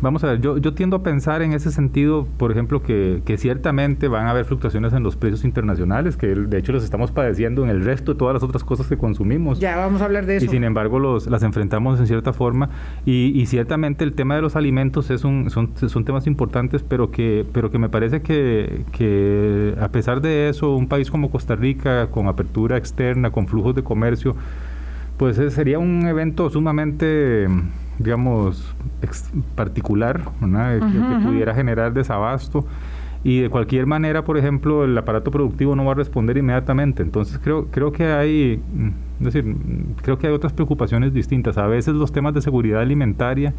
Vamos 0.03 0.25
a 0.25 0.27
ver, 0.27 0.41
yo, 0.41 0.59
yo 0.59 0.75
tiendo 0.75 0.97
a 0.97 1.03
pensar 1.05 1.43
en 1.43 1.53
ese 1.53 1.71
sentido, 1.71 2.27
por 2.37 2.51
ejemplo, 2.51 2.83
que, 2.83 3.23
que, 3.25 3.39
ciertamente 3.39 4.09
van 4.09 4.27
a 4.27 4.31
haber 4.31 4.45
fluctuaciones 4.45 4.93
en 4.93 5.05
los 5.05 5.15
precios 5.15 5.45
internacionales, 5.45 6.17
que 6.17 6.27
de 6.27 6.59
hecho 6.59 6.73
los 6.73 6.83
estamos 6.83 7.13
padeciendo 7.13 7.63
en 7.63 7.71
el 7.71 7.85
resto 7.85 8.15
de 8.15 8.19
todas 8.19 8.35
las 8.35 8.43
otras 8.43 8.65
cosas 8.65 8.89
que 8.89 8.97
consumimos. 8.97 9.61
Ya 9.61 9.77
vamos 9.77 10.03
a 10.03 10.07
hablar 10.07 10.27
de 10.27 10.39
eso. 10.39 10.47
Y 10.47 10.49
sin 10.49 10.65
embargo 10.65 10.99
los, 10.99 11.29
las 11.29 11.45
enfrentamos 11.45 12.01
en 12.01 12.09
cierta 12.09 12.33
forma. 12.33 12.69
Y, 13.07 13.31
y 13.41 13.47
ciertamente 13.47 14.03
el 14.03 14.15
tema 14.15 14.35
de 14.35 14.43
los 14.43 14.57
alimentos 14.57 15.09
es 15.11 15.23
un, 15.23 15.51
son, 15.51 15.71
son 15.77 16.05
temas 16.05 16.27
importantes, 16.27 16.83
pero 16.83 17.13
que, 17.13 17.47
pero 17.53 17.71
que 17.71 17.79
me 17.79 17.89
parece 17.89 18.23
que, 18.23 18.85
que 18.91 19.77
a 19.81 19.89
pesar 19.91 20.21
de 20.21 20.49
eso, 20.49 20.75
un 20.75 20.89
país 20.89 21.13
como 21.13 21.31
Costa 21.31 21.55
Rica, 21.55 22.09
con 22.09 22.27
apertura 22.27 22.77
externa, 22.77 23.31
con 23.31 23.47
flujos 23.47 23.77
de 23.77 23.85
comercio, 23.85 24.35
pues 25.17 25.37
sería 25.55 25.79
un 25.79 26.07
evento 26.09 26.51
sumamente 26.51 27.47
digamos, 28.03 28.75
particular, 29.55 30.23
que, 30.41 31.25
pudiera 31.25 31.55
generar 31.55 31.93
desabasto. 31.93 32.67
Y 33.25 33.41
de 33.41 33.51
cualquier 33.51 33.87
manera, 33.87 34.25
por 34.25 34.37
ejemplo, 34.37 34.85
el 34.85 34.99
aparato 34.99 35.31
productivo 35.31 35.77
no 35.77 35.85
va 35.85 35.93
a 35.93 35.95
responder 35.95 36.37
inmediatamente. 36.37 37.03
Entonces 37.03 37.39
creo, 37.39 37.67
creo 37.71 37.93
que 37.93 38.07
hay, 38.07 38.61
es 39.21 39.25
decir, 39.25 39.57
creo 40.03 40.19
que 40.19 40.27
hay 40.27 40.33
otras 40.33 40.53
preocupaciones 40.53 41.15
distintas. 41.15 41.57
A 41.57 41.67
veces 41.69 41.95
los 41.95 42.11
temas 42.11 42.35
de 42.35 42.41
seguridad 42.41 42.81
alimentaria 42.81 43.55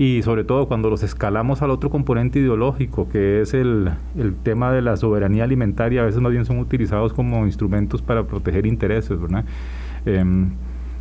y 0.00 0.22
sobre 0.22 0.44
todo 0.44 0.66
cuando 0.66 0.88
los 0.88 1.02
escalamos 1.02 1.60
al 1.60 1.70
otro 1.70 1.90
componente 1.90 2.38
ideológico, 2.38 3.08
que 3.08 3.42
es 3.42 3.52
el, 3.52 3.90
el 4.18 4.34
tema 4.34 4.72
de 4.72 4.80
la 4.80 4.96
soberanía 4.96 5.44
alimentaria, 5.44 6.00
a 6.00 6.04
veces 6.04 6.22
más 6.22 6.32
bien 6.32 6.46
son 6.46 6.58
utilizados 6.58 7.12
como 7.12 7.44
instrumentos 7.44 8.00
para 8.00 8.22
proteger 8.24 8.64
intereses, 8.64 9.20
¿verdad? 9.20 9.44
Em, 10.06 10.52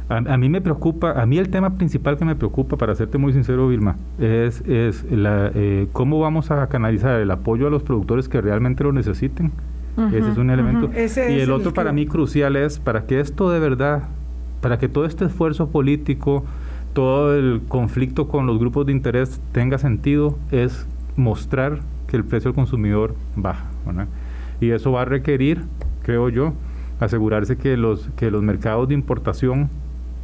a, 0.09 0.37
mí 0.37 0.49
me 0.49 0.59
preocupa, 0.59 1.21
a 1.21 1.25
mí 1.27 1.37
el 1.37 1.49
tema 1.49 1.75
principal 1.77 2.17
que 2.17 2.25
me 2.25 2.35
preocupa, 2.35 2.77
para 2.77 2.95
serte 2.95 3.19
muy 3.19 3.31
sincero, 3.31 3.67
Vilma, 3.67 3.95
es, 4.17 4.61
es 4.61 5.05
la, 5.11 5.51
eh, 5.53 5.87
cómo 5.93 6.19
vamos 6.19 6.49
a 6.49 6.67
canalizar 6.67 7.19
el 7.19 7.29
apoyo 7.29 7.67
a 7.67 7.69
los 7.69 7.83
productores 7.83 8.27
que 8.27 8.41
realmente 8.41 8.83
lo 8.83 8.91
necesiten. 8.91 9.51
Ese 10.13 10.31
es 10.31 10.37
un 10.37 10.49
elemento. 10.49 10.89
y 10.95 11.39
el 11.39 11.51
otro 11.51 11.73
para 11.73 11.91
mí 11.91 12.05
crucial 12.05 12.55
es, 12.55 12.79
para 12.79 13.05
que 13.05 13.19
esto 13.19 13.51
de 13.51 13.59
verdad, 13.59 14.03
para 14.61 14.79
que 14.79 14.87
todo 14.87 15.05
este 15.05 15.25
esfuerzo 15.25 15.69
político, 15.69 16.45
todo 16.93 17.35
el 17.35 17.61
conflicto 17.67 18.29
con 18.29 18.47
los 18.47 18.59
grupos 18.59 18.85
de 18.85 18.93
interés 18.93 19.41
tenga 19.51 19.77
sentido, 19.77 20.37
es 20.51 20.87
mostrar 21.17 21.79
que 22.07 22.17
el 22.17 22.23
precio 22.23 22.49
del 22.49 22.55
consumidor 22.55 23.13
baja. 23.35 23.65
Y 24.61 24.71
eso 24.71 24.91
va 24.91 25.03
a 25.03 25.05
requerir, 25.05 25.63
creo 26.01 26.29
yo, 26.29 26.53
asegurarse 26.99 27.57
que 27.57 27.77
los, 27.77 28.09
que 28.15 28.31
los 28.31 28.41
mercados 28.41 28.87
de 28.87 28.93
importación 28.93 29.69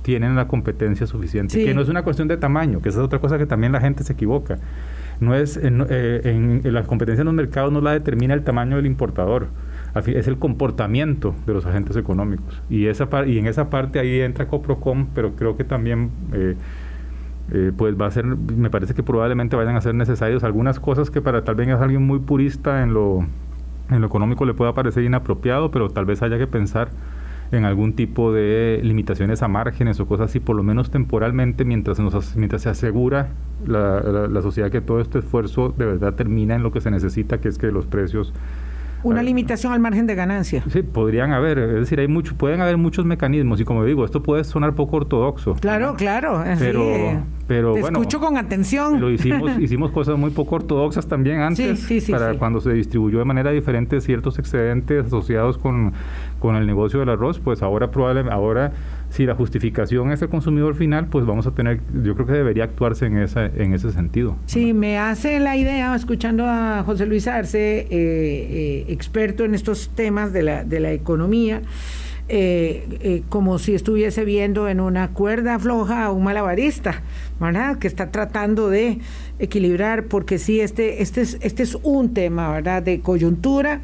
tienen 0.06 0.36
la 0.36 0.48
competencia 0.48 1.08
suficiente. 1.08 1.66
Que 1.66 1.74
no 1.74 1.82
es 1.82 1.90
una 1.90 2.04
cuestión 2.04 2.28
de 2.28 2.38
tamaño, 2.38 2.80
que 2.80 2.90
esa 2.90 3.00
es 3.00 3.06
otra 3.06 3.18
cosa 3.18 3.40
que 3.40 3.48
también 3.48 3.72
la 3.72 3.82
gente 3.82 4.04
se 4.04 4.14
equivoca. 4.14 4.60
No 5.20 5.34
es 5.34 5.58
en, 5.58 5.84
eh, 5.90 6.62
la 6.64 6.84
competencia 6.84 7.24
en 7.24 7.26
los 7.26 7.34
mercados 7.34 7.72
no 7.72 7.82
la 7.82 7.94
determina 7.94 8.36
el 8.36 8.44
tamaño 8.44 8.76
del 8.76 8.86
importador, 8.86 9.48
es 10.06 10.28
el 10.28 10.38
comportamiento 10.38 11.34
de 11.48 11.54
los 11.54 11.66
agentes 11.66 11.98
económicos. 11.98 12.62
Y, 12.70 12.86
esa 12.86 13.10
y 13.26 13.40
en 13.40 13.48
esa 13.48 13.72
parte 13.72 13.98
ahí 13.98 14.22
entra 14.22 14.48
Coprocom, 14.48 15.08
pero 15.16 15.36
creo 15.36 15.58
que 15.58 15.64
también... 15.64 16.12
Eh, 16.34 16.56
eh, 17.52 17.72
pues 17.78 17.96
va 17.96 18.08
a 18.08 18.12
ser, 18.12 18.26
me 18.26 18.72
parece 18.72 18.96
que 18.96 19.04
probablemente 19.04 19.56
vayan 19.56 19.76
a 19.76 19.82
ser 19.82 19.94
necesarios 19.94 20.44
algunas 20.44 20.80
cosas 20.80 21.12
que 21.12 21.22
para 21.22 21.44
tal 21.44 21.54
vez 21.54 21.70
alguien 21.70 22.02
muy 22.02 22.18
purista 22.18 22.82
en 22.82 22.96
lo, 22.96 23.24
en 23.92 24.02
lo 24.02 24.08
económico 24.08 24.46
le 24.46 24.56
pueda 24.56 24.74
parecer 24.74 25.04
inapropiado, 25.04 25.70
pero 25.70 25.90
tal 25.90 26.06
vez 26.06 26.24
haya 26.24 26.40
que 26.40 26.48
pensar 26.48 26.90
en 27.52 27.66
algún 27.66 27.94
tipo 27.94 28.32
de 28.32 28.80
limitaciones 28.84 29.44
a 29.44 29.48
márgenes 29.48 30.00
o 30.00 30.08
cosas 30.08 30.30
así, 30.30 30.40
por 30.40 30.56
lo 30.56 30.64
menos 30.64 30.92
temporalmente, 30.92 31.66
mientras, 31.66 32.00
nos, 32.00 32.36
mientras 32.36 32.62
se 32.62 32.70
asegura 32.70 33.30
la, 33.66 34.02
la 34.02 34.42
sociedad 34.42 34.72
que 34.72 34.82
todo 34.82 35.00
este 35.00 35.20
esfuerzo 35.20 35.74
de 35.78 35.86
verdad 35.86 36.14
termina 36.14 36.56
en 36.56 36.64
lo 36.64 36.72
que 36.72 36.82
se 36.82 36.92
necesita, 36.92 37.40
que 37.40 37.50
es 37.50 37.58
que 37.58 37.72
los 37.72 37.86
precios 37.86 38.34
una 39.06 39.22
limitación 39.22 39.72
al 39.72 39.80
margen 39.80 40.08
de 40.08 40.16
ganancia. 40.16 40.64
Sí, 40.68 40.82
podrían 40.82 41.32
haber, 41.32 41.60
es 41.60 41.74
decir, 41.82 42.00
hay 42.00 42.08
mucho, 42.08 42.36
pueden 42.36 42.62
haber 42.62 42.78
muchos 42.78 43.06
mecanismos 43.06 43.62
y 43.62 43.64
como 43.64 43.86
digo, 43.86 44.04
esto 44.04 44.24
puede 44.24 44.44
sonar 44.44 44.74
poco 44.74 44.98
ortodoxo. 44.98 45.54
Claro, 45.56 45.94
claro. 45.96 46.44
Pero, 46.58 47.24
pero 47.48 47.74
te 47.76 47.82
bueno, 47.82 48.00
escucho 48.00 48.20
con 48.20 48.36
atención. 48.38 49.00
Lo 49.00 49.12
hicimos, 49.12 49.52
hicimos 49.60 49.92
cosas 49.92 50.18
muy 50.18 50.32
poco 50.32 50.56
ortodoxas 50.56 51.08
también 51.08 51.42
antes, 51.42 51.82
sí, 51.82 52.02
sí, 52.02 52.12
para 52.12 52.34
cuando 52.40 52.60
se 52.62 52.74
distribuyó 52.74 53.20
de 53.20 53.26
manera 53.26 53.52
diferente 53.52 54.02
ciertos 54.02 54.40
excedentes 54.40 55.06
asociados 55.06 55.60
con, 55.60 55.94
con 56.40 56.56
el 56.56 56.68
negocio 56.68 57.00
del 57.00 57.10
arroz, 57.10 57.40
pues 57.40 57.62
ahora 57.62 57.92
probablemente, 57.92 58.34
ahora 58.34 58.72
si 59.10 59.26
la 59.26 59.36
justificación 59.36 60.12
es 60.12 60.22
el 60.22 60.30
consumidor 60.30 60.76
final, 60.76 61.08
pues 61.08 61.26
vamos 61.26 61.48
a 61.48 61.52
tener, 61.52 61.80
yo 62.04 62.16
creo 62.16 62.26
que 62.26 62.34
debería 62.34 62.66
actuarse 62.66 63.06
en, 63.06 63.18
esa, 63.18 63.46
en 63.46 63.74
ese 63.74 63.92
sentido. 63.92 64.36
Sí, 64.46 64.74
me 64.74 64.98
hace 64.98 65.40
la 65.40 65.56
idea, 65.56 65.96
escuchando 65.96 66.46
a 66.46 66.84
José 66.86 67.06
Luis 67.06 67.28
Arce, 67.28 67.80
eh, 67.80 67.88
eh, 67.92 68.86
experto 68.90 69.46
en 69.46 69.56
estos 69.56 69.90
temas 69.90 70.34
de 70.34 70.44
la, 70.44 70.64
de 70.64 70.80
la 70.80 70.92
economía, 70.92 71.62
eh, 72.28 73.24
como 73.30 73.60
si 73.60 73.76
estuviese 73.76 74.26
viendo 74.26 74.68
en 74.68 74.80
una 74.80 75.10
cuerda 75.10 75.60
floja 75.60 76.06
a 76.06 76.12
un 76.12 76.24
malabarista, 76.24 77.04
¿verdad? 77.40 77.78
Que 77.78 77.88
está 77.88 78.12
tratando 78.12 78.70
de 78.70 79.00
equilibrar, 79.38 80.06
porque 80.06 80.40
sí, 80.40 80.60
este, 80.60 81.04
este, 81.04 81.22
es, 81.22 81.38
este 81.42 81.64
es 81.64 81.78
un 81.84 82.14
tema, 82.14 82.52
¿verdad? 82.52 82.82
De 82.82 83.00
coyuntura 83.00 83.82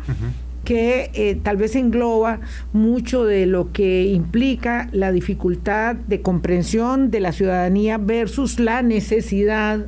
que 0.64 1.10
eh, 1.14 1.38
tal 1.42 1.58
vez 1.58 1.76
engloba 1.76 2.40
mucho 2.74 3.26
de 3.26 3.46
lo 3.46 3.72
que 3.72 4.06
implica 4.06 4.90
la 4.92 5.12
dificultad 5.12 5.96
de 5.96 6.22
comprensión 6.22 7.10
de 7.12 7.20
la 7.20 7.32
ciudadanía 7.32 7.98
versus 7.98 8.60
la 8.60 8.82
necesidad 8.82 9.86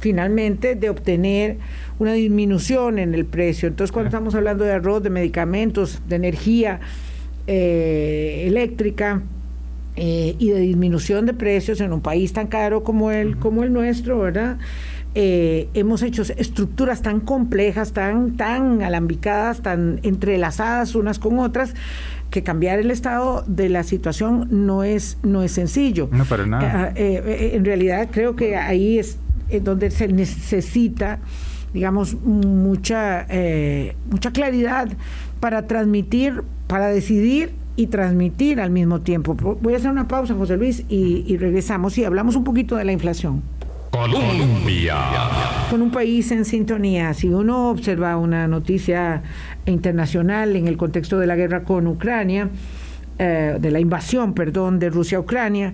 finalmente 0.00 0.74
de 0.74 0.90
obtener 0.90 1.58
una 1.98 2.12
disminución 2.12 2.98
en 2.98 3.14
el 3.14 3.24
precio. 3.24 3.68
Entonces, 3.68 3.92
cuando 3.92 4.08
estamos 4.08 4.34
hablando 4.34 4.64
de 4.64 4.72
arroz, 4.72 5.02
de 5.02 5.10
medicamentos, 5.10 6.00
de 6.08 6.16
energía 6.16 6.80
eh, 7.46 8.44
eléctrica, 8.46 9.22
eh, 10.00 10.36
y 10.38 10.50
de 10.50 10.60
disminución 10.60 11.26
de 11.26 11.34
precios 11.34 11.80
en 11.80 11.92
un 11.92 12.00
país 12.00 12.32
tan 12.32 12.46
caro 12.46 12.84
como 12.84 13.10
el, 13.10 13.36
como 13.36 13.64
el 13.64 13.72
nuestro, 13.72 14.20
¿verdad? 14.20 14.56
Eh, 15.20 15.68
hemos 15.74 16.04
hecho 16.04 16.22
estructuras 16.22 17.02
tan 17.02 17.18
complejas, 17.18 17.92
tan, 17.92 18.36
tan 18.36 18.82
alambicadas, 18.82 19.62
tan 19.62 19.98
entrelazadas 20.04 20.94
unas 20.94 21.18
con 21.18 21.40
otras, 21.40 21.74
que 22.30 22.44
cambiar 22.44 22.78
el 22.78 22.92
estado 22.92 23.42
de 23.48 23.68
la 23.68 23.82
situación 23.82 24.46
no 24.48 24.84
es, 24.84 25.18
no 25.24 25.42
es 25.42 25.50
sencillo. 25.50 26.08
No, 26.12 26.24
para 26.24 26.46
nada. 26.46 26.92
Eh, 26.94 27.20
eh, 27.26 27.50
en 27.54 27.64
realidad 27.64 28.10
creo 28.12 28.36
que 28.36 28.56
ahí 28.56 29.00
es 29.00 29.18
donde 29.64 29.90
se 29.90 30.06
necesita 30.06 31.18
digamos, 31.74 32.14
mucha, 32.14 33.26
mucha 34.08 34.30
claridad 34.30 34.88
para 35.40 35.66
transmitir, 35.66 36.44
para 36.68 36.86
decidir 36.86 37.54
y 37.74 37.88
transmitir 37.88 38.60
al 38.60 38.70
mismo 38.70 39.00
tiempo. 39.00 39.34
Voy 39.34 39.74
a 39.74 39.78
hacer 39.78 39.90
una 39.90 40.06
pausa, 40.06 40.34
José 40.34 40.56
Luis, 40.56 40.84
y, 40.88 41.24
y 41.26 41.36
regresamos 41.38 41.98
y 41.98 42.04
hablamos 42.04 42.36
un 42.36 42.44
poquito 42.44 42.76
de 42.76 42.84
la 42.84 42.92
inflación. 42.92 43.42
Colombia. 43.90 44.96
Con 45.70 45.82
un 45.82 45.90
país 45.90 46.30
en 46.30 46.44
sintonía. 46.44 47.14
Si 47.14 47.28
uno 47.28 47.70
observa 47.70 48.16
una 48.16 48.46
noticia 48.46 49.22
internacional 49.66 50.56
en 50.56 50.66
el 50.66 50.76
contexto 50.76 51.18
de 51.18 51.26
la 51.26 51.36
guerra 51.36 51.64
con 51.64 51.86
Ucrania, 51.86 52.50
eh, 53.18 53.56
de 53.58 53.70
la 53.70 53.80
invasión, 53.80 54.32
perdón, 54.34 54.78
de 54.78 54.90
Rusia 54.90 55.18
a 55.18 55.20
Ucrania, 55.20 55.72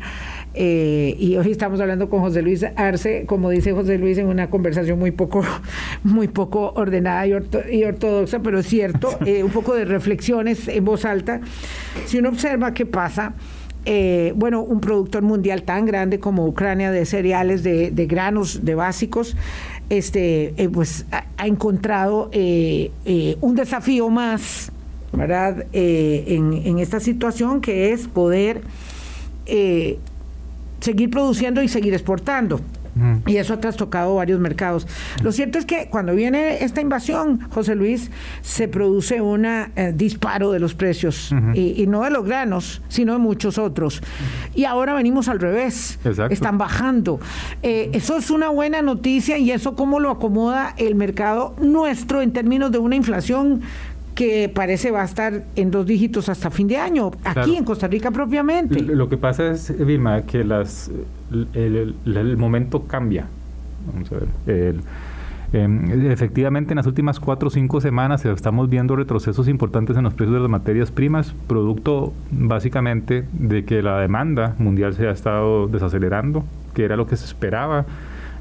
eh, 0.54 1.16
y 1.18 1.36
hoy 1.36 1.50
estamos 1.50 1.80
hablando 1.80 2.08
con 2.08 2.20
José 2.20 2.40
Luis 2.40 2.64
Arce, 2.76 3.24
como 3.26 3.50
dice 3.50 3.72
José 3.72 3.98
Luis, 3.98 4.16
en 4.18 4.28
una 4.28 4.48
conversación 4.48 4.98
muy 4.98 5.10
poco, 5.10 5.42
muy 6.04 6.28
poco 6.28 6.72
ordenada 6.76 7.26
y, 7.26 7.84
ortodoxa, 7.84 8.38
pero 8.38 8.60
es 8.60 8.66
cierto, 8.66 9.18
eh, 9.26 9.42
un 9.42 9.50
poco 9.50 9.74
de 9.74 9.84
reflexiones 9.84 10.68
en 10.68 10.84
voz 10.84 11.04
alta. 11.04 11.40
Si 12.06 12.18
uno 12.18 12.30
observa 12.30 12.72
qué 12.72 12.86
pasa, 12.86 13.34
eh, 13.86 14.32
bueno, 14.36 14.62
un 14.62 14.80
productor 14.80 15.22
mundial 15.22 15.62
tan 15.62 15.84
grande 15.84 16.18
como 16.18 16.46
Ucrania 16.46 16.90
de 16.90 17.04
cereales, 17.04 17.62
de, 17.62 17.90
granos, 18.08 18.64
de 18.64 18.74
básicos, 18.74 19.36
este, 19.90 20.54
eh, 20.56 20.68
pues 20.68 21.04
ha, 21.10 21.46
encontrado 21.46 22.30
eh, 22.32 22.90
un 23.40 23.54
desafío 23.54 24.08
más, 24.08 24.72
¿verdad? 25.12 25.66
En, 25.72 26.52
en, 26.54 26.78
esta 26.78 26.98
situación 27.00 27.60
que 27.60 27.92
es 27.92 28.08
poder 28.08 28.62
seguir 30.80 31.10
produciendo 31.10 31.62
y 31.62 31.68
seguir 31.68 31.92
exportando. 31.92 32.60
Y 33.26 33.36
eso 33.36 33.54
ha 33.54 33.60
trastocado 33.60 34.14
varios 34.16 34.40
mercados. 34.40 34.86
Lo 35.22 35.32
cierto 35.32 35.58
es 35.58 35.66
que 35.66 35.88
cuando 35.88 36.14
viene 36.14 36.62
esta 36.64 36.80
invasión, 36.80 37.40
José 37.50 37.74
Luis, 37.74 38.10
se 38.42 38.68
produce 38.68 39.20
un 39.20 39.44
eh, 39.44 39.92
disparo 39.94 40.52
de 40.52 40.60
los 40.60 40.74
precios, 40.74 41.34
y, 41.54 41.86
no 41.86 42.02
de 42.02 42.10
los 42.10 42.24
granos, 42.24 42.82
sino 42.88 43.12
de 43.12 43.18
muchos 43.18 43.58
otros. 43.58 44.02
Y 44.54 44.64
ahora 44.64 44.94
venimos 44.94 45.28
al 45.28 45.40
revés, 45.40 45.98
están 46.30 46.58
bajando. 46.58 47.20
Eh, 47.62 47.90
eso 47.92 48.16
es 48.16 48.30
una 48.30 48.48
buena 48.48 48.82
noticia 48.82 49.38
y 49.38 49.50
eso 49.50 49.74
cómo 49.74 50.00
lo 50.00 50.10
acomoda 50.10 50.74
el 50.76 50.94
mercado 50.94 51.54
nuestro 51.60 52.22
en 52.22 52.32
términos 52.32 52.72
de 52.72 52.78
una 52.78 52.96
inflación 52.96 53.62
que 54.14 54.48
parece 54.48 54.90
va 54.90 55.02
a 55.02 55.04
estar 55.04 55.44
en 55.56 55.70
dos 55.70 55.86
dígitos 55.86 56.28
hasta 56.28 56.50
fin 56.50 56.68
de 56.68 56.76
año, 56.76 57.10
aquí 57.24 57.56
en 57.56 57.64
Costa 57.64 57.88
Rica 57.88 58.10
propiamente. 58.10 58.80
Lo 58.80 59.08
que 59.08 59.16
pasa 59.16 59.50
es, 59.50 59.74
Vilma, 59.84 60.22
que 60.22 60.44
las, 60.44 60.90
el, 61.54 62.36
momento 62.36 62.84
cambia. 62.84 63.26
Vamos 63.92 64.10
a 64.12 64.16
ver. 64.16 64.74
Em, 65.52 66.10
efectivamente, 66.10 66.72
en 66.72 66.76
las 66.76 66.86
últimas 66.86 67.20
cuatro 67.20 67.48
o 67.48 67.50
cinco 67.50 67.80
semanas 67.80 68.24
estamos 68.24 68.68
viendo 68.68 68.96
retrocesos 68.96 69.46
importantes 69.46 69.96
en 69.96 70.04
los 70.04 70.14
precios 70.14 70.34
de 70.34 70.40
las 70.40 70.50
materias 70.50 70.90
primas, 70.90 71.34
producto 71.46 72.12
básicamente 72.30 73.24
de 73.32 73.64
que 73.64 73.82
la 73.82 74.00
demanda 74.00 74.56
mundial 74.58 74.94
se 74.94 75.06
ha 75.06 75.12
estado 75.12 75.68
desacelerando, 75.68 76.44
que 76.72 76.84
era 76.84 76.96
lo 76.96 77.06
que 77.06 77.16
se 77.16 77.24
esperaba. 77.24 77.86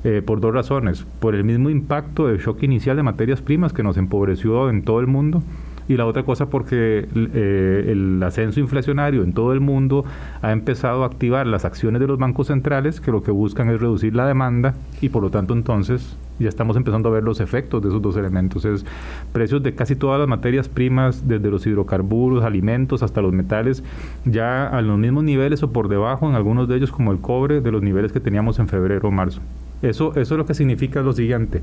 Eh, 0.05 0.21
por 0.21 0.41
dos 0.41 0.53
razones. 0.53 1.05
Por 1.21 1.33
el 1.33 1.45
mismo 1.45 1.69
impacto 1.69 2.27
del 2.27 2.39
shock 2.39 2.61
inicial 2.63 2.97
de 2.97 3.03
materias 3.03 3.41
primas 3.41 3.71
que 3.71 3.83
nos 3.83 3.95
empobreció 3.95 4.69
en 4.69 4.83
todo 4.83 4.99
el 4.99 5.07
mundo 5.07 5.41
y 5.87 5.97
la 5.97 6.05
otra 6.05 6.23
cosa 6.23 6.47
porque 6.47 7.07
eh, 7.15 7.85
el 7.89 8.21
ascenso 8.23 8.59
inflacionario 8.59 9.23
en 9.23 9.33
todo 9.33 9.53
el 9.53 9.59
mundo 9.59 10.05
ha 10.41 10.51
empezado 10.51 11.03
a 11.03 11.07
activar 11.07 11.47
las 11.47 11.65
acciones 11.65 11.99
de 11.99 12.07
los 12.07 12.17
bancos 12.17 12.47
centrales 12.47 13.01
que 13.01 13.11
lo 13.11 13.23
que 13.23 13.31
buscan 13.31 13.69
es 13.69 13.79
reducir 13.79 14.15
la 14.15 14.25
demanda 14.25 14.75
y 15.01 15.09
por 15.09 15.23
lo 15.23 15.29
tanto 15.29 15.53
entonces 15.53 16.17
ya 16.39 16.49
estamos 16.49 16.75
empezando 16.77 17.09
a 17.09 17.11
ver 17.11 17.23
los 17.23 17.39
efectos 17.39 17.81
de 17.81 17.89
esos 17.89 18.01
dos 18.01 18.17
elementos. 18.17 18.65
Es 18.65 18.85
precios 19.31 19.61
de 19.61 19.75
casi 19.75 19.95
todas 19.95 20.19
las 20.19 20.27
materias 20.27 20.67
primas, 20.67 21.27
desde 21.27 21.49
los 21.49 21.65
hidrocarburos, 21.65 22.43
alimentos 22.43 23.03
hasta 23.03 23.21
los 23.21 23.33
metales, 23.33 23.83
ya 24.25 24.67
a 24.67 24.81
los 24.81 24.97
mismos 24.97 25.23
niveles 25.23 25.63
o 25.63 25.71
por 25.71 25.89
debajo 25.89 26.27
en 26.27 26.35
algunos 26.35 26.67
de 26.67 26.77
ellos 26.77 26.91
como 26.91 27.11
el 27.11 27.19
cobre 27.19 27.61
de 27.61 27.71
los 27.71 27.81
niveles 27.81 28.11
que 28.11 28.19
teníamos 28.19 28.59
en 28.59 28.67
febrero 28.67 29.09
o 29.09 29.11
marzo. 29.11 29.41
Eso, 29.81 30.15
eso 30.15 30.37
lo 30.37 30.45
que 30.45 30.53
significa 30.53 31.01
lo 31.01 31.13
siguiente 31.13 31.61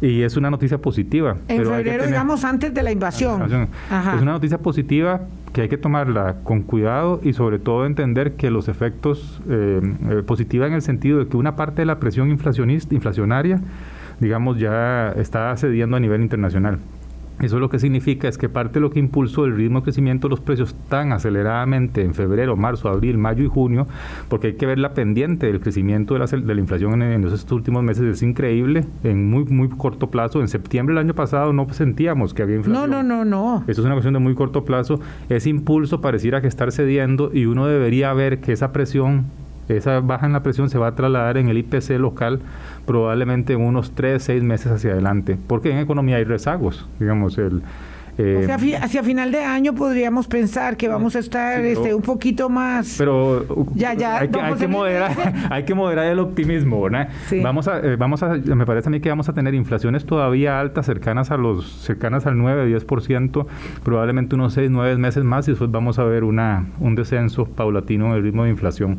y 0.00 0.22
es 0.22 0.36
una 0.36 0.50
noticia 0.50 0.78
positiva. 0.78 1.36
En 1.48 1.64
febrero, 1.64 2.06
digamos, 2.06 2.44
antes 2.44 2.72
de 2.72 2.82
la 2.82 2.92
invasión. 2.92 3.42
Es 3.42 4.22
una 4.22 4.32
noticia 4.32 4.58
positiva 4.58 5.22
que 5.52 5.62
hay 5.62 5.68
que 5.68 5.78
tomarla 5.78 6.36
con 6.44 6.62
cuidado 6.62 7.20
y 7.22 7.32
sobre 7.32 7.58
todo 7.58 7.86
entender 7.86 8.34
que 8.34 8.50
los 8.50 8.68
efectos 8.68 9.40
eh, 9.48 9.80
eh, 10.10 10.22
positiva 10.26 10.66
en 10.66 10.74
el 10.74 10.82
sentido 10.82 11.18
de 11.18 11.28
que 11.28 11.36
una 11.36 11.56
parte 11.56 11.82
de 11.82 11.86
la 11.86 11.98
presión 11.98 12.30
inflacionista, 12.30 12.94
inflacionaria, 12.94 13.60
digamos, 14.20 14.58
ya 14.58 15.10
está 15.12 15.56
cediendo 15.56 15.96
a 15.96 16.00
nivel 16.00 16.22
internacional. 16.22 16.78
Eso 17.40 17.60
lo 17.60 17.70
que 17.70 17.78
significa 17.78 18.28
es 18.28 18.36
que 18.36 18.48
parte 18.48 18.74
de 18.74 18.80
lo 18.80 18.90
que 18.90 18.98
impulsó 18.98 19.44
el 19.44 19.56
ritmo 19.56 19.80
de 19.80 19.84
crecimiento 19.84 20.28
de 20.28 20.30
los 20.30 20.40
precios 20.40 20.74
tan 20.88 21.12
aceleradamente 21.12 22.02
en 22.02 22.14
febrero, 22.14 22.56
marzo, 22.56 22.88
abril, 22.88 23.16
mayo 23.16 23.44
y 23.44 23.48
junio, 23.48 23.86
porque 24.28 24.48
hay 24.48 24.54
que 24.54 24.66
ver 24.66 24.78
la 24.78 24.92
pendiente 24.94 25.46
del 25.46 25.60
crecimiento 25.60 26.14
de 26.14 26.20
la, 26.20 26.26
de 26.26 26.54
la 26.54 26.60
inflación 26.60 27.00
en, 27.02 27.24
estos 27.24 27.50
últimos 27.52 27.82
meses, 27.82 28.04
es 28.04 28.22
increíble, 28.22 28.84
en 29.04 29.30
muy, 29.30 29.44
muy 29.44 29.68
corto 29.68 30.10
plazo. 30.10 30.40
En 30.40 30.48
septiembre 30.48 30.94
del 30.94 31.04
año 31.04 31.14
pasado 31.14 31.52
no 31.52 31.72
sentíamos 31.72 32.34
que 32.34 32.42
había 32.42 32.56
inflación. 32.56 32.90
No, 32.90 33.02
no, 33.02 33.24
no, 33.24 33.24
no. 33.24 33.64
Eso 33.68 33.82
es 33.82 33.86
una 33.86 33.94
cuestión 33.94 34.14
de 34.14 34.20
muy 34.20 34.34
corto 34.34 34.64
plazo. 34.64 35.00
Ese 35.28 35.48
impulso 35.50 36.00
pareciera 36.00 36.40
que 36.40 36.48
estar 36.48 36.72
cediendo 36.72 37.30
y 37.32 37.46
uno 37.46 37.66
debería 37.66 38.12
ver 38.14 38.40
que 38.40 38.52
esa 38.52 38.72
presión 38.72 39.26
esa 39.68 40.00
baja 40.00 40.26
en 40.26 40.32
la 40.32 40.42
presión 40.42 40.70
se 40.70 40.78
va 40.78 40.88
a 40.88 40.94
trasladar 40.94 41.36
en 41.36 41.48
el 41.48 41.58
IPC 41.58 41.90
local 41.98 42.40
probablemente 42.88 43.52
en 43.52 43.60
unos 43.60 43.94
3, 43.94 44.20
6 44.20 44.42
meses 44.42 44.72
hacia 44.72 44.92
adelante, 44.92 45.36
porque 45.46 45.70
en 45.70 45.78
economía 45.78 46.16
hay 46.16 46.24
rezagos, 46.24 46.88
digamos, 46.98 47.36
el... 47.36 47.62
Eh, 48.20 48.48
hacia 48.80 49.04
final 49.04 49.30
de 49.30 49.44
año 49.44 49.74
podríamos 49.74 50.26
pensar 50.26 50.76
que 50.76 50.88
vamos 50.88 51.14
a 51.14 51.20
estar 51.20 51.64
este, 51.64 51.94
un 51.94 52.02
poquito 52.02 52.48
más. 52.48 52.96
Pero 52.98 53.46
ya, 53.76 53.94
ya, 53.94 54.18
hay, 54.18 54.28
que, 54.28 54.40
hay 54.40 54.54
que 54.54 54.66
moderar, 54.66 55.34
hay 55.50 55.62
que 55.62 55.74
moderar 55.74 56.06
el 56.06 56.18
optimismo, 56.18 56.82
¿verdad? 56.82 57.10
Vamos 57.42 57.68
a, 57.68 57.78
eh, 57.78 57.94
vamos 57.94 58.24
a, 58.24 58.30
me 58.30 58.66
parece 58.66 58.88
a 58.88 58.90
mí 58.90 58.98
que 58.98 59.10
vamos 59.10 59.28
a 59.28 59.34
tener 59.34 59.54
inflaciones 59.54 60.04
todavía 60.04 60.58
altas, 60.58 60.86
cercanas 60.86 61.30
a 61.30 61.36
los, 61.36 61.70
cercanas 61.82 62.26
al 62.26 62.38
9, 62.38 62.74
10%, 62.74 63.46
probablemente 63.84 64.34
unos 64.34 64.54
6, 64.54 64.70
9 64.70 64.96
meses 64.96 65.22
más 65.22 65.46
y 65.46 65.52
después 65.52 65.70
vamos 65.70 66.00
a 66.00 66.04
ver 66.04 66.24
una, 66.24 66.66
un 66.80 66.96
descenso 66.96 67.44
paulatino 67.44 68.06
en 68.06 68.12
el 68.14 68.22
ritmo 68.22 68.44
de 68.44 68.50
inflación, 68.50 68.98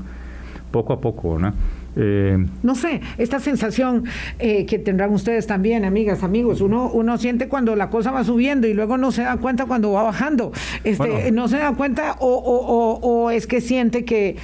poco 0.72 0.94
a 0.94 1.02
poco, 1.02 1.40
¿no? 1.40 1.54
Eh, 1.96 2.38
no 2.64 2.76
sé, 2.76 3.02
esta 3.18 3.40
sensación 3.40 4.04
eh, 4.40 4.66
que 4.66 4.80
tendrán 4.80 5.14
ustedes 5.14 5.48
también, 5.48 5.86
amigas, 5.86 6.24
amigos, 6.24 6.62
uno, 6.62 6.90
uno 6.92 7.18
siente 7.18 7.48
cuando 7.48 7.76
la 7.76 7.90
cosa 7.90 8.12
va 8.12 8.24
subiendo 8.24 8.68
y 8.68 8.74
luego 8.74 8.98
no 8.98 9.12
se 9.12 9.24
da 9.24 9.38
cuenta 9.38 9.66
cuando 9.66 9.92
va 9.92 10.04
bajando. 10.04 10.52
Este, 10.84 11.32
No 11.32 11.48
se 11.48 11.58
da 11.58 11.74
cuenta 11.74 12.16
o, 12.20 12.28
o, 12.28 13.00
o, 13.02 13.32
es 13.32 13.48
que 13.48 13.62
siente 13.62 14.06
que 14.06 14.38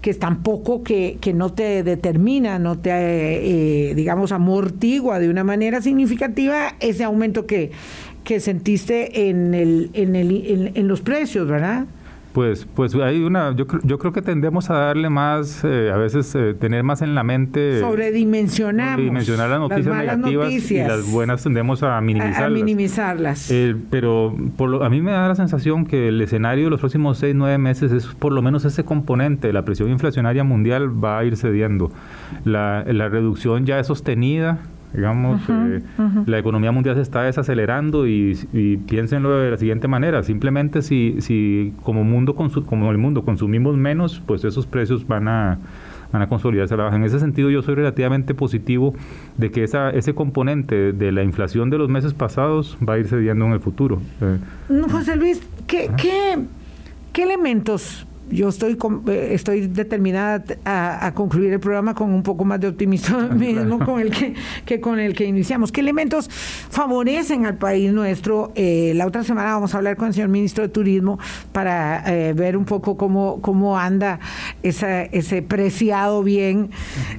que 0.00 0.10
es 0.10 0.18
tampoco 0.18 0.82
que, 0.82 1.18
que 1.20 1.34
no 1.34 1.52
te 1.52 1.82
determina, 1.82 2.58
no 2.58 2.78
te, 2.78 2.90
eh, 2.90 3.94
digamos, 3.94 4.32
amortigua 4.32 5.18
de 5.18 5.28
una 5.28 5.44
manera 5.44 5.82
significativa 5.82 6.74
ese 6.80 7.04
aumento 7.04 7.44
que, 7.46 7.70
que 8.24 8.40
sentiste 8.40 9.28
en, 9.28 9.52
el, 9.52 9.90
en, 9.92 10.16
el, 10.16 10.72
en 10.74 10.88
los 10.88 11.02
precios, 11.02 11.46
¿verdad? 11.46 11.84
Pues, 12.32 12.64
pues 12.76 12.94
hay 12.94 13.24
una, 13.24 13.56
yo, 13.56 13.66
yo 13.82 13.98
creo 13.98 14.12
que 14.12 14.22
tendemos 14.22 14.70
a 14.70 14.74
darle 14.74 15.10
más, 15.10 15.64
eh, 15.64 15.90
a 15.92 15.96
veces 15.96 16.32
eh, 16.36 16.54
tener 16.54 16.84
más 16.84 17.02
en 17.02 17.16
la 17.16 17.24
mente. 17.24 17.80
Sobredimensionamos. 17.80 18.94
Sobredimensionar 18.94 19.50
las 19.50 19.58
noticias 19.58 19.96
negativas 19.96 20.70
y 20.70 20.78
las 20.78 21.10
buenas 21.10 21.42
tendemos 21.42 21.82
a 21.82 22.00
minimizarlas. 22.00 22.46
A, 22.46 22.48
minimizarlas. 22.48 23.50
Eh, 23.50 23.74
pero 23.90 24.36
por 24.56 24.84
a 24.84 24.88
mí 24.88 25.00
me 25.00 25.10
da 25.10 25.26
la 25.26 25.34
sensación 25.34 25.86
que 25.86 26.08
el 26.08 26.20
escenario 26.20 26.64
de 26.64 26.70
los 26.70 26.80
próximos 26.80 27.18
seis, 27.18 27.34
nueve 27.34 27.58
meses 27.58 27.90
es 27.90 28.06
por 28.06 28.32
lo 28.32 28.42
menos 28.42 28.64
ese 28.64 28.84
componente, 28.84 29.52
la 29.52 29.64
presión 29.64 29.90
inflacionaria 29.90 30.44
mundial 30.44 31.02
va 31.02 31.18
a 31.18 31.24
ir 31.24 31.36
cediendo. 31.36 31.90
La, 32.44 32.84
la 32.86 33.08
reducción 33.08 33.66
ya 33.66 33.80
es 33.80 33.88
sostenida 33.88 34.60
Digamos, 34.92 35.40
eh, 35.48 35.82
la 36.26 36.38
economía 36.38 36.72
mundial 36.72 36.96
se 36.96 37.02
está 37.02 37.22
desacelerando 37.22 38.06
y, 38.08 38.34
piénsenlo 38.88 39.38
de 39.38 39.50
la 39.50 39.56
siguiente 39.56 39.86
manera, 39.88 40.22
simplemente 40.22 40.82
si, 40.82 41.16
si 41.20 41.72
como, 41.82 42.02
mundo 42.02 42.34
como 42.34 42.90
el 42.90 42.98
mundo 42.98 43.24
consumimos 43.24 43.76
menos, 43.76 44.20
pues 44.26 44.44
esos 44.44 44.66
precios 44.66 45.06
van 45.06 45.28
a, 45.28 45.58
van 46.12 46.22
a 46.22 46.28
consolidarse 46.28 46.74
a 46.74 46.76
la 46.76 46.84
baja. 46.84 46.96
En 46.96 47.04
ese 47.04 47.20
sentido 47.20 47.50
yo 47.50 47.62
soy 47.62 47.76
relativamente 47.76 48.34
positivo 48.34 48.94
de 49.36 49.50
que 49.50 49.62
esa, 49.62 49.90
ese 49.90 50.14
componente 50.14 50.92
de 50.92 51.12
la 51.12 51.22
inflación 51.22 51.70
de 51.70 51.78
los 51.78 51.88
meses 51.88 52.12
pasados 52.12 52.76
va 52.86 52.94
a 52.94 52.98
ir 52.98 53.06
cediendo 53.06 53.44
en 53.46 53.52
el 53.52 53.60
futuro. 53.60 54.00
Eh, 54.20 54.38
José 54.90 55.16
Luis, 55.16 55.40
¿qué, 55.66 55.90
qué, 55.96 56.38
qué 57.12 57.22
elementos 57.22 58.06
yo 58.30 58.48
estoy, 58.48 58.78
eh, 59.08 59.30
estoy 59.32 59.66
determinada 59.66 60.42
a, 60.64 61.12
concluir 61.14 61.52
el 61.52 61.60
programa 61.60 61.94
con 61.94 62.12
un 62.12 62.22
poco 62.22 62.44
más 62.44 62.60
de 62.60 62.68
optimismo 62.68 63.20
mismo 63.34 63.78
con 63.84 64.00
el 64.00 64.10
que, 64.10 64.34
que, 64.64 64.80
con 64.80 64.98
el 64.98 65.14
que 65.14 65.24
iniciamos. 65.24 65.72
¿Qué 65.72 65.80
elementos 65.80 66.28
favorecen 66.30 67.46
al 67.46 67.56
país 67.56 67.92
nuestro? 67.92 68.52
Eh, 68.54 68.92
la 68.94 69.06
otra 69.06 69.24
semana 69.24 69.54
vamos 69.54 69.74
a 69.74 69.78
hablar 69.78 69.96
con 69.96 70.08
el 70.08 70.14
señor 70.14 70.28
ministro 70.28 70.62
de 70.62 70.68
Turismo 70.68 71.18
para 71.52 72.02
eh, 72.06 72.32
ver 72.32 72.56
un 72.56 72.64
poco 72.64 72.96
cómo, 72.96 73.40
cómo 73.40 73.78
anda 73.78 74.20
esa, 74.62 75.02
ese 75.02 75.42
preciado 75.42 76.22
bien 76.22 76.70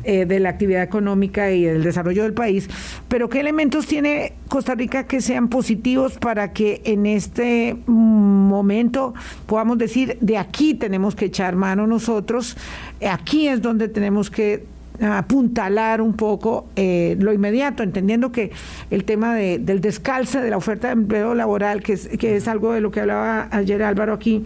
de 0.03 0.39
la 0.39 0.49
actividad 0.49 0.84
económica 0.84 1.51
y 1.51 1.66
el 1.66 1.84
desarrollo 1.84 2.24
del 2.24 2.34
país. 2.34 2.70
Pero 3.07 3.30
¿qué 3.30 3.39
elementos 3.39 3.86
tiene 3.86 4.34
Costa 4.47 4.76
Rica 4.76 5.05
que 5.05 5.22
sean 5.22 5.47
positivos 5.47 6.18
para 6.18 6.53
que 6.53 6.82
en 6.86 7.05
este 7.05 7.78
momento 7.88 9.14
podamos 9.45 9.78
decir 9.78 10.18
de 10.20 10.38
aquí 10.38 10.74
tenemos 10.74 11.01
que 11.16 11.26
echar 11.26 11.56
mano 11.56 11.88
nosotros. 11.88 12.58
Aquí 13.02 13.47
es 13.47 13.62
donde 13.62 13.88
tenemos 13.88 14.30
que 14.30 14.66
apuntalar 14.99 16.02
un 16.02 16.14
poco 16.14 16.68
eh, 16.76 17.16
lo 17.20 17.34
inmediato, 17.34 17.84
entendiendo 17.84 18.32
que 18.32 18.52
el 18.91 19.04
tema 19.04 19.36
del 19.36 19.82
descalce 19.82 20.41
de 20.41 20.49
la 20.49 20.58
oferta 20.58 20.88
de 20.88 20.93
empleo 20.93 21.34
laboral, 21.34 21.82
que 21.82 21.93
es, 21.93 22.08
que 22.08 22.36
es 22.36 22.47
algo 22.47 22.74
de 22.74 22.82
lo 22.82 22.91
que 22.91 23.02
hablaba 23.02 23.47
ayer 23.52 23.82
Álvaro 23.84 24.14
aquí, 24.14 24.43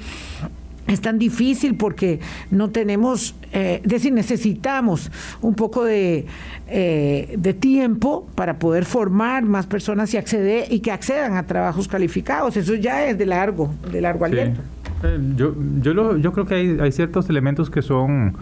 es 0.88 1.02
tan 1.02 1.18
difícil 1.18 1.76
porque 1.76 2.20
no 2.52 2.70
tenemos, 2.70 3.36
eh, 3.52 3.82
es 3.84 3.90
decir, 3.90 4.14
necesitamos 4.14 5.12
un 5.42 5.56
poco 5.56 5.84
de, 5.84 6.28
eh, 6.68 7.36
de 7.38 7.54
tiempo 7.56 8.28
para 8.36 8.60
poder 8.60 8.86
formar 8.86 9.44
más 9.44 9.66
personas 9.66 10.14
y 10.14 10.18
acceder 10.18 10.72
y 10.72 10.82
que 10.82 10.92
accedan 10.92 11.38
a 11.38 11.48
trabajos 11.48 11.88
calificados. 11.88 12.56
Eso 12.56 12.76
ya 12.76 13.08
es 13.08 13.18
de 13.18 13.26
largo, 13.26 13.74
de 13.92 14.00
largo 14.00 14.26
aliento. 14.26 14.62
Eh, 15.04 15.20
yo, 15.36 15.54
yo, 15.82 16.18
yo 16.18 16.32
creo 16.32 16.46
que 16.46 16.56
hay, 16.56 16.78
hay 16.80 16.92
ciertos 16.92 17.30
elementos 17.30 17.70
que 17.70 17.82
son 17.82 18.36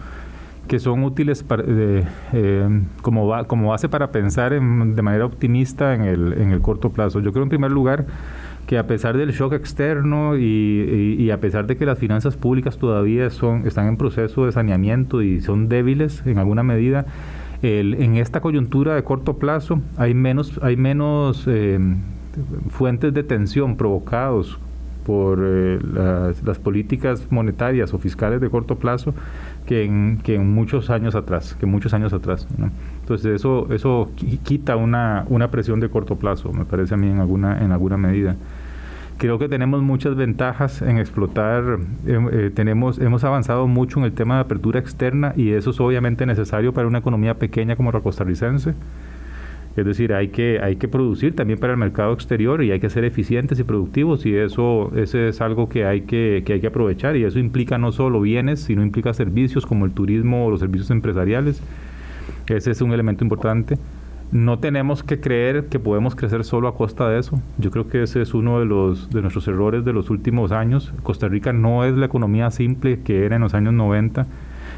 que 0.68 0.78
son 0.78 1.04
útiles 1.04 1.42
para, 1.42 1.62
eh, 1.66 2.04
como, 3.02 3.26
va, 3.26 3.44
como 3.44 3.70
base 3.70 3.88
para 3.88 4.10
pensar 4.10 4.52
de 4.52 4.60
manera 4.60 5.26
optimista 5.26 5.94
en 5.94 6.02
el, 6.02 6.32
en 6.34 6.52
el 6.52 6.60
corto 6.60 6.90
plazo. 6.90 7.20
Yo 7.20 7.32
creo 7.32 7.42
en 7.42 7.50
primer 7.50 7.70
lugar 7.70 8.06
que 8.66 8.78
a 8.78 8.86
pesar 8.86 9.16
del 9.16 9.30
shock 9.32 9.52
externo 9.52 10.38
y, 10.38 11.16
y, 11.18 11.30
a 11.30 11.38
pesar 11.38 11.66
de 11.66 11.76
que 11.76 11.84
las 11.84 11.98
finanzas 11.98 12.36
públicas 12.36 12.78
todavía 12.78 13.28
son, 13.28 13.66
están 13.66 13.88
en 13.88 13.98
proceso 13.98 14.46
de 14.46 14.52
saneamiento 14.52 15.20
y 15.20 15.42
son 15.42 15.68
débiles 15.68 16.22
en 16.24 16.38
alguna 16.38 16.62
medida, 16.62 17.04
el, 17.60 17.94
en 17.94 18.16
esta 18.16 18.40
coyuntura 18.40 18.94
de 18.94 19.04
corto 19.04 19.36
plazo 19.36 19.80
hay 19.98 20.14
menos, 20.14 20.58
hay 20.62 20.76
menos 20.76 21.44
eh, 21.46 21.78
fuentes 22.70 23.12
de 23.12 23.22
tensión 23.22 23.76
provocados 23.76 24.58
por 25.04 25.40
eh, 25.42 25.78
las, 26.44 26.58
políticas 26.58 27.26
monetarias 27.30 27.92
o 27.94 27.98
fiscales 27.98 28.40
de 28.40 28.48
corto 28.50 28.76
plazo 28.76 29.14
que 29.66 29.84
en, 29.84 30.18
que 30.22 30.34
en 30.34 30.52
muchos 30.52 30.90
años 30.90 31.14
atrás, 31.14 31.56
que 31.58 31.66
muchos 31.66 31.94
años 31.94 32.12
atrás. 32.12 32.46
Entonces 33.00 33.34
eso, 33.34 33.68
eso 33.72 34.10
quita 34.44 34.76
una, 34.76 35.24
una 35.28 35.50
presión 35.50 35.80
de 35.80 35.88
corto 35.88 36.16
plazo, 36.16 36.52
me 36.52 36.64
parece 36.64 36.94
a 36.94 36.96
mí 36.96 37.08
en 37.08 37.20
alguna, 37.20 37.62
en 37.62 37.72
alguna 37.72 37.96
medida. 37.96 38.36
Creo 39.16 39.38
que 39.38 39.48
tenemos 39.48 39.80
muchas 39.80 40.16
ventajas 40.16 40.82
en 40.82 40.98
explotar, 40.98 41.78
eh, 42.04 42.18
eh, 42.32 42.50
tenemos, 42.52 42.98
hemos 42.98 43.22
avanzado 43.22 43.68
mucho 43.68 44.00
en 44.00 44.06
el 44.06 44.12
tema 44.12 44.36
de 44.36 44.40
apertura 44.40 44.80
externa 44.80 45.32
y 45.36 45.52
eso 45.52 45.70
es 45.70 45.80
obviamente 45.80 46.26
necesario 46.26 46.72
para 46.72 46.88
una 46.88 46.98
economía 46.98 47.34
pequeña 47.34 47.76
como 47.76 47.92
la 47.92 48.00
costarricense. 48.00 48.74
Es 49.76 49.84
decir, 49.84 50.12
hay 50.12 50.28
que, 50.28 50.60
hay 50.62 50.76
que 50.76 50.86
producir 50.86 51.34
también 51.34 51.58
para 51.58 51.72
el 51.72 51.78
mercado 51.78 52.12
exterior 52.12 52.62
y 52.62 52.70
hay 52.70 52.78
que 52.78 52.88
ser 52.90 53.04
eficientes 53.04 53.58
y 53.58 53.64
productivos 53.64 54.24
y 54.24 54.36
eso, 54.36 54.92
ese 54.94 55.28
es 55.28 55.40
algo 55.40 55.68
que 55.68 55.84
hay 55.84 56.02
que, 56.02 56.44
que 56.46 56.52
hay 56.52 56.60
que 56.60 56.68
aprovechar 56.68 57.16
y 57.16 57.24
eso 57.24 57.40
implica 57.40 57.76
no 57.76 57.90
solo 57.90 58.20
bienes, 58.20 58.60
sino 58.60 58.82
implica 58.82 59.12
servicios 59.14 59.66
como 59.66 59.84
el 59.84 59.92
turismo 59.92 60.46
o 60.46 60.50
los 60.50 60.60
servicios 60.60 60.90
empresariales. 60.90 61.60
Ese 62.46 62.70
es 62.70 62.80
un 62.82 62.92
elemento 62.92 63.24
importante. 63.24 63.76
No 64.30 64.58
tenemos 64.58 65.02
que 65.02 65.20
creer 65.20 65.66
que 65.66 65.78
podemos 65.78 66.14
crecer 66.14 66.44
solo 66.44 66.68
a 66.68 66.76
costa 66.76 67.08
de 67.08 67.18
eso. 67.18 67.40
Yo 67.58 67.70
creo 67.70 67.88
que 67.88 68.02
ese 68.02 68.22
es 68.22 68.32
uno 68.32 68.60
de, 68.60 68.66
los, 68.66 69.10
de 69.10 69.22
nuestros 69.22 69.46
errores 69.48 69.84
de 69.84 69.92
los 69.92 70.08
últimos 70.10 70.52
años. 70.52 70.92
Costa 71.02 71.28
Rica 71.28 71.52
no 71.52 71.84
es 71.84 71.94
la 71.94 72.06
economía 72.06 72.50
simple 72.50 73.00
que 73.00 73.24
era 73.24 73.36
en 73.36 73.42
los 73.42 73.54
años 73.54 73.74
90. 73.74 74.26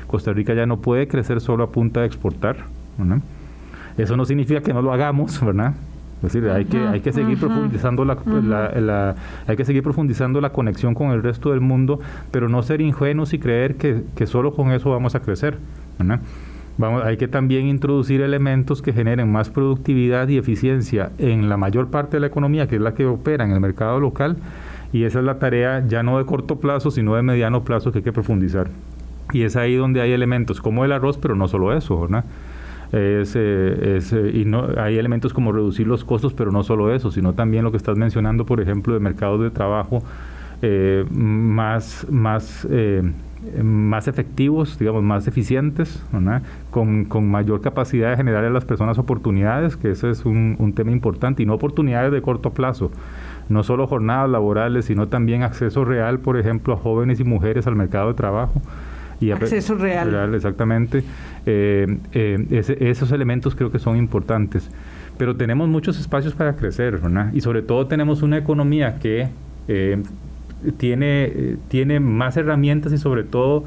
Costa 0.07 0.33
Rica 0.33 0.55
ya 0.55 0.67
no 0.67 0.81
puede 0.81 1.09
crecer 1.09 1.41
solo 1.41 1.65
a 1.65 1.71
punta 1.71 2.01
de 2.01 2.07
exportar. 2.07 2.57
Eso 3.97 4.17
no 4.17 4.25
significa 4.25 4.61
que 4.61 4.73
no 4.73 4.83
lo 4.83 4.93
hagamos, 4.93 5.41
¿verdad? 5.45 5.75
Es 6.17 6.33
decir, 6.33 6.49
hay 6.49 6.65
que, 6.65 6.79
hay 6.79 7.01
que 7.01 7.13
seguir 7.13 7.39
profundizando 7.39 8.05
la, 8.05 8.17
la, 8.81 9.15
hay 9.47 9.57
que 9.57 9.65
seguir 9.67 9.83
profundizando 9.83 10.41
la 10.41 10.51
conexión 10.51 10.95
con 10.95 11.11
el 11.11 11.23
resto 11.23 11.51
del 11.51 11.61
mundo, 11.61 12.01
pero 12.31 12.49
no 12.49 12.63
ser 12.63 12.81
ingenuos 12.81 13.35
y 13.35 13.39
creer 13.39 13.77
que, 13.77 14.03
que 14.15 14.27
solo 14.27 14.55
con 14.55 14.73
eso 14.73 14.91
vamos 14.91 15.15
a 15.15 15.21
crecer. 15.21 15.59
¿verdad? 15.99 16.21
Vamos, 16.79 17.05
hay 17.05 17.17
que 17.17 17.29
también 17.29 17.67
introducir 17.67 18.21
elementos 18.23 18.83
que 18.83 18.93
generen 18.93 19.31
más 19.31 19.51
productividad 19.51 20.29
y 20.29 20.39
eficiencia 20.39 21.11
en 21.19 21.49
la 21.49 21.57
mayor 21.57 21.89
parte 21.89 22.17
de 22.17 22.21
la 22.21 22.27
economía, 22.27 22.67
que 22.67 22.77
es 22.77 22.83
la 22.83 22.95
que 22.95 23.07
opera 23.07 23.45
en 23.45 23.53
el 23.53 23.61
mercado 23.61 24.01
local, 24.01 24.37
y 24.93 25.05
esa 25.05 25.19
es 25.21 25.25
la 25.25 25.39
tarea 25.39 25.85
ya 25.87 26.03
no 26.03 26.19
de 26.19 26.27
corto 26.27 26.61
plazo, 26.61 26.91
sino 26.91 27.15
de 27.15 27.23
mediano 27.23 27.63
plazo 27.63 27.93
que 27.93 27.99
hay 27.99 28.05
que 28.05 28.13
profundizar. 28.13 28.69
Y 29.33 29.43
es 29.43 29.57
ahí 29.57 29.75
donde 29.75 30.01
hay 30.01 30.13
elementos 30.13 30.61
como 30.61 30.85
el 30.85 30.93
arroz, 30.93 31.19
pero 31.19 31.35
no 31.35 31.49
solo 31.49 31.77
eso, 31.77 32.01
¿verdad? 32.01 32.25
Es, 32.93 33.35
eh, 33.37 33.97
es, 33.97 34.13
eh, 34.13 34.31
y 34.33 34.45
no, 34.45 34.69
hay 34.79 34.97
elementos 34.97 35.33
como 35.33 35.53
reducir 35.53 35.87
los 35.87 36.05
costos, 36.05 36.33
pero 36.33 36.53
no 36.53 36.63
solo 36.63 36.95
eso, 36.95 37.11
sino 37.11 37.35
también 37.35 37.65
lo 37.65 37.71
que 37.71 37.77
estás 37.77 37.97
mencionando, 37.97 38.47
por 38.47 38.61
ejemplo, 38.61 38.95
de 38.95 39.01
mercados 39.01 39.41
de 39.41 39.51
trabajo 39.51 40.03
eh, 40.63 41.05
más, 41.11 42.07
más, 42.09 42.67
más 43.63 44.09
efectivos, 44.09 44.79
digamos, 44.79 45.03
más 45.03 45.27
eficientes, 45.27 46.03
con, 46.71 47.05
con, 47.05 47.29
mayor 47.29 47.61
capacidad 47.61 48.11
de 48.11 48.17
generar 48.17 48.45
a 48.45 48.51
las 48.51 48.65
personas 48.65 48.99
oportunidades, 48.99 49.77
que 49.77 49.91
ese 49.91 50.11
es 50.11 50.25
un, 50.25 50.57
un 50.59 50.73
tema 50.73 50.93
importante, 50.93 51.43
y 51.43 51.47
no 51.47 51.55
oportunidades 51.55 52.13
de 52.13 52.23
corto 52.23 52.51
plazo 52.51 52.91
no 53.49 53.63
solo 53.63 53.87
jornadas 53.87 54.29
laborales, 54.29 54.87
sino 54.87 55.09
también 55.09 55.43
acceso 55.43 55.85
real, 55.85 56.19
por 56.19 56.37
ejemplo, 56.37 56.75
a 56.75 56.77
jóvenes 56.77 57.21
y 57.21 57.25
mujeres 57.25 57.67
al 57.67 57.77
mercado 57.77 58.09
de 58.09 58.15
trabajo. 58.15 58.61
Y 59.21 59.31
Acceso 59.31 59.75
real. 59.77 60.35
Exactamente. 60.35 61.03
Eh, 61.47 61.99
eh, 62.13 62.77
esos 62.81 63.13
elementos 63.13 63.55
creo 63.55 63.71
que 63.71 63.79
son 63.79 63.97
importantes. 63.97 64.69
Pero 65.19 65.37
tenemos 65.37 65.69
muchos 65.69 65.99
espacios 65.99 66.35
para 66.35 66.57
crecer, 66.57 66.99
¿verdad? 66.99 67.33
Y 67.33 67.41
sobre 67.41 67.63
todo 67.63 67.87
tenemos 67.87 68.23
una 68.23 68.37
economía 68.37 68.99
que 68.99 69.29
eh, 69.69 70.03
tiene, 70.77 71.57
tiene 71.69 72.01
más 72.01 72.37
herramientas 72.37 72.93
y 72.93 72.99
sobre 72.99 73.25
todo 73.25 73.65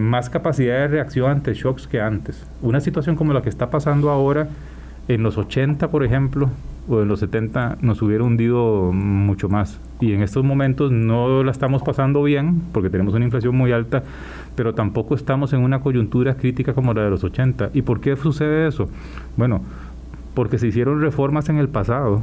más 0.00 0.30
capacidad 0.30 0.78
de 0.78 0.88
reacción 0.88 1.30
ante 1.30 1.54
shocks 1.54 1.86
que 1.86 2.00
antes. 2.00 2.44
Una 2.60 2.80
situación 2.80 3.14
como 3.14 3.32
la 3.32 3.42
que 3.42 3.48
está 3.48 3.70
pasando 3.70 4.10
ahora, 4.10 4.48
en 5.06 5.22
los 5.22 5.38
80, 5.38 5.92
por 5.92 6.02
ejemplo, 6.02 6.50
o 6.88 7.02
en 7.02 7.08
los 7.08 7.20
70 7.20 7.78
nos 7.80 8.02
hubiera 8.02 8.24
hundido 8.24 8.92
mucho 8.92 9.48
más. 9.48 9.80
Y 10.00 10.12
en 10.12 10.22
estos 10.22 10.44
momentos 10.44 10.92
no 10.92 11.42
la 11.42 11.50
estamos 11.50 11.82
pasando 11.82 12.22
bien 12.22 12.62
porque 12.72 12.90
tenemos 12.90 13.14
una 13.14 13.24
inflación 13.24 13.56
muy 13.56 13.72
alta, 13.72 14.02
pero 14.54 14.74
tampoco 14.74 15.14
estamos 15.14 15.52
en 15.52 15.60
una 15.60 15.80
coyuntura 15.80 16.36
crítica 16.36 16.74
como 16.74 16.94
la 16.94 17.02
de 17.02 17.10
los 17.10 17.24
80. 17.24 17.70
¿Y 17.74 17.82
por 17.82 18.00
qué 18.00 18.16
sucede 18.16 18.68
eso? 18.68 18.88
Bueno, 19.36 19.62
porque 20.34 20.58
se 20.58 20.66
hicieron 20.68 21.00
reformas 21.00 21.48
en 21.48 21.56
el 21.56 21.68
pasado, 21.68 22.22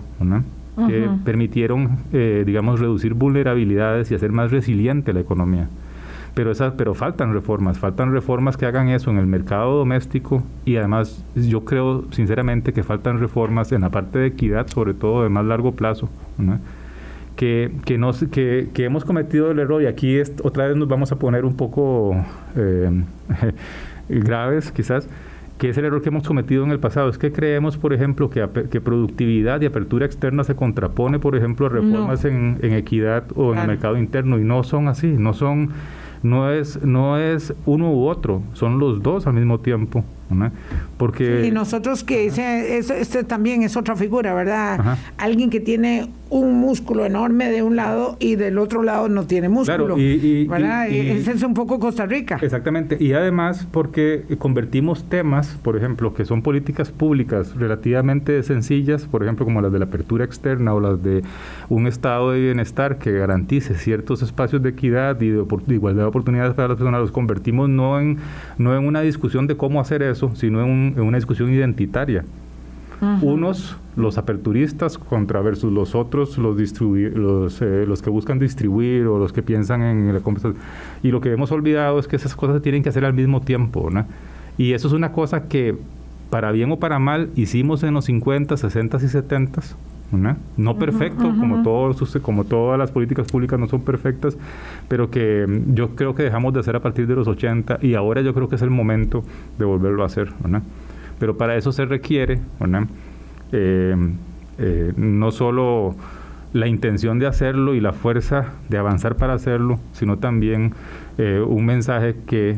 que 0.87 1.07
permitieron, 1.23 1.97
eh, 2.13 2.43
digamos, 2.45 2.79
reducir 2.79 3.13
vulnerabilidades 3.13 4.11
y 4.11 4.15
hacer 4.15 4.31
más 4.31 4.51
resiliente 4.51 5.13
la 5.13 5.19
economía. 5.19 5.67
Pero, 6.35 6.51
esas, 6.51 6.73
pero 6.73 6.95
faltan 6.95 7.31
reformas, 7.31 7.77
faltan 7.77 8.11
reformas 8.11 8.57
que 8.57 8.65
hagan 8.65 8.89
eso 8.89 9.11
en 9.11 9.19
el 9.19 9.27
mercado 9.27 9.77
doméstico 9.77 10.43
y 10.65 10.77
además 10.77 11.23
yo 11.35 11.63
creo 11.63 12.05
sinceramente 12.11 12.73
que 12.73 12.81
faltan 12.81 13.19
reformas 13.19 13.71
en 13.71 13.81
la 13.81 13.89
parte 13.89 14.17
de 14.17 14.27
equidad, 14.27 14.65
sobre 14.67 14.95
todo 14.95 15.21
de 15.23 15.29
más 15.29 15.45
largo 15.45 15.73
plazo 15.73 16.09
que, 17.35 17.71
que, 17.85 17.97
nos, 17.97 18.23
que, 18.25 18.69
que, 18.73 18.85
hemos 18.85 19.05
cometido 19.05 19.51
el 19.51 19.59
error 19.59 19.81
y 19.81 19.87
aquí 19.87 20.19
otra 20.43 20.67
vez 20.67 20.77
nos 20.77 20.87
vamos 20.87 21.11
a 21.11 21.17
poner 21.17 21.45
un 21.45 21.55
poco 21.55 22.15
eh, 22.55 23.03
graves 24.09 24.71
quizás, 24.71 25.07
que 25.57 25.69
es 25.69 25.77
el 25.77 25.85
error 25.85 26.01
que 26.01 26.09
hemos 26.09 26.27
cometido 26.27 26.63
en 26.63 26.71
el 26.71 26.79
pasado. 26.79 27.09
Es 27.09 27.17
que 27.17 27.31
creemos, 27.31 27.77
por 27.77 27.93
ejemplo, 27.93 28.29
que, 28.29 28.47
que 28.69 28.81
productividad 28.81 29.61
y 29.61 29.65
apertura 29.65 30.05
externa 30.05 30.43
se 30.43 30.55
contrapone, 30.55 31.19
por 31.19 31.35
ejemplo, 31.35 31.67
a 31.67 31.69
reformas 31.69 32.25
en, 32.25 32.59
en, 32.61 32.73
equidad 32.73 33.23
o 33.35 33.53
en 33.53 33.59
el 33.59 33.67
mercado 33.67 33.97
interno 33.97 34.37
y 34.37 34.43
no 34.43 34.63
son 34.63 34.87
así, 34.87 35.07
no 35.07 35.33
son 35.33 35.69
no 36.23 36.49
es, 36.51 36.81
no 36.83 37.17
es 37.17 37.53
uno 37.65 37.91
u 37.91 38.07
otro, 38.07 38.41
son 38.53 38.79
los 38.79 39.03
dos 39.03 39.27
al 39.27 39.33
mismo 39.33 39.59
tiempo. 39.59 40.03
Porque... 40.97 41.45
y 41.45 41.51
nosotros 41.51 42.03
que 42.03 42.25
ese, 42.25 42.77
este 42.77 43.23
también 43.23 43.63
es 43.63 43.77
otra 43.77 43.95
figura, 43.95 44.33
¿verdad? 44.33 44.97
Alguien 45.17 45.49
que 45.49 45.59
tiene 45.59 46.09
un 46.29 46.59
músculo 46.59 47.05
enorme 47.05 47.51
de 47.51 47.61
un 47.61 47.75
lado 47.75 48.17
y 48.19 48.35
del 48.35 48.57
otro 48.57 48.81
lado 48.81 49.07
no 49.07 49.25
tiene 49.25 49.49
músculo. 49.49 49.97
y, 49.97 50.47
¿verdad? 50.47 50.87
Ese 50.89 51.33
es 51.33 51.43
un 51.43 51.53
poco 51.53 51.79
Costa 51.79 52.05
Rica. 52.05 52.39
Exactamente. 52.41 52.97
Y 52.99 53.13
además 53.13 53.67
porque 53.71 54.23
convertimos 54.39 55.07
temas, 55.09 55.59
por 55.61 55.77
ejemplo, 55.77 56.13
que 56.13 56.25
son 56.25 56.41
políticas 56.41 56.91
públicas 56.91 57.55
relativamente 57.55 58.41
sencillas, 58.41 59.05
por 59.05 59.23
ejemplo, 59.23 59.45
como 59.45 59.61
las 59.61 59.71
de 59.71 59.79
la 59.79 59.85
apertura 59.85 60.25
externa 60.25 60.73
o 60.73 60.79
las 60.79 61.03
de 61.03 61.21
un 61.69 61.85
estado 61.85 62.31
de 62.31 62.41
bienestar 62.41 62.97
que 62.97 63.11
garantice 63.11 63.75
ciertos 63.75 64.21
espacios 64.21 64.63
de 64.63 64.69
equidad 64.69 65.19
y 65.21 65.29
de, 65.29 65.45
igualdad 65.67 66.03
de 66.03 66.07
oportunidades 66.07 66.53
para 66.53 66.69
las 66.69 66.77
personas, 66.77 67.01
los 67.01 67.11
convertimos 67.11 67.69
no 67.69 67.99
en, 67.99 68.17
no 68.57 68.75
en 68.75 68.85
una 68.85 69.01
discusión 69.01 69.47
de 69.47 69.55
cómo 69.55 69.79
hacer 69.79 70.01
eso, 70.01 70.12
sino 70.15 70.63
en, 70.63 70.99
una 70.99 71.17
discusión 71.17 71.51
identitaria. 71.51 72.23
Unos, 73.21 73.75
los 73.97 74.17
aperturistas, 74.17 74.97
contra 74.97 75.41
versus 75.41 75.73
los 75.73 75.93
otros, 75.93 76.37
los, 76.37 76.55
los, 76.55 77.61
eh, 77.61 77.85
los 77.85 78.01
que 78.01 78.09
buscan 78.09 78.39
distribuir 78.39 79.07
o 79.07 79.19
los 79.19 79.33
que 79.33 79.43
piensan 79.43 79.81
en 79.81 80.13
la 80.13 80.21
conversación. 80.21 80.61
Y 81.03 81.11
lo 81.11 81.19
que 81.19 81.33
hemos 81.33 81.51
olvidado 81.51 81.99
es 81.99 82.07
que 82.07 82.15
esas 82.15 82.33
cosas 82.33 82.55
se 82.55 82.61
tienen 82.61 82.81
que 82.81 82.87
hacer 82.87 83.03
al 83.03 83.13
mismo 83.13 83.41
tiempo. 83.41 83.89
¿no? 83.91 84.05
Y 84.57 84.71
eso 84.71 84.87
es 84.87 84.93
una 84.93 85.11
cosa 85.11 85.49
que, 85.49 85.75
para 86.29 86.53
bien 86.53 86.71
o 86.71 86.79
para 86.79 86.97
mal, 86.97 87.29
hicimos 87.35 87.83
en 87.83 87.93
los 87.93 88.05
50, 88.05 88.55
60 88.55 88.97
y 88.97 89.07
70. 89.07 89.61
¿No? 90.13 90.37
no 90.57 90.77
perfecto, 90.77 91.33
como, 91.39 91.63
todos, 91.63 92.17
como 92.21 92.43
todas 92.43 92.77
las 92.77 92.91
políticas 92.91 93.27
públicas 93.31 93.59
no 93.59 93.67
son 93.67 93.81
perfectas, 93.81 94.37
pero 94.87 95.09
que 95.09 95.45
mm, 95.47 95.73
yo 95.73 95.95
creo 95.95 96.15
que 96.15 96.23
dejamos 96.23 96.53
de 96.53 96.59
hacer 96.59 96.75
a 96.75 96.79
partir 96.79 97.07
de 97.07 97.15
los 97.15 97.27
80 97.27 97.79
y 97.81 97.95
ahora 97.95 98.21
yo 98.21 98.33
creo 98.33 98.49
que 98.49 98.55
es 98.55 98.61
el 98.61 98.69
momento 98.69 99.23
de 99.57 99.65
volverlo 99.65 100.03
a 100.03 100.05
hacer. 100.05 100.31
¿no? 100.47 100.61
Pero 101.19 101.37
para 101.37 101.55
eso 101.55 101.71
se 101.71 101.85
requiere 101.85 102.39
eh, 103.51 103.95
eh, 104.57 104.93
no 104.95 105.31
solo 105.31 105.95
la 106.53 106.67
intención 106.67 107.17
de 107.17 107.25
hacerlo 107.25 107.73
y 107.73 107.79
la 107.79 107.93
fuerza 107.93 108.53
de 108.69 108.77
avanzar 108.77 109.15
para 109.15 109.33
hacerlo, 109.33 109.79
sino 109.93 110.17
también 110.17 110.73
eh, 111.17 111.43
un 111.45 111.65
mensaje 111.65 112.15
que 112.27 112.57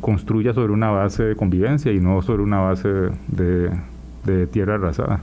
construya 0.00 0.52
sobre 0.52 0.72
una 0.72 0.90
base 0.90 1.22
de 1.22 1.36
convivencia 1.36 1.92
y 1.92 2.00
no 2.00 2.20
sobre 2.22 2.42
una 2.42 2.58
base 2.58 2.88
de, 3.28 3.70
de 4.24 4.46
tierra 4.46 4.74
arrasada. 4.74 5.22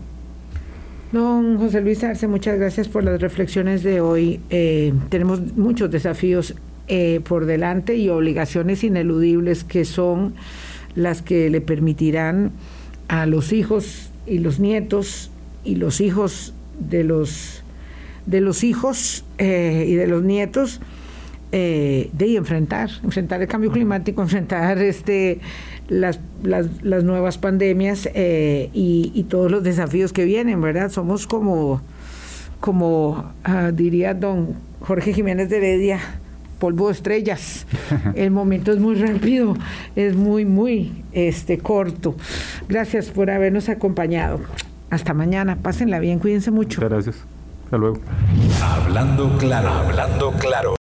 Don 1.12 1.58
José 1.58 1.82
Luis 1.82 2.04
Arce, 2.04 2.28
muchas 2.28 2.60
gracias 2.60 2.88
por 2.88 3.04
las 3.04 3.22
reflexiones 3.22 3.84
de 3.84 4.02
hoy. 4.02 4.40
tenemos 5.10 5.56
muchos 5.56 5.90
desafíos 5.90 6.54
por 7.24 7.46
delante 7.46 7.96
y 7.96 8.10
obligaciones 8.10 8.84
ineludibles 8.84 9.64
que 9.64 9.86
son 9.86 10.36
las 10.96 11.22
que 11.22 11.50
le 11.50 11.62
permitirán 11.62 12.52
a 13.08 13.26
los 13.26 13.54
hijos 13.54 14.10
y 14.26 14.40
los 14.40 14.60
nietos 14.60 15.32
y 15.64 15.76
los 15.76 16.02
hijos 16.02 16.54
de 16.80 17.04
los 17.04 17.64
de 18.26 18.42
los 18.42 18.64
hijos 18.64 19.24
eh, 19.38 19.86
y 19.88 19.96
de 19.96 20.08
los 20.08 20.24
nietos 20.24 20.82
eh, 21.52 22.10
de 22.14 22.36
enfrentar 22.36 22.90
enfrentar 23.04 23.42
el 23.42 23.48
cambio 23.48 23.72
climático 23.72 24.22
enfrentar 24.24 24.80
este 24.80 25.40
las, 25.88 26.20
las, 26.44 27.04
nuevas 27.04 27.38
pandemias 27.38 28.10
eh, 28.14 28.70
y, 28.74 29.24
todos 29.30 29.52
los 29.52 29.64
desafíos 29.64 30.14
que 30.14 30.26
vienen 30.26 30.62
verdad 30.62 30.92
somos 30.92 31.28
como 31.28 31.82
como 32.60 33.32
ah, 33.44 33.72
diría 33.72 34.14
don 34.14 34.56
Jorge 34.82 35.14
Jiménez 35.14 35.50
de 35.50 35.58
Heredia 35.58 36.00
polvo 36.60 36.88
de 36.88 36.94
estrellas. 36.94 37.66
El 38.16 38.32
momento 38.32 38.72
es 38.72 38.80
muy 38.80 38.96
rápido, 38.96 39.56
es 39.96 40.16
muy, 40.16 40.46
muy 40.46 41.04
este, 41.12 41.60
corto. 41.60 42.16
Gracias 42.68 43.10
por 43.10 43.30
habernos 43.30 43.70
acompañado. 43.70 44.40
Hasta 44.90 45.14
mañana. 45.14 45.58
Pásenla 45.58 46.00
bien, 46.00 46.20
cuídense 46.20 46.52
mucho. 46.52 46.82
Muchas 46.82 46.90
gracias. 46.90 47.16
Hasta 47.66 47.78
luego. 47.78 48.00
Hablando 48.64 49.38
claro, 49.38 49.70
hablando 49.70 50.32
claro. 50.40 50.74